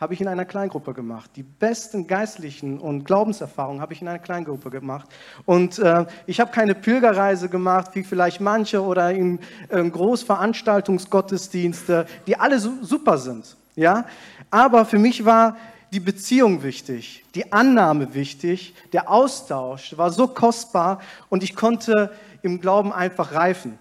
habe 0.02 0.14
ich 0.16 0.22
in 0.22 0.28
einer 0.28 0.46
Kleingruppe 0.46 0.96
gemacht. 0.96 1.30
Die 1.36 1.44
besten 1.44 2.08
geistlichen 2.08 2.80
und 2.80 3.06
Glaubenserfahrungen 3.06 3.82
habe 3.82 3.94
ich 3.94 4.02
in 4.02 4.08
einer 4.08 4.18
Kleingruppe 4.18 4.72
gemacht. 4.72 5.08
Und 5.46 5.78
äh, 5.78 6.08
ich 6.26 6.40
habe 6.40 6.50
keine 6.52 6.74
Pilgerreise 6.74 7.50
gemacht, 7.50 7.92
wie 7.94 8.04
vielleicht 8.04 8.42
manche, 8.42 8.82
oder 8.82 9.12
in 9.12 9.38
äh, 9.70 9.88
Großveranstaltungsgottesdienste, 9.88 12.08
die 12.26 12.36
alle 12.36 12.60
su 12.60 12.72
super 12.82 13.20
sind. 13.20 13.56
Ja? 13.76 14.06
Aber 14.50 14.86
für 14.86 14.98
mich 14.98 15.24
war 15.24 15.56
die 15.94 16.00
Beziehung 16.00 16.64
wichtig, 16.64 17.24
die 17.36 17.54
Annahme 17.54 18.16
wichtig, 18.16 18.74
der 18.94 19.08
Austausch 19.08 19.96
war 19.98 20.10
so 20.10 20.28
kostbar 20.28 21.00
und 21.30 21.44
ich 21.44 21.56
konnte 21.56 22.10
im 22.42 22.60
Glauben 22.60 22.92
einfach 22.92 23.34
reifen. 23.34 23.78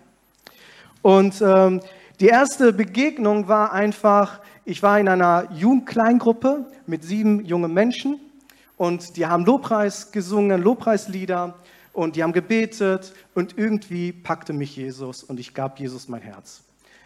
Und 1.01 1.41
ähm, 1.41 1.81
die 2.21 2.27
erste 2.27 2.75
Begegnung 2.75 3.49
war 3.49 3.73
einfach, 3.73 4.41
ich 4.65 4.83
war 4.83 4.99
in 5.01 5.09
einer 5.09 5.49
Jugendkleingruppe 5.53 6.67
mit 6.87 7.03
sieben 7.03 7.45
jungen 7.45 7.73
Menschen 7.73 8.21
und 8.77 9.17
die 9.17 9.27
haben 9.27 9.45
Lobpreis 9.45 10.13
gesungen, 10.13 10.63
Lobpreislieder 10.63 11.55
und 11.93 12.17
die 12.17 12.23
haben 12.23 12.33
gebetet 12.33 13.13
und 13.35 13.57
irgendwie 13.59 14.13
packte 14.13 14.53
mich 14.53 14.77
Jesus 14.77 15.23
und 15.23 15.41
ich 15.41 15.55
gab 15.55 15.79
Jesus 15.79 16.09
mein 16.09 16.23
Herz. 16.23 16.63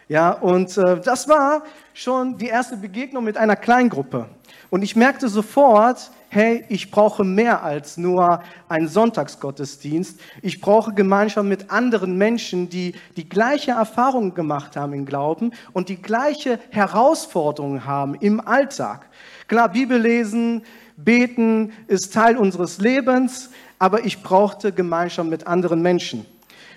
Ja, 0.07 0.31
und 0.31 0.77
äh, 0.77 0.99
das 1.01 1.27
war 1.27 1.63
schon 1.93 2.37
die 2.37 2.47
erste 2.47 2.77
Begegnung 2.77 3.23
mit 3.23 3.37
einer 3.37 3.55
Kleingruppe. 3.55 4.27
Und 4.69 4.83
ich 4.83 4.95
merkte 4.95 5.27
sofort, 5.29 6.11
hey, 6.35 6.65
ich 6.67 6.91
brauche 6.91 7.23
mehr 7.23 7.63
als 7.63 7.95
nur 7.95 8.43
einen 8.67 8.89
Sonntagsgottesdienst. 8.89 10.19
Ich 10.41 10.59
brauche 10.59 10.93
Gemeinschaft 10.93 11.47
mit 11.47 11.71
anderen 11.71 12.17
Menschen, 12.17 12.69
die 12.69 12.93
die 13.15 13.27
gleiche 13.27 13.71
Erfahrung 13.71 14.33
gemacht 14.33 14.75
haben 14.75 14.91
im 14.91 15.05
Glauben 15.05 15.53
und 15.71 15.87
die 15.87 16.01
gleiche 16.01 16.59
Herausforderungen 16.71 17.85
haben 17.85 18.15
im 18.15 18.45
Alltag. 18.45 19.07
Klar, 19.47 19.69
Bibel 19.69 19.97
lesen, 19.97 20.63
beten 20.97 21.71
ist 21.87 22.13
Teil 22.13 22.35
unseres 22.35 22.79
Lebens, 22.79 23.49
aber 23.79 24.03
ich 24.03 24.21
brauchte 24.21 24.73
Gemeinschaft 24.73 25.29
mit 25.29 25.47
anderen 25.47 25.81
Menschen. 25.81 26.25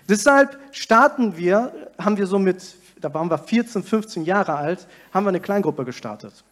Deshalb 0.08 0.56
starten 0.70 1.36
wir, 1.36 1.72
haben 1.98 2.16
wir 2.16 2.28
so 2.28 2.38
mit, 2.38 2.76
da 3.00 3.12
waren 3.12 3.28
wir 3.28 3.38
14, 3.38 3.82
15 3.82 4.24
Jahre 4.24 4.54
alt, 4.54 4.86
haben 5.12 5.24
wir 5.24 5.30
eine 5.30 5.40
Kleingruppe 5.40 5.84
gestartet. 5.84 6.44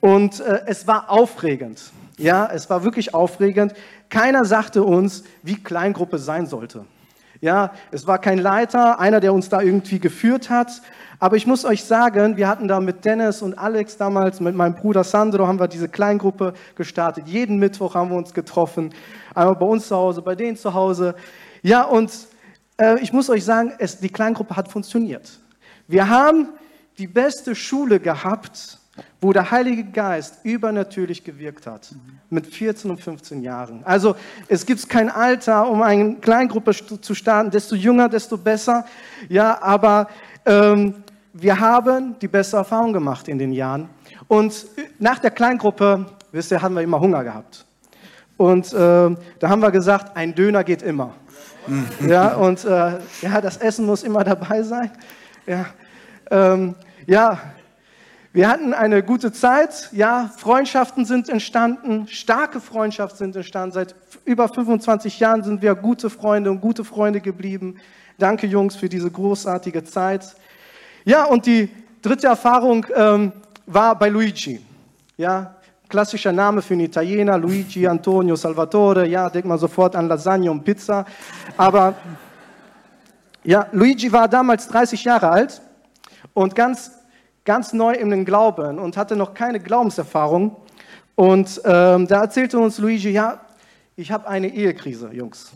Und 0.00 0.40
äh, 0.40 0.62
es 0.66 0.86
war 0.86 1.10
aufregend. 1.10 1.92
Ja, 2.16 2.50
es 2.52 2.68
war 2.68 2.84
wirklich 2.84 3.14
aufregend. 3.14 3.74
Keiner 4.08 4.44
sagte 4.44 4.82
uns, 4.82 5.24
wie 5.42 5.54
Kleingruppe 5.54 6.18
sein 6.18 6.46
sollte. 6.46 6.84
Ja, 7.40 7.72
es 7.90 8.06
war 8.06 8.18
kein 8.18 8.38
Leiter, 8.38 9.00
einer, 9.00 9.20
der 9.20 9.32
uns 9.32 9.48
da 9.48 9.62
irgendwie 9.62 9.98
geführt 9.98 10.50
hat. 10.50 10.82
Aber 11.18 11.36
ich 11.36 11.46
muss 11.46 11.64
euch 11.64 11.84
sagen, 11.84 12.36
wir 12.36 12.48
hatten 12.48 12.68
da 12.68 12.80
mit 12.80 13.04
Dennis 13.04 13.40
und 13.40 13.58
Alex 13.58 13.96
damals, 13.96 14.40
mit 14.40 14.54
meinem 14.54 14.74
Bruder 14.74 15.04
Sandro, 15.04 15.46
haben 15.46 15.58
wir 15.58 15.68
diese 15.68 15.88
Kleingruppe 15.88 16.54
gestartet. 16.74 17.28
Jeden 17.28 17.58
Mittwoch 17.58 17.94
haben 17.94 18.10
wir 18.10 18.16
uns 18.16 18.34
getroffen. 18.34 18.92
Einmal 19.34 19.56
bei 19.56 19.66
uns 19.66 19.88
zu 19.88 19.96
Hause, 19.96 20.22
bei 20.22 20.34
denen 20.34 20.56
zu 20.56 20.74
Hause. 20.74 21.14
Ja, 21.62 21.84
und 21.84 22.10
äh, 22.78 22.98
ich 23.00 23.12
muss 23.12 23.30
euch 23.30 23.44
sagen, 23.44 23.72
es, 23.78 23.98
die 23.98 24.08
Kleingruppe 24.08 24.56
hat 24.56 24.70
funktioniert. 24.70 25.30
Wir 25.88 26.08
haben 26.08 26.48
die 26.98 27.06
beste 27.06 27.54
Schule 27.54 28.00
gehabt, 28.00 28.79
wo 29.20 29.32
der 29.32 29.50
Heilige 29.50 29.84
Geist 29.84 30.44
übernatürlich 30.44 31.22
gewirkt 31.24 31.66
hat, 31.66 31.94
mit 32.30 32.46
14 32.46 32.90
und 32.90 33.00
15 33.00 33.42
Jahren. 33.42 33.82
Also 33.84 34.16
es 34.48 34.64
gibt 34.64 34.88
kein 34.88 35.10
Alter, 35.10 35.68
um 35.68 35.82
eine 35.82 36.16
Kleingruppe 36.16 36.72
zu 36.72 37.14
starten, 37.14 37.50
desto 37.50 37.74
jünger, 37.74 38.08
desto 38.08 38.38
besser. 38.38 38.84
Ja, 39.28 39.60
aber 39.62 40.08
ähm, 40.46 40.94
wir 41.32 41.60
haben 41.60 42.16
die 42.20 42.28
beste 42.28 42.56
Erfahrung 42.56 42.92
gemacht 42.92 43.28
in 43.28 43.38
den 43.38 43.52
Jahren. 43.52 43.88
Und 44.28 44.66
nach 44.98 45.18
der 45.18 45.30
Kleingruppe, 45.30 46.06
wisst 46.32 46.50
ihr, 46.50 46.62
haben 46.62 46.74
wir 46.74 46.82
immer 46.82 47.00
Hunger 47.00 47.22
gehabt. 47.24 47.66
Und 48.36 48.72
äh, 48.72 48.76
da 48.76 49.48
haben 49.48 49.60
wir 49.60 49.70
gesagt, 49.70 50.16
ein 50.16 50.34
Döner 50.34 50.64
geht 50.64 50.82
immer. 50.82 51.14
ja, 52.06 52.34
und 52.34 52.64
äh, 52.64 52.98
ja, 53.20 53.40
das 53.40 53.58
Essen 53.58 53.84
muss 53.84 54.02
immer 54.02 54.24
dabei 54.24 54.62
sein. 54.62 54.90
Ja, 55.46 55.66
ähm, 56.30 56.74
ja 57.06 57.38
wir 58.32 58.48
hatten 58.48 58.74
eine 58.74 59.02
gute 59.02 59.32
Zeit, 59.32 59.88
ja, 59.90 60.30
Freundschaften 60.36 61.04
sind 61.04 61.28
entstanden, 61.28 62.06
starke 62.06 62.60
Freundschaften 62.60 63.18
sind 63.18 63.34
entstanden. 63.34 63.72
Seit 63.72 63.96
über 64.24 64.48
25 64.48 65.18
Jahren 65.18 65.42
sind 65.42 65.62
wir 65.62 65.74
gute 65.74 66.10
Freunde 66.10 66.52
und 66.52 66.60
gute 66.60 66.84
Freunde 66.84 67.20
geblieben. 67.20 67.78
Danke, 68.18 68.46
Jungs, 68.46 68.76
für 68.76 68.88
diese 68.88 69.10
großartige 69.10 69.82
Zeit. 69.82 70.36
Ja, 71.04 71.24
und 71.24 71.44
die 71.44 71.70
dritte 72.02 72.28
Erfahrung 72.28 72.86
ähm, 72.94 73.32
war 73.66 73.98
bei 73.98 74.08
Luigi. 74.08 74.64
Ja, 75.16 75.56
klassischer 75.88 76.30
Name 76.30 76.62
für 76.62 76.74
einen 76.74 76.84
Italiener, 76.84 77.36
Luigi 77.36 77.84
Antonio 77.84 78.36
Salvatore. 78.36 79.08
Ja, 79.08 79.28
denkt 79.28 79.48
man 79.48 79.58
sofort 79.58 79.96
an 79.96 80.06
Lasagne 80.06 80.52
und 80.52 80.62
Pizza. 80.62 81.04
Aber 81.56 81.94
ja, 83.42 83.66
Luigi 83.72 84.12
war 84.12 84.28
damals 84.28 84.68
30 84.68 85.02
Jahre 85.02 85.30
alt 85.30 85.60
und 86.32 86.54
ganz 86.54 86.92
ganz 87.50 87.72
neu 87.72 87.94
in 87.94 88.10
den 88.10 88.24
Glauben 88.24 88.78
und 88.78 88.96
hatte 88.96 89.16
noch 89.16 89.34
keine 89.34 89.58
Glaubenserfahrung. 89.58 90.54
Und 91.16 91.60
ähm, 91.64 92.06
da 92.06 92.20
erzählte 92.20 92.60
uns 92.60 92.78
Luigi, 92.78 93.10
ja, 93.10 93.40
ich 93.96 94.12
habe 94.12 94.28
eine 94.28 94.46
Ehekrise, 94.46 95.10
Jungs. 95.12 95.50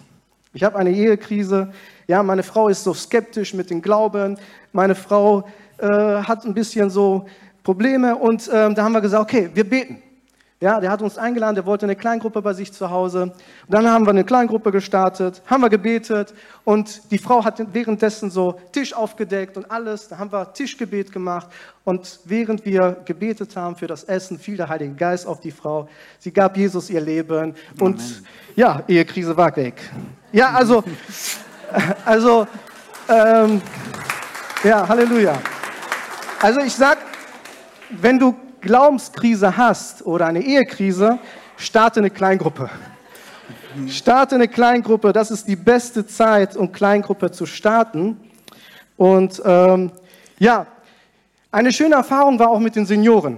Ich 0.55 0.65
habe 0.65 0.77
eine 0.77 0.91
Ehekrise. 0.91 1.73
Ja, 2.09 2.25
meine 2.25 2.43
Frau 2.43 2.67
ist 2.67 2.83
so 2.83 2.95
skeptisch 2.95 3.55
mit 3.55 3.71
dem 3.71 3.81
Glauben. 3.81 4.37
Meine 4.73 4.97
Frau 4.97 5.47
äh, 5.79 5.87
hat 5.87 6.45
ein 6.45 6.53
bisschen 6.53 6.91
so 6.91 7.27
Probleme. 7.63 8.17
Und 8.17 8.51
ähm, 8.53 8.75
da 8.75 8.83
haben 8.83 8.93
wir 8.95 9.01
gesagt, 9.01 9.23
okay, 9.23 9.51
wir 9.55 9.63
beten. 9.63 10.03
Ja, 10.65 10.81
der 10.81 10.91
hat 10.91 11.03
uns 11.03 11.19
eingeladen, 11.19 11.57
der 11.57 11.67
wollte 11.67 11.85
eine 11.85 11.95
Kleingruppe 11.95 12.41
bei 12.41 12.55
sich 12.55 12.73
zu 12.73 12.89
Hause. 12.89 13.25
Und 13.25 13.35
dann 13.69 13.87
haben 13.87 14.07
wir 14.07 14.13
eine 14.13 14.25
Kleingruppe 14.25 14.73
gestartet, 14.73 15.43
haben 15.45 15.61
wir 15.61 15.69
gebetet 15.69 16.33
und 16.65 17.03
die 17.11 17.19
Frau 17.19 17.45
hat 17.45 17.63
währenddessen 17.75 18.31
so 18.31 18.59
Tisch 18.73 18.95
aufgedeckt 18.95 19.59
und 19.59 19.71
alles. 19.71 20.09
Da 20.09 20.17
haben 20.17 20.33
wir 20.33 20.55
Tischgebet 20.55 21.13
gemacht 21.13 21.49
und 21.85 22.19
während 22.25 22.65
wir 22.65 22.97
gebetet 23.05 23.55
haben 23.57 23.77
für 23.77 23.87
das 23.87 24.05
Essen, 24.05 24.39
fiel 24.39 24.57
der 24.57 24.71
Heilige 24.71 24.95
Geist 24.95 25.27
auf 25.27 25.39
die 25.39 25.51
Frau. 25.51 25.87
Sie 26.19 26.33
gab 26.33 26.57
Jesus 26.57 26.89
ihr 26.89 27.03
Leben 27.03 27.55
und 27.79 28.01
Amen. 28.01 28.27
ja, 28.57 28.83
Ehekrise 28.89 29.37
war 29.37 29.55
weg. 29.57 29.75
Ja, 30.33 30.55
also, 30.55 30.83
also, 32.07 32.47
ähm, 33.11 33.61
ja, 34.63 34.89
Halleluja. 34.89 35.39
Also 36.41 36.61
ich 36.61 36.75
sag, 36.75 36.97
wenn 37.91 38.19
du 38.19 38.35
Glaubenskrise 38.65 39.57
hast 39.57 40.05
oder 40.07 40.27
eine 40.27 40.41
Ehekrise, 40.41 41.19
starte 41.59 42.01
eine 42.01 42.11
Kleingruppe. 42.11 42.71
Starte 43.89 44.37
eine 44.37 44.49
Kleingruppe, 44.49 45.13
das 45.13 45.31
ist 45.31 45.47
die 45.47 45.57
beste 45.57 46.07
Zeit, 46.07 46.57
um 46.57 46.73
Kleingruppe 46.73 47.31
zu 47.31 47.45
starten. 47.45 48.19
Und 48.97 49.43
ähm, 49.45 49.93
ja, 50.39 50.67
eine 51.53 51.73
schöne 51.73 51.97
Erfahrung 51.97 52.39
war 52.39 52.49
auch 52.49 52.59
mit 52.59 52.75
den 52.75 52.87
Senioren. 52.87 53.37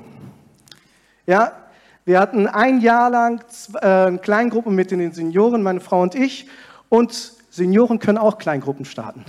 Ja, 1.27 1.53
wir 2.05 2.21
hatten 2.21 2.47
ein 2.47 2.81
Jahr 2.81 3.11
lang 3.11 3.43
äh, 3.83 4.17
Kleingruppen 4.19 4.77
mit 4.77 4.93
den 4.93 5.13
Senioren, 5.13 5.63
meine 5.63 5.81
Frau 5.81 6.03
und 6.03 6.15
ich. 6.15 6.47
Und 6.89 7.33
Senioren 7.51 7.99
können 7.99 8.19
auch 8.19 8.39
Kleingruppen 8.39 8.85
starten. 8.85 9.25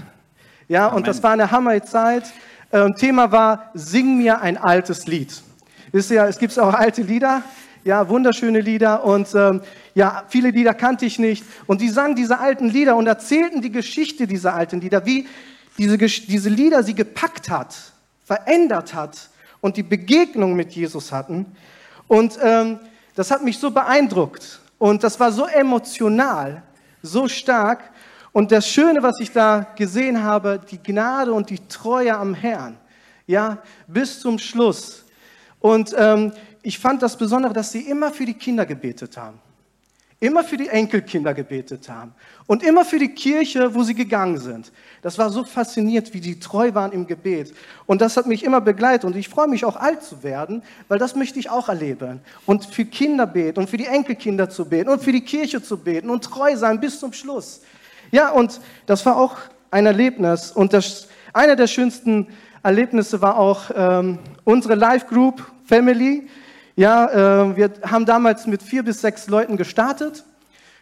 Ja, 0.67 0.87
Amen. 0.87 0.97
und 0.97 1.07
das 1.07 1.23
war 1.23 1.31
eine 1.31 1.49
Hammerzeit. 1.49 2.25
Ähm, 2.71 2.93
Thema 2.95 3.31
war, 3.31 3.71
sing 3.73 4.19
mir 4.19 4.41
ein 4.41 4.57
altes 4.57 5.07
Lied. 5.07 5.41
Wisst 5.91 6.11
ihr, 6.11 6.23
es 6.23 6.37
gibt 6.37 6.57
auch 6.59 6.73
alte 6.73 7.01
Lieder, 7.01 7.43
ja, 7.85 8.09
wunderschöne 8.09 8.59
Lieder 8.59 9.05
und 9.05 9.33
ähm, 9.33 9.61
ja, 9.95 10.25
viele 10.27 10.51
Lieder 10.51 10.73
kannte 10.73 11.05
ich 11.05 11.17
nicht. 11.17 11.45
Und 11.65 11.79
die 11.79 11.89
sangen 11.89 12.15
diese 12.15 12.39
alten 12.39 12.69
Lieder 12.69 12.97
und 12.97 13.07
erzählten 13.07 13.61
die 13.61 13.71
Geschichte 13.71 14.27
dieser 14.27 14.53
alten 14.53 14.81
Lieder, 14.81 15.05
wie 15.05 15.27
diese, 15.77 15.97
diese 15.97 16.49
Lieder 16.49 16.83
sie 16.83 16.93
gepackt 16.93 17.49
hat, 17.49 17.75
verändert 18.25 18.93
hat 18.93 19.29
und 19.61 19.77
die 19.77 19.83
Begegnung 19.83 20.55
mit 20.55 20.73
Jesus 20.73 21.13
hatten. 21.13 21.45
Und 22.07 22.37
ähm, 22.43 22.79
das 23.15 23.31
hat 23.31 23.43
mich 23.43 23.57
so 23.57 23.71
beeindruckt 23.71 24.59
und 24.77 25.03
das 25.03 25.19
war 25.19 25.31
so 25.31 25.45
emotional, 25.45 26.63
so 27.01 27.29
stark. 27.29 27.79
Und 28.33 28.51
das 28.51 28.67
Schöne, 28.67 29.01
was 29.01 29.19
ich 29.21 29.31
da 29.31 29.65
gesehen 29.77 30.21
habe, 30.21 30.59
die 30.69 30.83
Gnade 30.83 31.31
und 31.31 31.49
die 31.49 31.65
Treue 31.69 32.15
am 32.15 32.33
Herrn, 32.33 32.77
ja, 33.25 33.59
bis 33.87 34.19
zum 34.19 34.37
Schluss. 34.37 35.05
Und 35.59 35.95
ähm, 35.97 36.33
ich 36.61 36.79
fand 36.79 37.01
das 37.01 37.17
Besondere, 37.17 37.53
dass 37.53 37.71
sie 37.71 37.81
immer 37.81 38.11
für 38.11 38.25
die 38.25 38.33
Kinder 38.33 38.65
gebetet 38.65 39.17
haben 39.17 39.39
immer 40.19 40.43
für 40.43 40.57
die 40.57 40.67
Enkelkinder 40.67 41.33
gebetet 41.33 41.89
haben 41.89 42.13
und 42.47 42.63
immer 42.63 42.83
für 42.83 42.97
die 42.97 43.09
Kirche, 43.09 43.73
wo 43.75 43.83
sie 43.83 43.93
gegangen 43.93 44.39
sind. 44.39 44.71
Das 45.03 45.17
war 45.19 45.29
so 45.29 45.43
faszinierend, 45.43 46.13
wie 46.13 46.21
die 46.21 46.39
treu 46.39 46.73
waren 46.73 46.91
im 46.91 47.05
Gebet. 47.05 47.53
Und 47.85 48.01
das 48.01 48.17
hat 48.17 48.25
mich 48.25 48.43
immer 48.43 48.59
begleitet. 48.59 49.05
Und 49.05 49.15
ich 49.15 49.29
freue 49.29 49.47
mich 49.47 49.63
auch 49.63 49.75
alt 49.75 50.01
zu 50.01 50.23
werden, 50.23 50.63
weil 50.87 50.97
das 50.97 51.15
möchte 51.15 51.39
ich 51.39 51.51
auch 51.51 51.69
erleben. 51.69 52.21
Und 52.47 52.65
für 52.65 52.85
Kinder 52.85 53.27
beten 53.27 53.59
und 53.59 53.69
für 53.69 53.77
die 53.77 53.85
Enkelkinder 53.85 54.49
zu 54.49 54.65
beten 54.65 54.89
und 54.89 55.03
für 55.03 55.11
die 55.11 55.21
Kirche 55.21 55.61
zu 55.61 55.77
beten 55.77 56.09
und 56.09 56.23
treu 56.23 56.55
sein 56.55 56.79
bis 56.79 56.99
zum 56.99 57.13
Schluss. 57.13 57.61
Ja, 58.09 58.31
und 58.31 58.59
das 58.87 59.05
war 59.05 59.17
auch 59.17 59.37
ein 59.69 59.85
Erlebnis. 59.85 60.51
Und 60.51 60.73
das, 60.73 61.09
einer 61.31 61.55
der 61.55 61.67
schönsten 61.67 62.27
Erlebnisse 62.67 63.21
war 63.21 63.37
auch 63.37 63.71
ähm, 63.75 64.19
unsere 64.43 64.75
Live 64.75 65.07
Group 65.07 65.43
Family 65.65 66.27
ja, 66.77 67.07
äh, 67.49 67.57
wir 67.57 67.71
haben 67.81 68.05
damals 68.05 68.45
mit 68.45 68.61
vier 68.61 68.83
bis 68.83 69.01
sechs 69.01 69.27
Leuten 69.27 69.57
gestartet. 69.57 70.23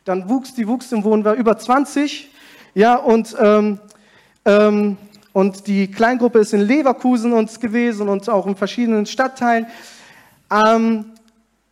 Dann 0.03 0.27
wuchs 0.27 0.53
die 0.53 0.67
wuchs 0.67 0.91
im 0.91 1.05
Wohnen 1.05 1.23
war 1.23 1.35
über 1.35 1.57
20. 1.57 2.29
Ja, 2.73 2.95
und, 2.95 3.33
ähm, 3.39 3.79
ähm, 4.43 4.97
und 5.31 5.67
die 5.67 5.89
Kleingruppe 5.89 6.39
ist 6.39 6.51
in 6.51 6.59
Leverkusen 6.59 7.31
uns 7.31 7.61
gewesen 7.61 8.09
und 8.09 8.27
auch 8.27 8.45
in 8.45 8.57
verschiedenen 8.57 9.05
Stadtteilen. 9.05 9.67
Ähm, 10.51 11.05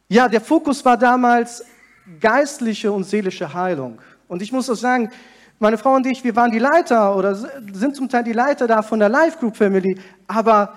ja, 0.07 0.29
der 0.29 0.39
Fokus 0.39 0.85
war 0.85 0.95
damals 0.95 1.65
geistliche 2.21 2.93
und 2.93 3.03
seelische 3.03 3.53
Heilung. 3.53 3.99
Und 4.29 4.41
ich 4.41 4.53
muss 4.53 4.69
auch 4.69 4.75
sagen, 4.75 5.11
meine 5.59 5.77
Frau 5.77 5.95
und 5.95 6.05
ich, 6.05 6.23
wir 6.23 6.35
waren 6.35 6.51
die 6.51 6.59
Leiter 6.59 7.15
oder 7.15 7.35
sind 7.35 7.95
zum 7.95 8.09
Teil 8.09 8.23
die 8.23 8.33
Leiter 8.33 8.67
da 8.67 8.81
von 8.81 8.99
der 8.99 9.09
Life 9.09 9.37
Group 9.39 9.55
Family, 9.55 9.97
aber 10.27 10.73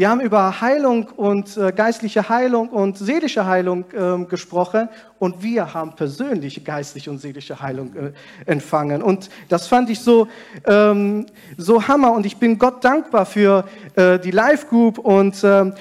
wir 0.00 0.08
haben 0.08 0.22
über 0.22 0.62
Heilung 0.62 1.08
und 1.08 1.58
äh, 1.58 1.72
geistliche 1.72 2.26
Heilung 2.26 2.70
und 2.70 2.96
seelische 2.96 3.44
Heilung 3.44 3.84
äh, 3.92 4.24
gesprochen 4.24 4.88
und 5.18 5.42
wir 5.42 5.74
haben 5.74 5.94
persönliche 5.94 6.62
geistliche 6.62 7.10
und 7.10 7.18
seelische 7.18 7.60
Heilung 7.60 7.94
äh, 7.94 8.12
empfangen. 8.50 9.02
Und 9.02 9.28
das 9.50 9.66
fand 9.66 9.90
ich 9.90 10.00
so, 10.00 10.26
ähm, 10.64 11.26
so 11.58 11.86
Hammer 11.86 12.12
und 12.12 12.24
ich 12.24 12.38
bin 12.38 12.58
Gott 12.58 12.82
dankbar 12.82 13.26
für 13.26 13.66
äh, 13.94 14.18
die 14.18 14.30
Live 14.30 14.70
Group. 14.70 14.96
Und 14.96 15.38
ähm, 15.44 15.74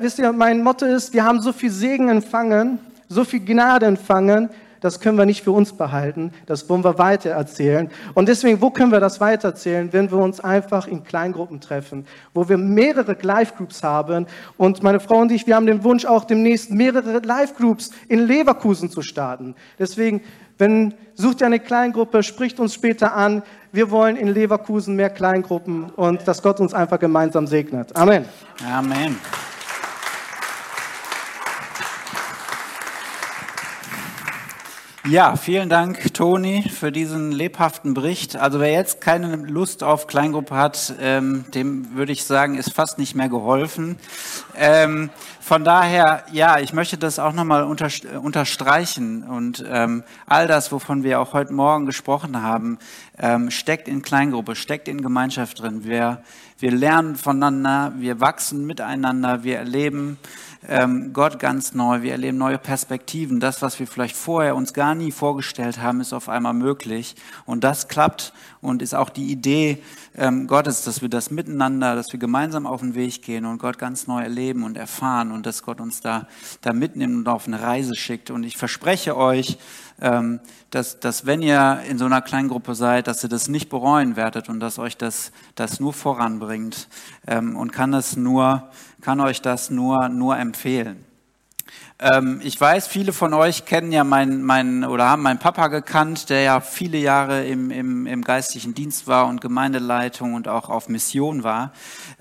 wisst 0.00 0.18
ihr, 0.18 0.32
mein 0.32 0.62
Motto 0.62 0.86
ist, 0.86 1.12
wir 1.12 1.24
haben 1.24 1.42
so 1.42 1.52
viel 1.52 1.70
Segen 1.70 2.08
empfangen, 2.08 2.78
so 3.10 3.22
viel 3.22 3.44
Gnade 3.44 3.84
empfangen 3.84 4.48
das 4.80 5.00
können 5.00 5.18
wir 5.18 5.26
nicht 5.26 5.44
für 5.44 5.52
uns 5.52 5.72
behalten, 5.72 6.32
das 6.46 6.68
wollen 6.68 6.84
wir 6.84 6.98
weitererzählen. 6.98 7.90
Und 8.14 8.28
deswegen, 8.28 8.60
wo 8.60 8.70
können 8.70 8.92
wir 8.92 9.00
das 9.00 9.20
weitererzählen, 9.20 9.92
wenn 9.92 10.10
wir 10.10 10.18
uns 10.18 10.40
einfach 10.40 10.86
in 10.86 11.04
Kleingruppen 11.04 11.60
treffen, 11.60 12.06
wo 12.34 12.48
wir 12.48 12.58
mehrere 12.58 13.16
Live-Groups 13.20 13.82
haben. 13.82 14.26
Und 14.56 14.82
meine 14.82 15.00
Frau 15.00 15.18
und 15.18 15.32
ich, 15.32 15.46
wir 15.46 15.56
haben 15.56 15.66
den 15.66 15.84
Wunsch, 15.84 16.04
auch 16.04 16.24
demnächst 16.24 16.70
mehrere 16.70 17.18
Live-Groups 17.18 17.90
in 18.08 18.26
Leverkusen 18.26 18.90
zu 18.90 19.02
starten. 19.02 19.54
Deswegen, 19.78 20.22
wenn, 20.58 20.94
sucht 21.14 21.40
ihr 21.40 21.46
eine 21.46 21.60
Kleingruppe, 21.60 22.22
spricht 22.22 22.60
uns 22.60 22.74
später 22.74 23.14
an. 23.14 23.42
Wir 23.72 23.90
wollen 23.90 24.16
in 24.16 24.28
Leverkusen 24.28 24.96
mehr 24.96 25.10
Kleingruppen 25.10 25.90
und 25.90 26.26
dass 26.26 26.42
Gott 26.42 26.60
uns 26.60 26.74
einfach 26.74 26.98
gemeinsam 26.98 27.46
segnet. 27.46 27.94
Amen. 27.94 28.24
Amen. 28.66 29.16
Ja, 35.10 35.36
vielen 35.36 35.70
Dank, 35.70 36.12
Toni, 36.12 36.68
für 36.68 36.92
diesen 36.92 37.32
lebhaften 37.32 37.94
Bericht. 37.94 38.36
Also 38.36 38.60
wer 38.60 38.72
jetzt 38.72 39.00
keine 39.00 39.36
Lust 39.36 39.82
auf 39.82 40.06
Kleingruppe 40.06 40.54
hat, 40.54 40.92
ähm, 41.00 41.46
dem 41.54 41.94
würde 41.94 42.12
ich 42.12 42.24
sagen, 42.24 42.58
ist 42.58 42.74
fast 42.74 42.98
nicht 42.98 43.14
mehr 43.14 43.30
geholfen. 43.30 43.96
Ähm, 44.54 45.08
von 45.40 45.64
daher, 45.64 46.24
ja, 46.30 46.58
ich 46.58 46.74
möchte 46.74 46.98
das 46.98 47.18
auch 47.18 47.32
nochmal 47.32 47.64
unter, 47.64 47.88
unterstreichen 48.20 49.22
und 49.22 49.64
ähm, 49.66 50.02
all 50.26 50.46
das, 50.46 50.72
wovon 50.72 51.04
wir 51.04 51.20
auch 51.20 51.32
heute 51.32 51.54
Morgen 51.54 51.86
gesprochen 51.86 52.42
haben, 52.42 52.78
ähm, 53.20 53.50
steckt 53.50 53.88
in 53.88 54.02
Kleingruppe, 54.02 54.54
steckt 54.56 54.88
in 54.88 55.02
Gemeinschaft 55.02 55.60
drin. 55.60 55.84
Wir, 55.84 56.22
wir 56.58 56.70
lernen 56.70 57.16
voneinander, 57.16 57.92
wir 57.98 58.20
wachsen 58.20 58.66
miteinander, 58.66 59.44
wir 59.44 59.58
erleben 59.58 60.18
ähm, 60.66 61.12
Gott 61.12 61.38
ganz 61.38 61.72
neu, 61.72 62.02
wir 62.02 62.12
erleben 62.12 62.38
neue 62.38 62.58
Perspektiven. 62.58 63.38
Das, 63.40 63.62
was 63.62 63.78
wir 63.78 63.86
vielleicht 63.86 64.16
vorher 64.16 64.56
uns 64.56 64.72
gar 64.72 64.94
nie 64.94 65.12
vorgestellt 65.12 65.80
haben, 65.80 66.00
ist 66.00 66.12
auf 66.12 66.28
einmal 66.28 66.54
möglich. 66.54 67.14
Und 67.46 67.64
das 67.64 67.88
klappt 67.88 68.32
und 68.60 68.82
ist 68.82 68.94
auch 68.94 69.08
die 69.08 69.30
Idee 69.30 69.82
ähm, 70.16 70.46
Gottes, 70.46 70.82
dass 70.82 71.00
wir 71.00 71.08
das 71.08 71.30
miteinander, 71.30 71.94
dass 71.94 72.12
wir 72.12 72.18
gemeinsam 72.18 72.66
auf 72.66 72.80
den 72.80 72.94
Weg 72.94 73.22
gehen 73.22 73.44
und 73.44 73.58
Gott 73.58 73.78
ganz 73.78 74.06
neu 74.06 74.22
erleben 74.22 74.64
und 74.64 74.76
erfahren 74.76 75.30
und 75.30 75.46
dass 75.46 75.62
Gott 75.62 75.80
uns 75.80 76.00
da, 76.00 76.26
da 76.60 76.72
mitnimmt 76.72 77.14
und 77.16 77.28
auf 77.28 77.46
eine 77.46 77.62
Reise 77.62 77.94
schickt. 77.94 78.30
Und 78.30 78.42
ich 78.42 78.56
verspreche 78.56 79.16
euch, 79.16 79.58
dass, 80.00 81.00
dass 81.00 81.26
wenn 81.26 81.42
ihr 81.42 81.80
in 81.88 81.98
so 81.98 82.04
einer 82.04 82.22
kleinen 82.22 82.48
Gruppe 82.48 82.74
seid, 82.76 83.08
dass 83.08 83.24
ihr 83.24 83.28
das 83.28 83.48
nicht 83.48 83.68
bereuen 83.68 84.14
werdet 84.14 84.48
und 84.48 84.60
dass 84.60 84.78
euch 84.78 84.96
das, 84.96 85.32
das 85.56 85.80
nur 85.80 85.92
voranbringt 85.92 86.88
ähm, 87.26 87.56
und 87.56 87.72
kann 87.72 87.92
es 87.94 88.16
nur, 88.16 88.68
kann 89.00 89.20
euch 89.20 89.42
das 89.42 89.70
nur, 89.70 90.08
nur 90.08 90.38
empfehlen. 90.38 91.07
Ähm, 92.00 92.40
ich 92.44 92.60
weiß, 92.60 92.86
viele 92.86 93.12
von 93.12 93.34
euch 93.34 93.64
kennen 93.64 93.90
ja 93.90 94.04
meinen, 94.04 94.44
meinen 94.44 94.84
oder 94.84 95.08
haben 95.10 95.22
meinen 95.22 95.40
Papa 95.40 95.66
gekannt, 95.66 96.30
der 96.30 96.42
ja 96.42 96.60
viele 96.60 96.96
Jahre 96.96 97.44
im, 97.44 97.72
im, 97.72 98.06
im 98.06 98.22
geistlichen 98.22 98.72
Dienst 98.72 99.08
war 99.08 99.26
und 99.26 99.40
Gemeindeleitung 99.40 100.34
und 100.34 100.46
auch 100.46 100.68
auf 100.68 100.88
Mission 100.88 101.42
war. 101.42 101.72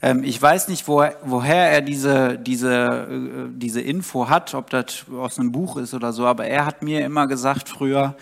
Ähm, 0.01 0.23
ich 0.23 0.41
weiß 0.41 0.69
nicht, 0.69 0.87
wo, 0.87 1.05
woher 1.23 1.69
er 1.69 1.81
diese, 1.81 2.39
diese, 2.39 2.73
äh, 2.73 3.49
diese 3.51 3.81
Info 3.81 4.29
hat, 4.29 4.55
ob 4.55 4.71
das 4.71 5.05
aus 5.15 5.37
einem 5.37 5.51
Buch 5.51 5.77
ist 5.77 5.93
oder 5.93 6.11
so, 6.11 6.25
aber 6.25 6.47
er 6.47 6.65
hat 6.65 6.81
mir 6.81 7.05
immer 7.05 7.27
gesagt 7.27 7.69
früher, 7.69 8.15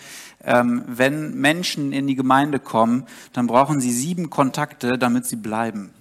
ähm, 0.44 0.84
wenn 0.86 1.40
Menschen 1.40 1.92
in 1.92 2.06
die 2.06 2.16
Gemeinde 2.16 2.58
kommen, 2.58 3.06
dann 3.32 3.46
brauchen 3.46 3.80
sie 3.80 3.92
sieben 3.92 4.28
Kontakte, 4.28 4.98
damit 4.98 5.24
sie 5.24 5.36
bleiben. 5.36 5.95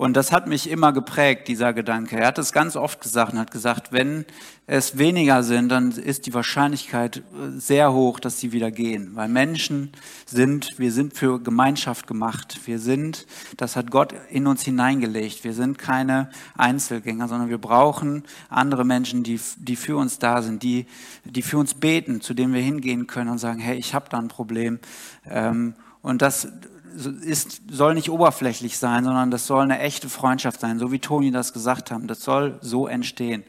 Und 0.00 0.14
das 0.14 0.32
hat 0.32 0.46
mich 0.46 0.70
immer 0.70 0.94
geprägt, 0.94 1.46
dieser 1.46 1.74
Gedanke. 1.74 2.16
Er 2.16 2.28
hat 2.28 2.38
es 2.38 2.54
ganz 2.54 2.74
oft 2.74 3.02
gesagt 3.02 3.34
und 3.34 3.38
hat 3.38 3.50
gesagt, 3.50 3.92
wenn 3.92 4.24
es 4.66 4.96
weniger 4.96 5.42
sind, 5.42 5.68
dann 5.68 5.90
ist 5.90 6.24
die 6.24 6.32
Wahrscheinlichkeit 6.32 7.18
äh, 7.18 7.22
sehr 7.58 7.92
hoch, 7.92 8.18
dass 8.18 8.40
sie 8.40 8.52
wieder 8.52 8.70
gehen. 8.70 9.10
Weil 9.14 9.28
Menschen 9.28 9.92
sind, 10.24 10.78
wir 10.78 10.90
sind 10.90 11.12
für 11.12 11.38
Gemeinschaft 11.38 12.06
gemacht. 12.06 12.60
Wir 12.64 12.78
sind, 12.78 13.26
das 13.58 13.76
hat 13.76 13.90
Gott 13.90 14.14
in 14.30 14.46
uns 14.46 14.62
hineingelegt. 14.62 15.44
Wir 15.44 15.52
sind 15.52 15.76
keine 15.76 16.30
Einzelgänger, 16.56 17.28
sondern 17.28 17.50
wir 17.50 17.58
brauchen 17.58 18.24
andere 18.48 18.86
Menschen, 18.86 19.22
die, 19.22 19.38
die 19.58 19.76
für 19.76 19.98
uns 19.98 20.18
da 20.18 20.40
sind, 20.40 20.62
die, 20.62 20.86
die 21.26 21.42
für 21.42 21.58
uns 21.58 21.74
beten, 21.74 22.22
zu 22.22 22.32
denen 22.32 22.54
wir 22.54 22.62
hingehen 22.62 23.06
können 23.06 23.28
und 23.28 23.36
sagen, 23.36 23.60
hey, 23.60 23.76
ich 23.76 23.92
habe 23.92 24.06
da 24.08 24.18
ein 24.18 24.28
Problem. 24.28 24.78
Ähm, 25.28 25.74
und 26.02 26.22
das, 26.22 26.48
ist, 27.22 27.62
soll 27.70 27.94
nicht 27.94 28.10
oberflächlich 28.10 28.78
sein, 28.78 29.04
sondern 29.04 29.30
das 29.30 29.46
soll 29.46 29.62
eine 29.62 29.78
echte 29.78 30.08
Freundschaft 30.08 30.60
sein, 30.60 30.78
so 30.78 30.92
wie 30.92 30.98
Toni 30.98 31.30
das 31.30 31.52
gesagt 31.52 31.90
haben. 31.90 32.06
Das 32.06 32.22
soll 32.22 32.58
so 32.60 32.86
entstehen. 32.86 33.44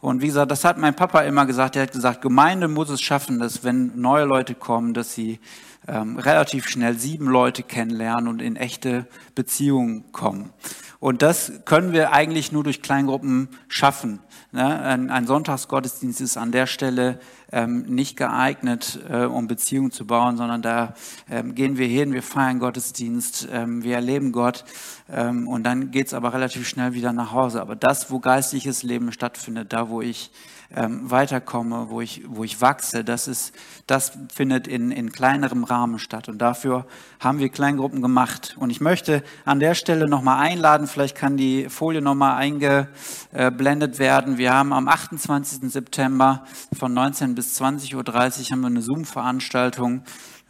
Und 0.00 0.22
wie 0.22 0.26
gesagt, 0.26 0.50
das 0.50 0.64
hat 0.64 0.78
mein 0.78 0.94
Papa 0.94 1.22
immer 1.22 1.46
gesagt. 1.46 1.76
Er 1.76 1.82
hat 1.82 1.92
gesagt, 1.92 2.22
Gemeinde 2.22 2.68
muss 2.68 2.90
es 2.90 3.00
schaffen, 3.00 3.38
dass 3.38 3.64
wenn 3.64 4.00
neue 4.00 4.24
Leute 4.24 4.54
kommen, 4.54 4.94
dass 4.94 5.14
sie 5.14 5.40
ähm, 5.88 6.18
relativ 6.18 6.68
schnell 6.68 6.98
sieben 6.98 7.26
Leute 7.26 7.62
kennenlernen 7.62 8.28
und 8.28 8.42
in 8.42 8.56
echte 8.56 9.06
Beziehungen 9.34 10.12
kommen. 10.12 10.52
Und 11.00 11.20
das 11.20 11.52
können 11.66 11.92
wir 11.92 12.12
eigentlich 12.12 12.50
nur 12.50 12.64
durch 12.64 12.80
Kleingruppen 12.80 13.48
schaffen. 13.68 14.20
Ne? 14.52 14.80
Ein, 14.80 15.10
ein 15.10 15.26
Sonntagsgottesdienst 15.26 16.20
ist 16.22 16.36
an 16.38 16.50
der 16.50 16.66
Stelle 16.66 17.18
ähm, 17.52 17.82
nicht 17.82 18.16
geeignet, 18.16 19.00
äh, 19.10 19.24
um 19.24 19.46
Beziehungen 19.46 19.90
zu 19.90 20.06
bauen, 20.06 20.36
sondern 20.36 20.62
da 20.62 20.94
ähm, 21.28 21.54
gehen 21.54 21.76
wir 21.76 21.86
hin, 21.86 22.12
wir 22.12 22.22
feiern 22.22 22.58
Gottes 22.58 22.74
Gottesdienst, 22.74 23.48
ähm, 23.52 23.84
wir 23.84 23.96
erleben 23.96 24.32
Gott 24.32 24.64
ähm, 25.08 25.46
und 25.46 25.64
dann 25.64 25.90
geht 25.90 26.08
es 26.08 26.14
aber 26.14 26.32
relativ 26.32 26.66
schnell 26.66 26.94
wieder 26.94 27.12
nach 27.12 27.32
Hause. 27.32 27.60
Aber 27.60 27.76
das, 27.76 28.10
wo 28.10 28.18
geistliches 28.18 28.82
Leben 28.82 29.12
stattfindet, 29.12 29.72
da 29.72 29.88
wo 29.88 30.00
ich 30.00 30.30
ähm, 30.76 31.10
weiterkomme, 31.10 31.86
wo 31.88 32.00
ich, 32.00 32.22
wo 32.26 32.44
ich 32.44 32.60
wachse, 32.60 33.04
das, 33.04 33.28
ist, 33.28 33.54
das 33.86 34.12
findet 34.32 34.66
in, 34.66 34.90
in 34.90 35.12
kleinerem 35.12 35.64
Rahmen 35.64 35.98
statt. 35.98 36.28
Und 36.28 36.38
dafür 36.38 36.86
haben 37.20 37.38
wir 37.38 37.48
Kleingruppen 37.48 38.02
gemacht. 38.02 38.56
Und 38.58 38.70
ich 38.70 38.80
möchte 38.80 39.22
an 39.44 39.60
der 39.60 39.74
Stelle 39.74 40.08
nochmal 40.08 40.40
einladen, 40.40 40.86
vielleicht 40.86 41.16
kann 41.16 41.36
die 41.36 41.68
Folie 41.68 42.02
nochmal 42.02 42.36
eingeblendet 42.36 43.98
werden. 43.98 44.38
Wir 44.38 44.52
haben 44.52 44.72
am 44.72 44.88
28. 44.88 45.70
September 45.70 46.44
von 46.76 46.92
19 46.92 47.34
bis 47.34 47.60
20.30 47.60 47.94
Uhr 47.94 48.04
haben 48.50 48.60
wir 48.60 48.66
eine 48.66 48.82
Zoom-Veranstaltung, 48.82 50.02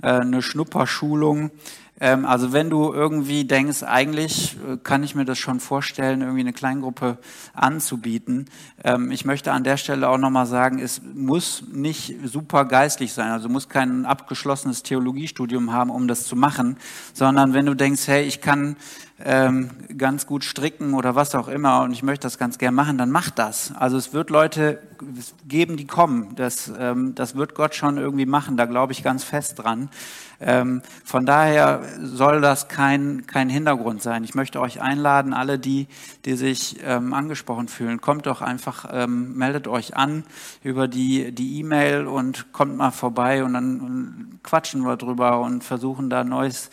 äh, 0.03 0.09
eine 0.09 0.43
Schnupperschulung 0.43 1.51
ähm, 2.05 2.27
also 2.27 2.53
wenn 2.53 2.69
du 2.69 2.93
irgendwie 2.93 3.47
denkst, 3.47 3.83
eigentlich 3.83 4.59
äh, 4.69 4.77
kann 4.77 5.03
ich 5.03 5.15
mir 5.15 5.25
das 5.25 5.39
schon 5.39 5.59
vorstellen, 5.59 6.21
irgendwie 6.21 6.41
eine 6.41 6.53
Kleingruppe 6.53 7.17
anzubieten. 7.55 8.45
Ähm, 8.85 9.11
ich 9.11 9.25
möchte 9.25 9.53
an 9.53 9.65
der 9.65 9.79
Stelle 9.79 10.11
auch 10.11 10.19
nochmal 10.19 10.45
sagen, 10.45 10.81
es 10.81 11.01
muss 11.15 11.65
nicht 11.73 12.17
super 12.23 12.67
geistlich 12.67 13.15
sein, 13.15 13.31
also 13.31 13.49
muss 13.49 13.71
kein 13.71 14.05
abgeschlossenes 14.05 14.83
Theologiestudium 14.83 15.73
haben, 15.73 15.89
um 15.89 16.07
das 16.07 16.27
zu 16.27 16.37
machen, 16.37 16.77
sondern 17.15 17.55
wenn 17.55 17.65
du 17.65 17.75
denkst, 17.75 18.07
hey, 18.07 18.25
ich 18.25 18.43
kann 18.43 18.77
ähm, 19.23 19.71
ganz 19.97 20.27
gut 20.27 20.43
stricken 20.43 20.95
oder 20.95 21.15
was 21.15 21.35
auch 21.35 21.47
immer 21.47 21.83
und 21.83 21.93
ich 21.93 22.03
möchte 22.03 22.25
das 22.25 22.37
ganz 22.37 22.59
gern 22.59 22.75
machen, 22.75 22.99
dann 22.99 23.11
mach 23.11 23.31
das. 23.31 23.73
Also 23.77 23.97
es 23.97 24.13
wird 24.13 24.29
Leute 24.31 24.81
geben, 25.47 25.77
die 25.77 25.87
kommen. 25.87 26.35
Das, 26.35 26.73
ähm, 26.79 27.15
das 27.15 27.37
wird 27.37 27.55
Gott 27.55 27.77
schon 27.77 27.97
irgendwie 27.97 28.27
machen, 28.27 28.57
da 28.57 28.65
glaube 28.65 28.93
ich 28.93 29.05
ganz 29.05 29.23
fest 29.23 29.61
dran. 29.61 29.89
Ähm, 30.41 30.83
von 31.05 31.27
daher 31.27 31.83
soll 32.03 32.41
das 32.41 32.67
kein, 32.67 33.25
kein 33.27 33.49
Hintergrund 33.49 34.03
sein. 34.03 34.25
Ich 34.25 34.35
möchte 34.35 34.61
euch 34.61 34.83
einladen, 34.83 35.33
alle 35.33 35.61
die, 35.61 35.87
die 36.25 36.35
sich 36.35 36.79
ähm, 36.85 37.15
angesprochen 37.15 37.69
fühlen, 37.69 38.01
kommt 38.01 38.27
doch 38.27 38.43
einfach, 38.43 38.87
ähm, 38.93 39.37
meldet 39.37 39.69
euch 39.69 39.97
an 39.97 40.25
über 40.65 40.89
die 40.89 41.33
die 41.33 41.61
E-Mail 41.61 42.07
und 42.09 42.53
kommt 42.53 42.77
mal 42.77 42.91
vorbei 42.91 43.45
und 43.45 43.55
dann 43.55 44.41
quatschen 44.43 44.83
wir 44.83 44.97
drüber 44.97 45.41
und 45.41 45.63
versuchen 45.63 46.11
da 46.11 46.25
neues 46.25 46.71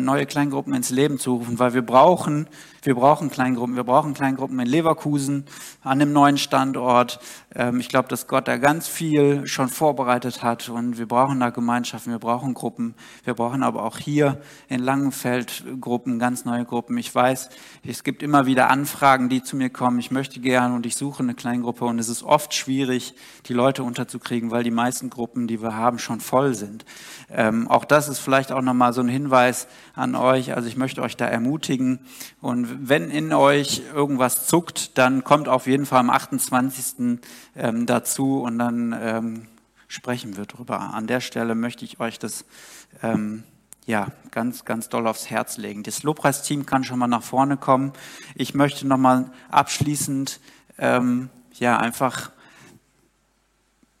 neue 0.00 0.26
Kleingruppen 0.26 0.74
ins 0.74 0.90
Leben 0.90 1.18
zu 1.18 1.34
rufen, 1.34 1.58
weil 1.58 1.74
wir 1.74 1.82
brauchen, 1.82 2.46
wir 2.84 2.94
brauchen 2.94 3.30
Kleingruppen. 3.30 3.76
Wir 3.76 3.84
brauchen 3.84 4.14
Kleingruppen 4.14 4.58
in 4.60 4.66
Leverkusen 4.66 5.46
an 5.82 5.98
dem 5.98 6.12
neuen 6.12 6.36
Standort. 6.36 7.18
Ähm, 7.54 7.80
ich 7.80 7.88
glaube, 7.88 8.08
dass 8.08 8.26
Gott 8.26 8.46
da 8.46 8.58
ganz 8.58 8.86
viel 8.86 9.46
schon 9.46 9.68
vorbereitet 9.68 10.42
hat 10.42 10.68
und 10.68 10.98
wir 10.98 11.08
brauchen 11.08 11.40
da 11.40 11.50
Gemeinschaften, 11.50 12.12
wir 12.12 12.18
brauchen 12.18 12.52
Gruppen. 12.52 12.94
Wir 13.24 13.34
brauchen 13.34 13.62
aber 13.62 13.84
auch 13.84 13.98
hier 13.98 14.40
in 14.68 14.80
Langenfeld 14.80 15.64
Gruppen, 15.80 16.18
ganz 16.18 16.44
neue 16.44 16.64
Gruppen. 16.64 16.98
Ich 16.98 17.14
weiß, 17.14 17.48
es 17.84 18.04
gibt 18.04 18.22
immer 18.22 18.46
wieder 18.46 18.70
Anfragen, 18.70 19.28
die 19.28 19.42
zu 19.42 19.56
mir 19.56 19.70
kommen. 19.70 19.98
Ich 19.98 20.10
möchte 20.10 20.40
gern 20.40 20.72
und 20.72 20.84
ich 20.84 20.96
suche 20.96 21.22
eine 21.22 21.34
Kleingruppe 21.34 21.86
und 21.86 21.98
es 21.98 22.08
ist 22.08 22.22
oft 22.22 22.52
schwierig, 22.52 23.14
die 23.46 23.54
Leute 23.54 23.82
unterzukriegen, 23.82 24.50
weil 24.50 24.62
die 24.62 24.70
meisten 24.70 25.08
Gruppen, 25.08 25.46
die 25.46 25.62
wir 25.62 25.74
haben, 25.74 25.98
schon 25.98 26.20
voll 26.20 26.54
sind. 26.54 26.84
Ähm, 27.30 27.66
auch 27.68 27.86
das 27.86 28.08
ist 28.08 28.18
vielleicht 28.18 28.52
auch 28.52 28.62
nochmal 28.62 28.92
so 28.92 29.00
ein 29.00 29.08
Hinweis, 29.08 29.66
an 29.94 30.14
euch. 30.14 30.54
Also 30.54 30.68
ich 30.68 30.76
möchte 30.76 31.02
euch 31.02 31.16
da 31.16 31.26
ermutigen. 31.26 32.00
Und 32.40 32.73
wenn 32.80 33.10
in 33.10 33.32
euch 33.32 33.82
irgendwas 33.94 34.46
zuckt, 34.46 34.98
dann 34.98 35.24
kommt 35.24 35.48
auf 35.48 35.66
jeden 35.66 35.86
Fall 35.86 36.00
am 36.00 36.10
28. 36.10 37.20
Ähm, 37.56 37.86
dazu 37.86 38.42
und 38.42 38.58
dann 38.58 38.96
ähm, 38.98 39.48
sprechen 39.88 40.36
wir 40.36 40.46
drüber. 40.46 40.80
An 40.94 41.06
der 41.06 41.20
Stelle 41.20 41.54
möchte 41.54 41.84
ich 41.84 42.00
euch 42.00 42.18
das 42.18 42.44
ähm, 43.02 43.44
ja, 43.86 44.08
ganz, 44.30 44.64
ganz 44.64 44.88
doll 44.88 45.06
aufs 45.06 45.30
Herz 45.30 45.56
legen. 45.56 45.82
Das 45.82 46.02
Lobpreisteam 46.02 46.66
kann 46.66 46.84
schon 46.84 46.98
mal 46.98 47.06
nach 47.06 47.22
vorne 47.22 47.56
kommen. 47.56 47.92
Ich 48.34 48.54
möchte 48.54 48.86
nochmal 48.86 49.30
abschließend 49.50 50.40
ähm, 50.78 51.28
ja 51.52 51.78
einfach 51.78 52.30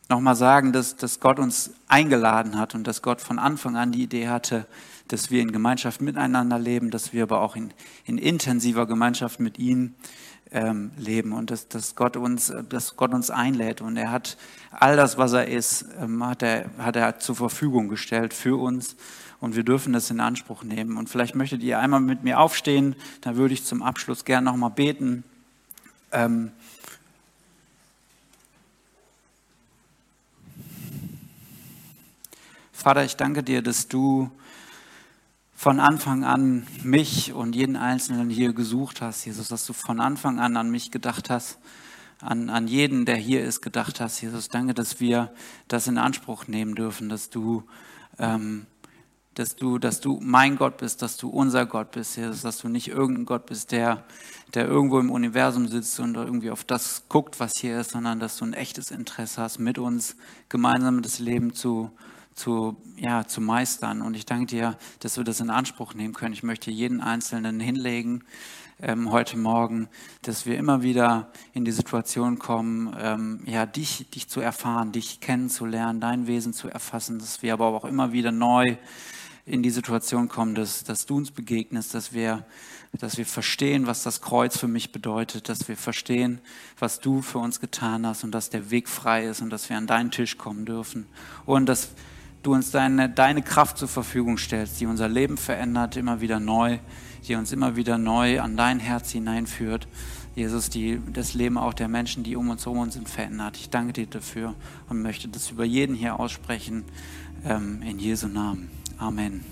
nochmal 0.08 0.36
sagen, 0.36 0.72
dass, 0.72 0.96
dass 0.96 1.20
Gott 1.20 1.38
uns 1.38 1.70
eingeladen 1.88 2.58
hat 2.58 2.74
und 2.74 2.86
dass 2.86 3.02
Gott 3.02 3.20
von 3.20 3.38
Anfang 3.38 3.76
an 3.76 3.92
die 3.92 4.02
Idee 4.02 4.28
hatte, 4.28 4.66
dass 5.08 5.30
wir 5.30 5.42
in 5.42 5.52
Gemeinschaft 5.52 6.00
miteinander 6.00 6.58
leben, 6.58 6.90
dass 6.90 7.12
wir 7.12 7.24
aber 7.24 7.40
auch 7.40 7.56
in, 7.56 7.72
in 8.04 8.18
intensiver 8.18 8.86
Gemeinschaft 8.86 9.40
mit 9.40 9.58
ihm 9.58 9.94
ähm, 10.50 10.92
leben 10.96 11.32
und 11.32 11.50
dass, 11.50 11.68
dass, 11.68 11.94
Gott 11.94 12.16
uns, 12.16 12.52
dass 12.68 12.96
Gott 12.96 13.12
uns 13.12 13.30
einlädt. 13.30 13.80
Und 13.80 13.96
er 13.96 14.10
hat 14.10 14.36
all 14.70 14.96
das, 14.96 15.18
was 15.18 15.32
er 15.32 15.48
ist, 15.48 15.86
ähm, 16.00 16.24
hat, 16.24 16.42
er, 16.42 16.70
hat 16.78 16.96
er 16.96 17.18
zur 17.18 17.36
Verfügung 17.36 17.88
gestellt 17.88 18.32
für 18.32 18.56
uns 18.56 18.96
und 19.40 19.56
wir 19.56 19.62
dürfen 19.62 19.92
das 19.92 20.10
in 20.10 20.20
Anspruch 20.20 20.62
nehmen. 20.62 20.96
Und 20.96 21.10
vielleicht 21.10 21.34
möchtet 21.34 21.62
ihr 21.62 21.78
einmal 21.78 22.00
mit 22.00 22.24
mir 22.24 22.40
aufstehen, 22.40 22.96
da 23.20 23.36
würde 23.36 23.54
ich 23.54 23.64
zum 23.64 23.82
Abschluss 23.82 24.24
gerne 24.24 24.46
nochmal 24.46 24.70
beten. 24.70 25.24
Ähm, 26.12 26.52
Vater, 32.72 33.04
ich 33.04 33.16
danke 33.16 33.42
dir, 33.42 33.60
dass 33.60 33.88
du 33.88 34.30
von 35.64 35.80
Anfang 35.80 36.24
an 36.24 36.66
mich 36.82 37.32
und 37.32 37.56
jeden 37.56 37.76
Einzelnen 37.76 38.28
hier 38.28 38.52
gesucht 38.52 39.00
hast, 39.00 39.24
Jesus, 39.24 39.48
dass 39.48 39.64
du 39.64 39.72
von 39.72 39.98
Anfang 39.98 40.38
an 40.38 40.58
an 40.58 40.70
mich 40.70 40.90
gedacht 40.90 41.30
hast, 41.30 41.58
an, 42.20 42.50
an 42.50 42.68
jeden, 42.68 43.06
der 43.06 43.16
hier 43.16 43.42
ist, 43.42 43.62
gedacht 43.62 43.98
hast, 43.98 44.20
Jesus. 44.20 44.50
Danke, 44.50 44.74
dass 44.74 45.00
wir 45.00 45.32
das 45.66 45.86
in 45.86 45.96
Anspruch 45.96 46.48
nehmen 46.48 46.74
dürfen, 46.74 47.08
dass 47.08 47.30
du, 47.30 47.62
ähm, 48.18 48.66
dass 49.32 49.56
du, 49.56 49.78
dass 49.78 50.02
du 50.02 50.20
mein 50.22 50.56
Gott 50.56 50.76
bist, 50.76 51.00
dass 51.00 51.16
du 51.16 51.30
unser 51.30 51.64
Gott 51.64 51.92
bist, 51.92 52.18
Jesus, 52.18 52.42
dass 52.42 52.58
du 52.58 52.68
nicht 52.68 52.88
irgendein 52.88 53.24
Gott 53.24 53.46
bist, 53.46 53.72
der, 53.72 54.04
der 54.52 54.66
irgendwo 54.66 54.98
im 54.98 55.10
Universum 55.10 55.66
sitzt 55.66 55.98
und 55.98 56.14
irgendwie 56.14 56.50
auf 56.50 56.64
das 56.64 57.04
guckt, 57.08 57.40
was 57.40 57.52
hier 57.58 57.80
ist, 57.80 57.92
sondern 57.92 58.20
dass 58.20 58.36
du 58.36 58.44
ein 58.44 58.52
echtes 58.52 58.90
Interesse 58.90 59.40
hast, 59.40 59.60
mit 59.60 59.78
uns 59.78 60.16
gemeinsam 60.50 61.00
das 61.00 61.20
Leben 61.20 61.54
zu, 61.54 61.90
zu, 62.34 62.76
ja, 62.96 63.26
zu 63.26 63.40
meistern. 63.40 64.02
Und 64.02 64.16
ich 64.16 64.26
danke 64.26 64.46
dir, 64.46 64.76
dass 65.00 65.16
wir 65.16 65.24
das 65.24 65.40
in 65.40 65.50
Anspruch 65.50 65.94
nehmen 65.94 66.14
können. 66.14 66.34
Ich 66.34 66.42
möchte 66.42 66.70
jeden 66.70 67.00
Einzelnen 67.00 67.60
hinlegen 67.60 68.24
ähm, 68.82 69.12
heute 69.12 69.38
Morgen, 69.38 69.88
dass 70.22 70.46
wir 70.46 70.58
immer 70.58 70.82
wieder 70.82 71.30
in 71.52 71.64
die 71.64 71.72
Situation 71.72 72.38
kommen, 72.38 72.94
ähm, 72.98 73.40
ja, 73.46 73.66
dich, 73.66 74.10
dich 74.10 74.28
zu 74.28 74.40
erfahren, 74.40 74.92
dich 74.92 75.20
kennenzulernen, 75.20 76.00
dein 76.00 76.26
Wesen 76.26 76.52
zu 76.52 76.68
erfassen, 76.68 77.18
dass 77.18 77.42
wir 77.42 77.52
aber 77.52 77.66
auch 77.66 77.84
immer 77.84 78.12
wieder 78.12 78.32
neu 78.32 78.76
in 79.46 79.62
die 79.62 79.70
Situation 79.70 80.28
kommen, 80.28 80.54
dass, 80.54 80.84
dass 80.84 81.06
du 81.06 81.16
uns 81.16 81.30
begegnest, 81.30 81.94
dass 81.94 82.12
wir, 82.12 82.46
dass 82.92 83.18
wir 83.18 83.26
verstehen, 83.26 83.86
was 83.86 84.02
das 84.02 84.22
Kreuz 84.22 84.56
für 84.56 84.68
mich 84.68 84.90
bedeutet, 84.90 85.48
dass 85.48 85.68
wir 85.68 85.76
verstehen, 85.76 86.40
was 86.78 86.98
du 86.98 87.20
für 87.20 87.38
uns 87.38 87.60
getan 87.60 88.06
hast 88.06 88.24
und 88.24 88.32
dass 88.32 88.50
der 88.50 88.70
Weg 88.70 88.88
frei 88.88 89.26
ist 89.26 89.42
und 89.42 89.50
dass 89.50 89.68
wir 89.68 89.76
an 89.76 89.86
deinen 89.86 90.10
Tisch 90.10 90.38
kommen 90.38 90.64
dürfen 90.64 91.06
und 91.44 91.66
dass 91.66 91.90
du 92.44 92.54
uns 92.54 92.70
deine, 92.70 93.08
deine 93.08 93.42
Kraft 93.42 93.78
zur 93.78 93.88
Verfügung 93.88 94.38
stellst, 94.38 94.80
die 94.80 94.86
unser 94.86 95.08
Leben 95.08 95.36
verändert, 95.36 95.96
immer 95.96 96.20
wieder 96.20 96.38
neu, 96.38 96.78
die 97.26 97.34
uns 97.34 97.52
immer 97.52 97.74
wieder 97.76 97.98
neu 97.98 98.40
an 98.40 98.56
dein 98.56 98.78
Herz 98.78 99.10
hineinführt. 99.10 99.88
Jesus, 100.36 100.68
die 100.68 101.00
das 101.12 101.34
Leben 101.34 101.58
auch 101.58 101.74
der 101.74 101.88
Menschen, 101.88 102.22
die 102.24 102.36
um 102.36 102.50
uns 102.50 102.66
herum 102.66 102.90
sind, 102.90 103.08
verändert. 103.08 103.56
Ich 103.56 103.70
danke 103.70 103.92
dir 103.92 104.06
dafür 104.06 104.54
und 104.88 105.00
möchte 105.00 105.28
das 105.28 105.50
über 105.50 105.64
jeden 105.64 105.94
hier 105.94 106.18
aussprechen. 106.18 106.84
Ähm, 107.44 107.82
in 107.82 107.98
Jesu 107.98 108.26
Namen. 108.26 108.70
Amen. 108.98 109.44